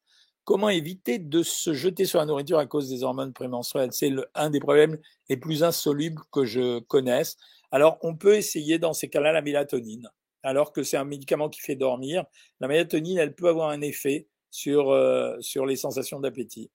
Comment 0.44 0.70
éviter 0.70 1.20
de 1.20 1.44
se 1.44 1.76
jeter 1.76 2.06
sur 2.06 2.18
la 2.18 2.26
nourriture 2.26 2.58
à 2.58 2.66
cause 2.66 2.90
des 2.90 3.04
hormones 3.04 3.34
prémenstruelles? 3.34 3.94
C'est 3.94 4.12
un 4.34 4.50
des 4.50 4.60
problèmes 4.60 4.98
les 5.30 5.38
plus 5.38 5.62
insolubles 5.62 6.24
que 6.32 6.46
je 6.46 6.80
connaisse. 6.80 7.38
Alors, 7.70 8.00
on 8.02 8.16
peut 8.16 8.38
essayer 8.38 8.80
dans 8.80 8.94
ces 8.94 9.08
cas-là 9.08 9.34
la 9.34 9.44
mélatonine 9.44 10.10
alors 10.44 10.72
que 10.74 10.84
c'est 10.84 10.98
un 10.98 11.06
médicament 11.06 11.50
qui 11.50 11.62
fait 11.62 11.76
dormir. 11.76 12.26
La 12.60 12.68
mélatonine, 12.68 13.18
elle 13.18 13.36
peut 13.36 13.48
avoir 13.50 13.70
un 13.70 13.82
effet 13.82 14.28
sur, 14.52 14.92
euh, 14.92 15.38
sur 15.42 15.66
les 15.66 15.76
sensations 15.76 16.20
d'appétit. 16.20 16.72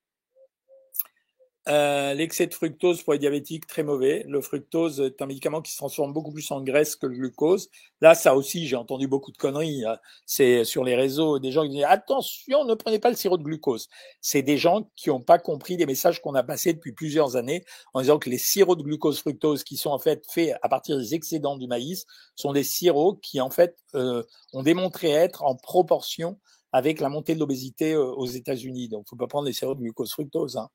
Euh, 1.66 2.12
l'excès 2.12 2.46
de 2.46 2.52
fructose 2.52 3.02
pour 3.02 3.14
les 3.14 3.18
diabétiques, 3.18 3.66
très 3.66 3.82
mauvais. 3.82 4.24
Le 4.28 4.42
fructose 4.42 5.00
est 5.00 5.22
un 5.22 5.26
médicament 5.26 5.62
qui 5.62 5.72
se 5.72 5.78
transforme 5.78 6.12
beaucoup 6.12 6.30
plus 6.30 6.50
en 6.50 6.60
graisse 6.60 6.94
que 6.94 7.06
le 7.06 7.14
glucose. 7.14 7.70
Là, 8.02 8.14
ça 8.14 8.36
aussi, 8.36 8.66
j'ai 8.66 8.76
entendu 8.76 9.08
beaucoup 9.08 9.32
de 9.32 9.38
conneries. 9.38 9.82
Hein. 9.86 9.96
C'est 10.26 10.64
sur 10.64 10.84
les 10.84 10.94
réseaux 10.94 11.38
des 11.38 11.52
gens 11.52 11.62
qui 11.62 11.70
disent 11.70 11.86
attention, 11.88 12.66
ne 12.66 12.74
prenez 12.74 12.98
pas 12.98 13.08
le 13.08 13.16
sirop 13.16 13.38
de 13.38 13.42
glucose. 13.42 13.88
C'est 14.20 14.42
des 14.42 14.58
gens 14.58 14.90
qui 14.94 15.08
n'ont 15.08 15.22
pas 15.22 15.38
compris 15.38 15.78
des 15.78 15.86
messages 15.86 16.20
qu'on 16.20 16.34
a 16.34 16.42
passés 16.42 16.74
depuis 16.74 16.92
plusieurs 16.92 17.36
années 17.36 17.64
en 17.94 18.02
disant 18.02 18.18
que 18.18 18.28
les 18.28 18.38
sirops 18.38 18.76
de 18.76 18.82
glucose 18.82 19.20
fructose 19.20 19.64
qui 19.64 19.78
sont 19.78 19.90
en 19.90 19.98
fait 19.98 20.22
faits 20.30 20.56
à 20.60 20.68
partir 20.68 20.98
des 20.98 21.14
excédents 21.14 21.56
du 21.56 21.66
maïs 21.66 22.04
sont 22.36 22.52
des 22.52 22.64
sirops 22.64 23.20
qui 23.22 23.40
en 23.40 23.48
fait 23.48 23.78
euh, 23.94 24.22
ont 24.52 24.62
démontré 24.62 25.10
être 25.10 25.42
en 25.42 25.56
proportion 25.56 26.38
avec 26.72 27.00
la 27.00 27.08
montée 27.08 27.34
de 27.34 27.40
l'obésité 27.40 27.92
euh, 27.92 28.04
aux 28.04 28.26
États-Unis. 28.26 28.88
Donc, 28.88 29.06
faut 29.08 29.16
pas 29.16 29.28
prendre 29.28 29.46
les 29.46 29.52
sirops 29.52 29.78
de 29.78 29.84
glucose 29.84 30.10
fructose. 30.10 30.56
Hein. 30.56 30.68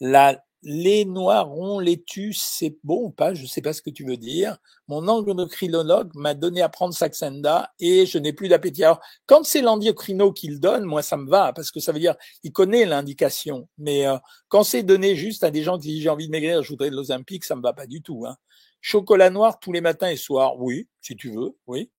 La, 0.00 0.42
les 0.62 1.04
noirs 1.04 1.48
ronds, 1.48 1.78
les 1.78 2.02
tu, 2.02 2.32
c'est 2.32 2.76
bon 2.82 3.04
ou 3.04 3.10
pas 3.10 3.34
Je 3.34 3.42
ne 3.42 3.46
sais 3.46 3.62
pas 3.62 3.72
ce 3.72 3.82
que 3.82 3.90
tu 3.90 4.04
veux 4.04 4.16
dire. 4.16 4.58
Mon 4.88 5.06
endocrinologue 5.06 6.10
m'a 6.14 6.34
donné 6.34 6.62
à 6.62 6.68
prendre 6.68 6.94
Saxenda 6.94 7.72
et 7.78 8.06
je 8.06 8.18
n'ai 8.18 8.32
plus 8.32 8.48
d'appétit. 8.48 8.84
Alors, 8.84 9.00
quand 9.26 9.44
c'est 9.44 9.62
l'endocrino 9.62 10.32
qui 10.32 10.48
le 10.48 10.58
donne, 10.58 10.84
moi, 10.84 11.02
ça 11.02 11.16
me 11.16 11.28
va 11.28 11.52
parce 11.52 11.70
que 11.70 11.80
ça 11.80 11.92
veut 11.92 12.00
dire 12.00 12.16
il 12.42 12.52
connaît 12.52 12.84
l'indication. 12.86 13.68
Mais 13.78 14.06
euh, 14.06 14.16
quand 14.48 14.64
c'est 14.64 14.82
donné 14.82 15.14
juste 15.14 15.44
à 15.44 15.50
des 15.50 15.62
gens 15.62 15.78
qui 15.78 15.88
disent 15.88 16.02
j'ai 16.02 16.08
envie 16.08 16.26
de 16.26 16.32
maigrir, 16.32 16.62
je 16.62 16.70
voudrais 16.70 16.90
de 16.90 16.96
l'Ozempic, 16.96 17.44
ça 17.44 17.54
me 17.54 17.62
va 17.62 17.72
pas 17.72 17.86
du 17.86 18.02
tout. 18.02 18.24
Hein. 18.26 18.36
Chocolat 18.80 19.30
noir 19.30 19.60
tous 19.60 19.72
les 19.72 19.80
matins 19.80 20.08
et 20.08 20.16
soirs, 20.16 20.58
oui, 20.58 20.88
si 21.00 21.16
tu 21.16 21.30
veux, 21.30 21.56
oui. 21.66 21.90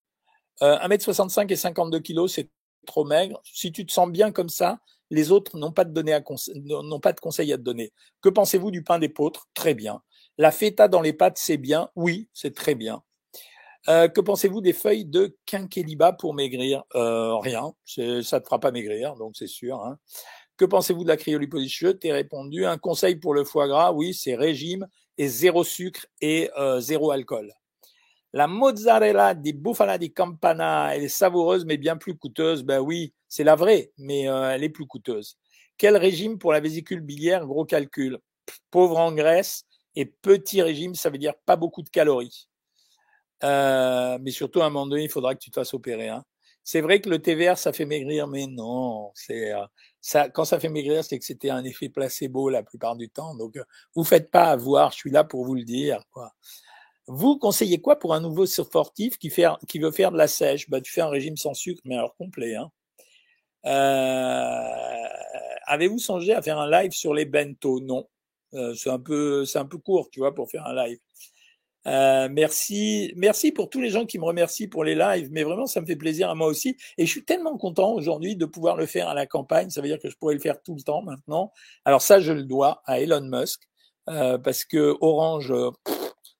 Euh, 0.61 0.77
1m65 0.79 1.51
et 1.51 1.55
52 1.55 1.99
kilos, 1.99 2.33
c'est 2.33 2.49
trop 2.85 3.05
maigre. 3.05 3.41
Si 3.43 3.71
tu 3.71 3.85
te 3.85 3.91
sens 3.91 4.09
bien 4.09 4.31
comme 4.31 4.49
ça, 4.49 4.79
les 5.09 5.31
autres 5.31 5.57
n'ont 5.57 5.71
pas 5.71 5.85
de 5.85 7.19
conseils 7.19 7.53
à 7.53 7.57
te 7.57 7.63
donner. 7.63 7.91
Que 8.21 8.29
pensez-vous 8.29 8.71
du 8.71 8.83
pain 8.83 8.99
d'épeautre 8.99 9.47
Très 9.53 9.73
bien. 9.73 10.01
La 10.37 10.51
feta 10.51 10.87
dans 10.87 11.01
les 11.01 11.13
pâtes, 11.13 11.37
c'est 11.37 11.57
bien? 11.57 11.89
Oui, 11.95 12.29
c'est 12.33 12.55
très 12.55 12.75
bien. 12.75 13.03
Euh, 13.87 14.07
que 14.07 14.21
pensez-vous 14.21 14.61
des 14.61 14.73
feuilles 14.73 15.05
de 15.05 15.37
quinqueliba 15.45 16.13
pour 16.13 16.33
maigrir? 16.33 16.83
Euh, 16.95 17.37
Rien, 17.37 17.73
ça 17.85 18.01
ne 18.01 18.21
te 18.21 18.45
fera 18.45 18.59
pas 18.59 18.71
maigrir, 18.71 19.15
donc 19.15 19.35
c'est 19.35 19.47
sûr. 19.47 19.83
Hein. 19.83 19.97
Que 20.57 20.65
pensez-vous 20.65 21.03
de 21.03 21.07
la 21.07 21.17
cryolipolyse 21.17 21.71
Je 21.71 21.87
t'ai 21.87 22.11
répondu. 22.11 22.65
Un 22.65 22.77
conseil 22.77 23.15
pour 23.15 23.33
le 23.33 23.45
foie 23.45 23.67
gras, 23.67 23.91
oui, 23.93 24.13
c'est 24.13 24.35
régime 24.35 24.87
et 25.17 25.27
zéro 25.27 25.63
sucre 25.63 26.05
et 26.21 26.49
euh, 26.57 26.79
zéro 26.79 27.11
alcool. 27.11 27.53
La 28.33 28.47
mozzarella 28.47 29.33
di 29.33 29.53
bufala 29.53 29.97
di 29.97 30.11
campana, 30.13 30.95
elle 30.95 31.03
est 31.03 31.07
savoureuse 31.07 31.65
mais 31.65 31.77
bien 31.77 31.97
plus 31.97 32.15
coûteuse. 32.15 32.63
Ben 32.63 32.79
oui, 32.79 33.13
c'est 33.29 33.43
la 33.43 33.55
vraie, 33.55 33.91
mais 33.97 34.27
euh, 34.27 34.51
elle 34.51 34.63
est 34.63 34.69
plus 34.69 34.85
coûteuse. 34.87 35.37
Quel 35.77 35.95
régime 35.95 36.37
pour 36.39 36.51
la 36.51 36.59
vésicule 36.59 37.01
biliaire? 37.01 37.45
Gros 37.45 37.63
calcul. 37.65 38.19
Pauvre 38.71 38.97
en 38.97 39.13
graisse 39.13 39.63
et 39.95 40.05
petit 40.05 40.61
régime, 40.61 40.95
ça 40.95 41.09
veut 41.09 41.17
dire 41.17 41.35
pas 41.45 41.55
beaucoup 41.55 41.83
de 41.83 41.89
calories. 41.89 42.49
Euh, 43.43 44.17
mais 44.21 44.31
surtout 44.31 44.61
à 44.61 44.65
un 44.65 44.69
moment 44.69 44.87
donné, 44.87 45.03
il 45.03 45.09
faudra 45.09 45.35
que 45.35 45.39
tu 45.39 45.51
te 45.51 45.55
fasses 45.55 45.73
opérer. 45.73 46.09
Hein. 46.09 46.25
C'est 46.63 46.81
vrai 46.81 46.99
que 47.01 47.09
le 47.09 47.17
vert, 47.17 47.57
ça 47.57 47.71
fait 47.71 47.85
maigrir, 47.85 48.27
mais 48.27 48.45
non, 48.47 49.11
c'est 49.15 49.53
euh, 49.53 49.65
ça. 50.01 50.29
Quand 50.29 50.45
ça 50.45 50.59
fait 50.59 50.69
maigrir, 50.69 51.03
c'est 51.03 51.17
que 51.17 51.25
c'était 51.25 51.49
un 51.49 51.63
effet 51.63 51.89
placebo 51.89 52.49
la 52.49 52.63
plupart 52.63 52.95
du 52.95 53.09
temps. 53.09 53.35
Donc, 53.35 53.57
vous 53.95 54.03
faites 54.03 54.29
pas 54.29 54.45
avoir. 54.51 54.91
Je 54.91 54.97
suis 54.97 55.11
là 55.11 55.23
pour 55.23 55.45
vous 55.45 55.55
le 55.55 55.63
dire. 55.63 56.03
Vous 57.07 57.39
conseillez 57.39 57.81
quoi 57.81 57.97
pour 57.97 58.13
un 58.13 58.19
nouveau 58.19 58.45
sportif 58.45 59.17
qui 59.17 59.29
veut 59.79 59.91
faire 59.91 60.11
de 60.11 60.17
la 60.17 60.27
sèche? 60.27 60.69
Bah, 60.69 60.81
Tu 60.81 60.91
fais 60.91 61.01
un 61.01 61.09
régime 61.09 61.37
sans 61.37 61.53
sucre, 61.53 61.81
mais 61.85 61.95
alors 61.95 62.15
complet. 62.17 62.55
Hein. 62.55 62.71
Euh, 63.65 64.63
Avez-vous 65.65 65.99
songé 65.99 66.33
à 66.33 66.41
faire 66.41 66.57
un 66.57 66.69
live 66.69 66.91
sur 66.91 67.13
les 67.13 67.25
bento? 67.25 67.79
Non. 67.79 68.07
Euh, 68.55 68.73
c'est 68.73 68.89
un 68.89 68.99
peu, 68.99 69.45
c'est 69.45 69.59
un 69.59 69.65
peu 69.65 69.77
court, 69.77 70.09
tu 70.11 70.19
vois, 70.19 70.33
pour 70.33 70.49
faire 70.49 70.65
un 70.65 70.73
live. 70.73 70.97
Euh, 71.87 72.27
merci, 72.31 73.13
merci 73.15 73.51
pour 73.51 73.69
tous 73.69 73.79
les 73.79 73.89
gens 73.89 74.05
qui 74.05 74.19
me 74.19 74.25
remercient 74.25 74.67
pour 74.67 74.83
les 74.83 74.95
lives, 74.95 75.29
mais 75.31 75.43
vraiment 75.43 75.65
ça 75.65 75.79
me 75.79 75.85
fait 75.85 75.95
plaisir 75.95 76.29
à 76.29 76.35
moi 76.35 76.47
aussi. 76.47 76.75
Et 76.97 77.05
je 77.05 77.11
suis 77.11 77.23
tellement 77.23 77.57
content 77.57 77.93
aujourd'hui 77.93 78.35
de 78.35 78.45
pouvoir 78.45 78.75
le 78.75 78.85
faire 78.85 79.07
à 79.07 79.13
la 79.13 79.25
campagne. 79.25 79.69
Ça 79.69 79.81
veut 79.81 79.87
dire 79.87 79.99
que 79.99 80.09
je 80.09 80.17
pourrais 80.17 80.33
le 80.33 80.41
faire 80.41 80.61
tout 80.61 80.75
le 80.75 80.81
temps 80.81 81.01
maintenant. 81.01 81.51
Alors 81.85 82.01
ça, 82.01 82.19
je 82.19 82.33
le 82.33 82.43
dois 82.43 82.81
à 82.85 82.99
Elon 82.99 83.21
Musk 83.21 83.61
euh, 84.09 84.37
parce 84.37 84.65
que 84.65 84.97
Orange, 85.01 85.53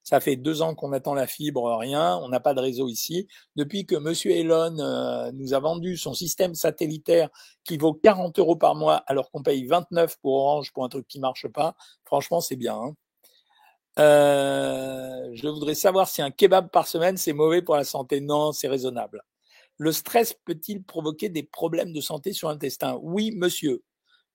ça 0.09 0.19
fait 0.19 0.37
deux 0.37 0.63
ans 0.63 0.73
qu'on 0.73 0.91
attend 0.91 1.13
la 1.13 1.27
fibre, 1.27 1.77
rien. 1.77 2.17
On 2.23 2.29
n'a 2.29 2.39
pas 2.39 2.55
de 2.55 2.59
réseau 2.59 2.87
ici. 2.87 3.27
Depuis 3.55 3.85
que 3.85 3.95
Monsieur 3.95 4.31
Elon 4.31 4.79
euh, 4.79 5.31
nous 5.33 5.53
a 5.53 5.59
vendu 5.59 5.97
son 5.97 6.15
système 6.15 6.55
satellitaire 6.55 7.29
qui 7.63 7.77
vaut 7.77 7.93
40 7.93 8.39
euros 8.39 8.55
par 8.55 8.73
mois, 8.73 9.03
alors 9.05 9.29
qu'on 9.29 9.43
paye 9.43 9.67
29 9.67 10.17
pour 10.23 10.33
Orange 10.33 10.73
pour 10.73 10.83
un 10.83 10.89
truc 10.89 11.07
qui 11.07 11.19
marche 11.19 11.47
pas, 11.49 11.75
franchement, 12.05 12.41
c'est 12.41 12.55
bien. 12.55 12.73
Hein. 12.73 12.95
Euh, 13.99 15.29
je 15.33 15.47
voudrais 15.47 15.75
savoir 15.75 16.07
si 16.07 16.23
un 16.23 16.31
kebab 16.31 16.71
par 16.71 16.87
semaine, 16.87 17.15
c'est 17.15 17.33
mauvais 17.33 17.61
pour 17.61 17.75
la 17.75 17.83
santé. 17.83 18.19
Non, 18.19 18.51
c'est 18.51 18.67
raisonnable. 18.67 19.21
Le 19.77 19.91
stress 19.91 20.33
peut-il 20.43 20.83
provoquer 20.83 21.29
des 21.29 21.43
problèmes 21.43 21.93
de 21.93 22.01
santé 22.01 22.33
sur 22.33 22.49
l'intestin? 22.49 22.97
Oui, 23.03 23.31
monsieur. 23.35 23.83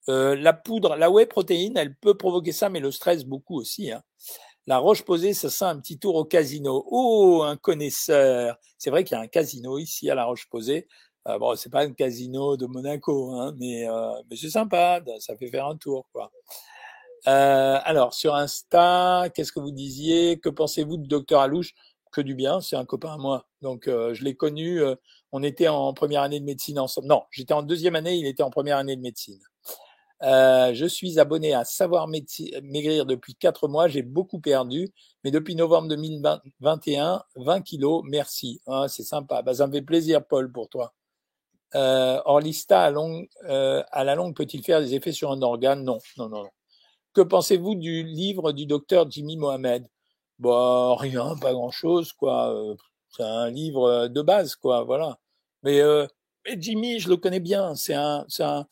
Euh, 0.09 0.37
la 0.37 0.53
poudre, 0.53 0.95
la 0.95 1.11
whey 1.11 1.27
protéine, 1.27 1.77
elle 1.77 1.97
peut 1.97 2.17
provoquer 2.17 2.53
ça, 2.53 2.69
mais 2.69 2.79
le 2.79 2.93
stress 2.93 3.25
beaucoup 3.25 3.59
aussi. 3.59 3.91
Hein. 3.91 4.05
La 4.67 4.79
roche 4.79 5.03
posée, 5.03 5.35
ça 5.35 5.51
sent 5.51 5.65
un 5.67 5.79
petit 5.79 5.99
tour 5.99 6.15
au 6.15 6.25
casino. 6.25 6.85
Oh, 6.91 7.43
un 7.45 7.57
connaisseur. 7.57 8.57
C'est 8.79 8.91
vrai 8.91 9.05
qu'il 9.05 9.17
y 9.17 9.21
a 9.21 9.23
un 9.23 9.27
casino 9.27 9.79
ici 9.79 10.11
à 10.11 10.15
la 10.15 10.25
roche 10.25 10.49
posée. 10.49 10.89
Euh, 11.29 11.39
bon, 11.39 11.55
c'est 11.57 11.71
pas 11.71 11.83
un 11.83 11.93
casino 11.93 12.57
de 12.57 12.67
Monaco, 12.67 13.33
hein, 13.33 13.55
mais, 13.59 13.89
euh, 13.89 14.13
mais 14.31 14.37
c'est 14.37 14.51
sympa. 14.51 15.01
Ça 15.21 15.37
fait 15.37 15.49
faire 15.49 15.67
un 15.67 15.77
tour, 15.77 16.07
quoi. 16.13 16.31
Euh, 17.27 17.79
alors, 17.85 18.13
sur 18.15 18.35
Insta, 18.35 19.29
qu'est-ce 19.35 19.53
que 19.53 19.61
vous 19.61 19.71
disiez? 19.71 20.39
Que 20.39 20.51
pensez-vous 20.51 20.99
de 20.99 21.07
Docteur 21.07 21.41
Alouche? 21.41 21.75
Que 22.13 22.21
du 22.21 22.35
bien, 22.35 22.61
c'est 22.61 22.77
un 22.77 22.85
copain 22.85 23.15
à 23.15 23.17
moi. 23.19 23.47
Donc, 23.63 23.89
euh, 23.89 24.15
je 24.15 24.25
l'ai 24.25 24.37
connu. 24.37 24.81
Euh, 24.83 24.95
on 25.33 25.43
était 25.43 25.69
en 25.69 25.93
première 25.95 26.23
année 26.23 26.39
de 26.39 26.45
médecine 26.45 26.79
ensemble. 26.79 27.09
Non, 27.09 27.23
j'étais 27.31 27.55
en 27.55 27.63
deuxième 27.63 27.97
année, 27.97 28.17
il 28.17 28.27
était 28.27 28.43
en 28.43 28.51
première 28.51 28.77
année 28.77 28.95
de 28.95 29.01
médecine. 29.01 29.41
Euh, 30.23 30.73
je 30.75 30.87
suis 30.87 31.19
abonné 31.19 31.55
à 31.55 31.65
Savoir 31.65 32.09
Maigrir 32.09 33.07
depuis 33.07 33.35
quatre 33.35 33.69
mois. 33.69 33.89
J'ai 33.89 34.03
beaucoup 34.03 34.41
perdu, 34.41 34.93
mais 35.23 35.31
depuis 35.31 35.55
novembre 35.55 35.89
2021, 35.89 37.23
20 37.37 37.61
kilos. 37.63 38.03
Merci. 38.07 38.61
Ah, 38.67 38.87
c'est 38.89 39.03
sympa. 39.03 39.43
Bah, 39.43 39.55
ça 39.55 39.67
me 39.67 39.73
fait 39.73 39.83
plaisir, 39.83 40.25
Paul, 40.25 40.51
pour 40.51 40.69
toi. 40.69 40.95
Euh, 41.75 42.21
Orlista 42.25 42.83
à, 42.85 42.91
longue, 42.91 43.29
euh, 43.49 43.83
la 43.93 44.15
longue 44.15 44.37
peut-il 44.37 44.63
faire 44.63 44.81
des 44.81 44.95
effets 44.95 45.13
sur 45.13 45.33
un 45.33 45.43
organe? 45.43 45.85
Non, 45.85 45.99
non, 46.17 46.29
non. 46.29 46.45
Que 47.13 47.21
pensez-vous 47.21 47.75
du 47.75 48.05
livre 48.05 48.53
du 48.53 48.67
docteur 48.67 49.11
Jimmy 49.11 49.37
Mohamed 49.37 49.87
Bah 50.39 50.95
rien, 50.99 51.37
pas 51.41 51.53
grand-chose, 51.53 52.13
quoi. 52.13 52.55
Euh, 52.55 52.75
c'est 53.11 53.25
un 53.25 53.51
livre 53.51 54.09
de 54.09 54.23
base, 54.23 54.57
quoi. 54.57 54.85
Voilà. 54.85 55.19
Mais, 55.63 55.81
mais 56.45 56.57
Jimmy, 56.59 57.01
je 57.01 57.09
le 57.09 57.17
connais 57.17 57.41
bien. 57.41 57.75
C'est 57.77 57.95
un, 57.95 58.25
c'est 58.29 58.43
un, 58.45 58.67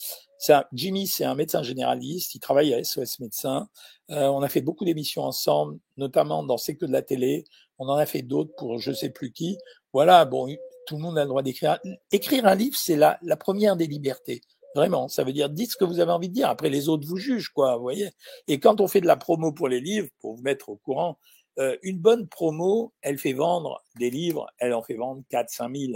Jimmy, 0.72 1.06
c'est 1.06 1.24
un 1.24 1.34
médecin 1.34 1.62
généraliste. 1.62 2.34
Il 2.34 2.40
travaille 2.40 2.74
à 2.74 2.82
SOS 2.82 3.20
Médecins. 3.20 3.68
Euh, 4.10 4.26
on 4.26 4.42
a 4.42 4.48
fait 4.48 4.60
beaucoup 4.60 4.84
d'émissions 4.84 5.22
ensemble, 5.22 5.78
notamment 5.96 6.42
dans 6.42 6.58
C'est 6.58 6.76
que 6.76 6.86
de 6.86 6.92
la 6.92 7.02
télé. 7.02 7.44
On 7.78 7.88
en 7.88 7.96
a 7.96 8.06
fait 8.06 8.22
d'autres 8.22 8.54
pour 8.56 8.78
je 8.78 8.92
sais 8.92 9.10
plus 9.10 9.32
qui. 9.32 9.56
Voilà. 9.92 10.24
Bon, 10.24 10.48
tout 10.86 10.96
le 10.96 11.02
monde 11.02 11.18
a 11.18 11.22
le 11.22 11.28
droit 11.28 11.42
d'écrire. 11.42 11.78
Écrire 12.10 12.46
un 12.46 12.54
livre, 12.54 12.76
c'est 12.76 12.96
la, 12.96 13.18
la 13.22 13.36
première 13.36 13.76
des 13.76 13.86
libertés. 13.86 14.40
Vraiment, 14.74 15.08
ça 15.08 15.22
veut 15.22 15.32
dire 15.32 15.50
dites 15.50 15.72
ce 15.72 15.76
que 15.76 15.84
vous 15.84 16.00
avez 16.00 16.12
envie 16.12 16.28
de 16.28 16.34
dire. 16.34 16.48
Après, 16.48 16.70
les 16.70 16.88
autres 16.88 17.06
vous 17.06 17.18
jugent, 17.18 17.50
quoi. 17.50 17.76
Vous 17.76 17.82
voyez. 17.82 18.10
Et 18.48 18.58
quand 18.58 18.80
on 18.80 18.88
fait 18.88 19.00
de 19.00 19.06
la 19.06 19.16
promo 19.16 19.52
pour 19.52 19.68
les 19.68 19.80
livres, 19.80 20.08
pour 20.20 20.34
vous 20.34 20.42
mettre 20.42 20.70
au 20.70 20.76
courant, 20.76 21.18
euh, 21.58 21.76
une 21.82 21.98
bonne 21.98 22.26
promo, 22.28 22.94
elle 23.02 23.18
fait 23.18 23.34
vendre 23.34 23.82
des 23.98 24.10
livres, 24.10 24.46
elle 24.58 24.72
en 24.72 24.82
fait 24.82 24.94
vendre 24.94 25.22
4 25.28 25.50
5 25.50 25.76
000. 25.76 25.92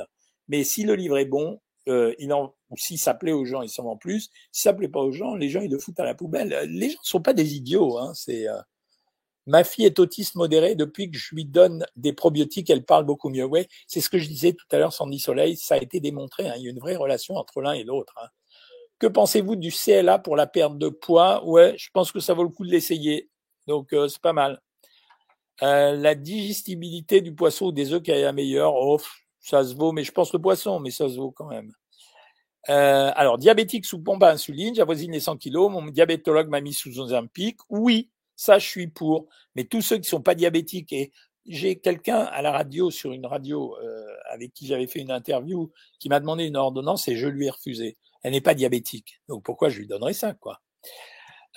Mais 0.49 0.65
si 0.65 0.85
le 0.85 0.95
livre 0.95 1.17
est 1.17 1.25
bon, 1.25 1.61
euh, 1.89 2.15
il 2.19 2.33
en, 2.33 2.55
si 2.77 2.99
ça 2.99 3.15
plaît 3.15 3.33
aux 3.33 3.45
gens, 3.45 3.63
il 3.63 3.69
s'en 3.69 3.85
vend 3.85 3.97
plus. 3.97 4.31
Si 4.53 4.63
ça 4.63 4.73
plaît 4.73 4.89
pas 4.89 5.01
aux 5.01 5.13
gens, 5.13 5.35
les 5.35 5.49
gens 5.49 5.61
ils 5.61 5.71
le 5.71 5.79
foutent 5.79 6.01
à 6.01 6.05
la 6.05 6.15
poubelle. 6.15 6.67
Les 6.69 6.91
gens 6.91 6.99
sont 7.03 7.23
pas 7.23 7.33
des 7.33 7.55
idiots. 7.55 7.99
Hein. 7.99 8.13
C'est 8.15 8.49
euh, 8.49 8.61
Ma 9.47 9.63
fille 9.63 9.87
est 9.87 9.99
autiste 10.01 10.35
modérée. 10.35 10.75
Depuis 10.75 11.11
que 11.11 11.17
je 11.17 11.35
lui 11.35 11.45
donne 11.45 11.87
des 11.95 12.13
probiotiques, 12.13 12.69
elle 12.69 12.85
parle 12.85 13.05
beaucoup 13.05 13.29
mieux. 13.29 13.45
Ouais, 13.45 13.69
c'est 13.87 14.01
ce 14.01 14.11
que 14.11 14.19
je 14.19 14.29
disais 14.29 14.53
tout 14.53 14.67
à 14.73 14.79
l'heure, 14.79 14.93
Sandy 14.93 15.21
Soleil. 15.21 15.57
Ça 15.57 15.77
a 15.77 15.79
été 15.79 16.01
démontré. 16.01 16.49
Hein. 16.49 16.55
Il 16.57 16.65
y 16.65 16.67
a 16.67 16.71
une 16.71 16.81
vraie 16.81 16.97
relation 16.97 17.37
entre 17.37 17.61
l'un 17.61 17.73
et 17.73 17.85
l'autre. 17.85 18.15
Hein. 18.21 18.29
Que 18.99 19.07
pensez-vous 19.07 19.57
du 19.57 19.71
CLA 19.71 20.19
pour 20.19 20.37
la 20.37 20.47
perte 20.49 20.79
de 20.79 20.89
poids? 20.89 21.47
Ouais, 21.47 21.75
je 21.79 21.91
pense 21.93 22.11
que 22.11 22.19
ça 22.19 22.35
vaut 22.35 22.43
le 22.43 22.49
coup 22.49 22.67
de 22.67 22.71
l'essayer. 22.73 23.31
Donc 23.69 23.93
euh, 23.93 24.09
c'est 24.09 24.21
pas 24.21 24.33
mal. 24.33 24.61
Euh, 25.63 25.93
la 25.93 26.15
digestibilité 26.15 27.21
du 27.21 27.35
poisson 27.35 27.67
ou 27.67 27.73
des 27.73 27.93
œufs 27.93 28.03
qui 28.03 28.11
est 28.11 28.23
la 28.23 28.33
meilleure. 28.33 28.75
Oh, 28.75 29.01
ça 29.47 29.63
se 29.63 29.75
vaut, 29.75 29.93
mais 29.93 30.03
je 30.03 30.11
pense 30.11 30.33
le 30.33 30.41
poisson, 30.41 30.81
mais 30.81 30.91
ça 30.91 31.09
se 31.09 31.17
vaut 31.17 31.31
quand 31.31 31.47
même. 31.47 31.73
Euh, 32.69 33.13
alors, 33.15 33.39
diabétique 33.39 33.87
sous 33.87 34.03
pompe 34.03 34.25
à 34.25 34.31
insuline, 34.31 34.75
j'avoisine 34.75 35.13
les 35.13 35.21
100 35.21 35.37
kilos, 35.37 35.71
mon 35.71 35.87
diabétologue 35.87 36.49
m'a 36.49 36.61
mis 36.61 36.75
sous 36.75 36.99
Ozempic. 36.99 37.59
Oui, 37.71 38.11
ça, 38.35 38.59
je 38.59 38.67
suis 38.67 38.89
pour. 38.89 39.29
Mais 39.55 39.65
tous 39.65 39.83
ceux 39.83 39.99
qui 39.99 40.09
sont 40.09 40.21
pas 40.21 40.35
diabétiques 40.35 40.93
et 40.93 41.13
j'ai 41.47 41.79
quelqu'un 41.79 42.19
à 42.19 42.43
la 42.43 42.51
radio 42.51 42.91
sur 42.91 43.13
une 43.13 43.25
radio 43.25 43.77
euh, 43.81 44.05
avec 44.33 44.53
qui 44.53 44.67
j'avais 44.67 44.89
fait 44.89 44.99
une 44.99 45.13
interview 45.13 45.71
qui 46.01 46.09
m'a 46.09 46.19
demandé 46.19 46.45
une 46.45 46.57
ordonnance 46.57 47.07
et 47.07 47.15
je 47.15 47.29
lui 47.29 47.47
ai 47.47 47.51
refusé. 47.51 47.99
Elle 48.25 48.33
n'est 48.33 48.41
pas 48.41 48.55
diabétique, 48.55 49.21
donc 49.29 49.45
pourquoi 49.45 49.69
je 49.69 49.79
lui 49.79 49.87
donnerais 49.87 50.13
ça, 50.13 50.35
quoi? 50.35 50.61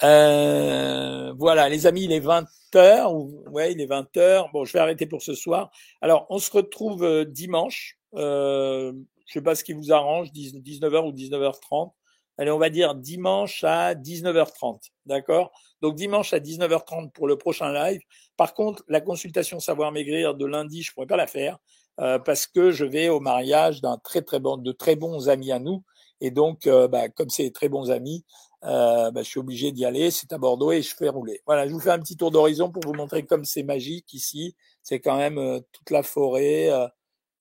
Euh, 0.03 1.33
Voilà, 1.37 1.69
les 1.69 1.87
amis, 1.87 2.03
il 2.03 2.11
est 2.11 2.19
20 2.19 2.45
heures. 2.75 3.13
Ou, 3.13 3.43
ouais, 3.51 3.71
il 3.71 3.81
est 3.81 3.85
20 3.85 4.17
heures. 4.17 4.49
Bon, 4.53 4.65
je 4.65 4.73
vais 4.73 4.79
arrêter 4.79 5.05
pour 5.05 5.21
ce 5.21 5.33
soir. 5.33 5.71
Alors, 6.01 6.25
on 6.29 6.39
se 6.39 6.51
retrouve 6.51 7.03
euh, 7.03 7.25
dimanche. 7.25 7.97
Euh, 8.15 8.93
je 9.25 9.33
sais 9.33 9.41
pas 9.41 9.55
ce 9.55 9.63
qui 9.63 9.73
vous 9.73 9.91
arrange, 9.91 10.29
19h 10.31 11.07
ou 11.07 11.11
19h30 11.11 11.91
allez, 12.39 12.51
on 12.51 12.57
va 12.57 12.69
dire 12.69 12.95
dimanche 12.95 13.63
à 13.65 13.93
19h30, 13.93 14.79
d'accord? 15.05 15.51
Donc 15.81 15.95
dimanche 15.95 16.33
à 16.33 16.39
19h30 16.39 17.11
pour 17.11 17.27
le 17.27 17.37
prochain 17.37 17.71
live. 17.71 17.99
Par 18.37 18.53
contre, 18.53 18.83
la 18.87 19.01
consultation 19.01 19.59
savoir 19.59 19.91
maigrir 19.91 20.35
de 20.35 20.45
lundi, 20.45 20.81
je 20.81 20.93
pourrais 20.93 21.05
pas 21.05 21.17
la 21.17 21.27
faire 21.27 21.59
euh, 21.99 22.17
parce 22.17 22.47
que 22.47 22.71
je 22.71 22.85
vais 22.85 23.09
au 23.09 23.19
mariage 23.19 23.81
d'un 23.81 23.97
très 23.97 24.21
très 24.21 24.39
bon, 24.39 24.57
de 24.57 24.71
très 24.71 24.95
bons 24.95 25.27
amis 25.27 25.51
à 25.51 25.59
nous, 25.59 25.83
et 26.21 26.31
donc 26.31 26.65
euh, 26.65 26.87
bah, 26.87 27.09
comme 27.09 27.29
c'est 27.29 27.51
très 27.51 27.67
bons 27.67 27.91
amis, 27.91 28.25
euh, 28.63 29.11
bah, 29.11 29.21
je 29.23 29.29
suis 29.29 29.39
obligé 29.39 29.71
d'y 29.71 29.85
aller. 29.85 30.11
C'est 30.11 30.33
à 30.33 30.37
Bordeaux 30.37 30.71
et 30.71 30.81
je 30.81 30.95
fais 30.95 31.09
rouler. 31.09 31.41
Voilà, 31.45 31.67
je 31.67 31.73
vous 31.73 31.79
fais 31.79 31.91
un 31.91 31.99
petit 31.99 32.17
tour 32.17 32.31
d'horizon 32.31 32.71
pour 32.71 32.83
vous 32.85 32.93
montrer 32.93 33.25
comme 33.25 33.45
c'est 33.45 33.63
magique 33.63 34.13
ici. 34.13 34.55
C'est 34.83 34.99
quand 34.99 35.17
même 35.17 35.37
euh, 35.37 35.59
toute 35.71 35.89
la 35.91 36.03
forêt, 36.03 36.69
euh, 36.69 36.87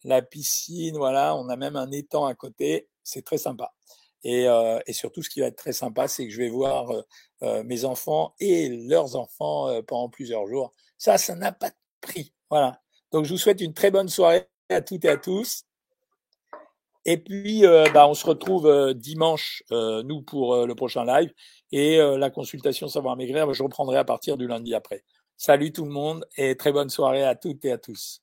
la 0.05 0.23
piscine, 0.23 0.97
voilà. 0.97 1.37
On 1.37 1.49
a 1.49 1.57
même 1.57 1.77
un 1.77 1.91
étang 1.91 2.27
à 2.27 2.35
côté. 2.35 2.89
C'est 3.03 3.25
très 3.25 3.39
sympa. 3.39 3.73
Et, 4.25 4.49
euh, 4.49 4.81
et, 4.87 4.93
surtout, 4.93 5.23
ce 5.23 5.31
qui 5.31 5.41
va 5.41 5.47
être 5.47 5.57
très 5.57 5.73
sympa, 5.73 6.09
c'est 6.09 6.27
que 6.27 6.33
je 6.33 6.39
vais 6.39 6.49
voir 6.49 6.93
mes 7.65 7.85
enfants 7.85 8.35
et 8.41 8.69
leurs 8.69 9.17
enfants 9.17 9.83
pendant 9.87 10.09
plusieurs 10.09 10.47
jours. 10.49 10.73
Ça, 10.99 11.19
ça 11.19 11.37
n'a 11.37 11.53
pas 11.53 11.71
de 11.71 11.77
prix. 12.01 12.35
Voilà. 12.51 12.81
Donc, 13.13 13.25
je 13.25 13.31
vous 13.31 13.39
souhaite 13.39 13.61
une 13.61 13.75
très 13.75 13.91
bonne 13.93 14.09
soirée 14.09 14.49
à 14.71 14.81
toutes 14.81 15.05
et 15.05 15.09
à 15.09 15.17
tous. 15.17 15.65
Et 17.05 17.17
puis, 17.19 17.63
bah, 17.95 18.09
on 18.09 18.15
se 18.15 18.27
retrouve 18.27 18.93
dimanche, 18.95 19.63
nous, 19.71 20.23
pour 20.23 20.67
le 20.67 20.75
prochain 20.75 21.05
live. 21.05 21.33
Et 21.73 21.99
la 21.99 22.31
consultation 22.31 22.89
Savoir 22.89 23.17
Maigrir, 23.17 23.53
je 23.53 23.63
reprendrai 23.63 23.97
à 23.99 24.05
partir 24.05 24.37
du 24.37 24.47
lundi 24.47 24.75
après. 24.75 25.05
Salut 25.37 25.73
tout 25.73 25.85
le 25.85 25.91
monde 25.91 26.27
et 26.37 26.57
très 26.57 26.73
bonne 26.73 26.91
soirée 26.91 27.25
à 27.25 27.35
toutes 27.35 27.65
et 27.65 27.73
à 27.73 27.79
tous. 27.79 28.21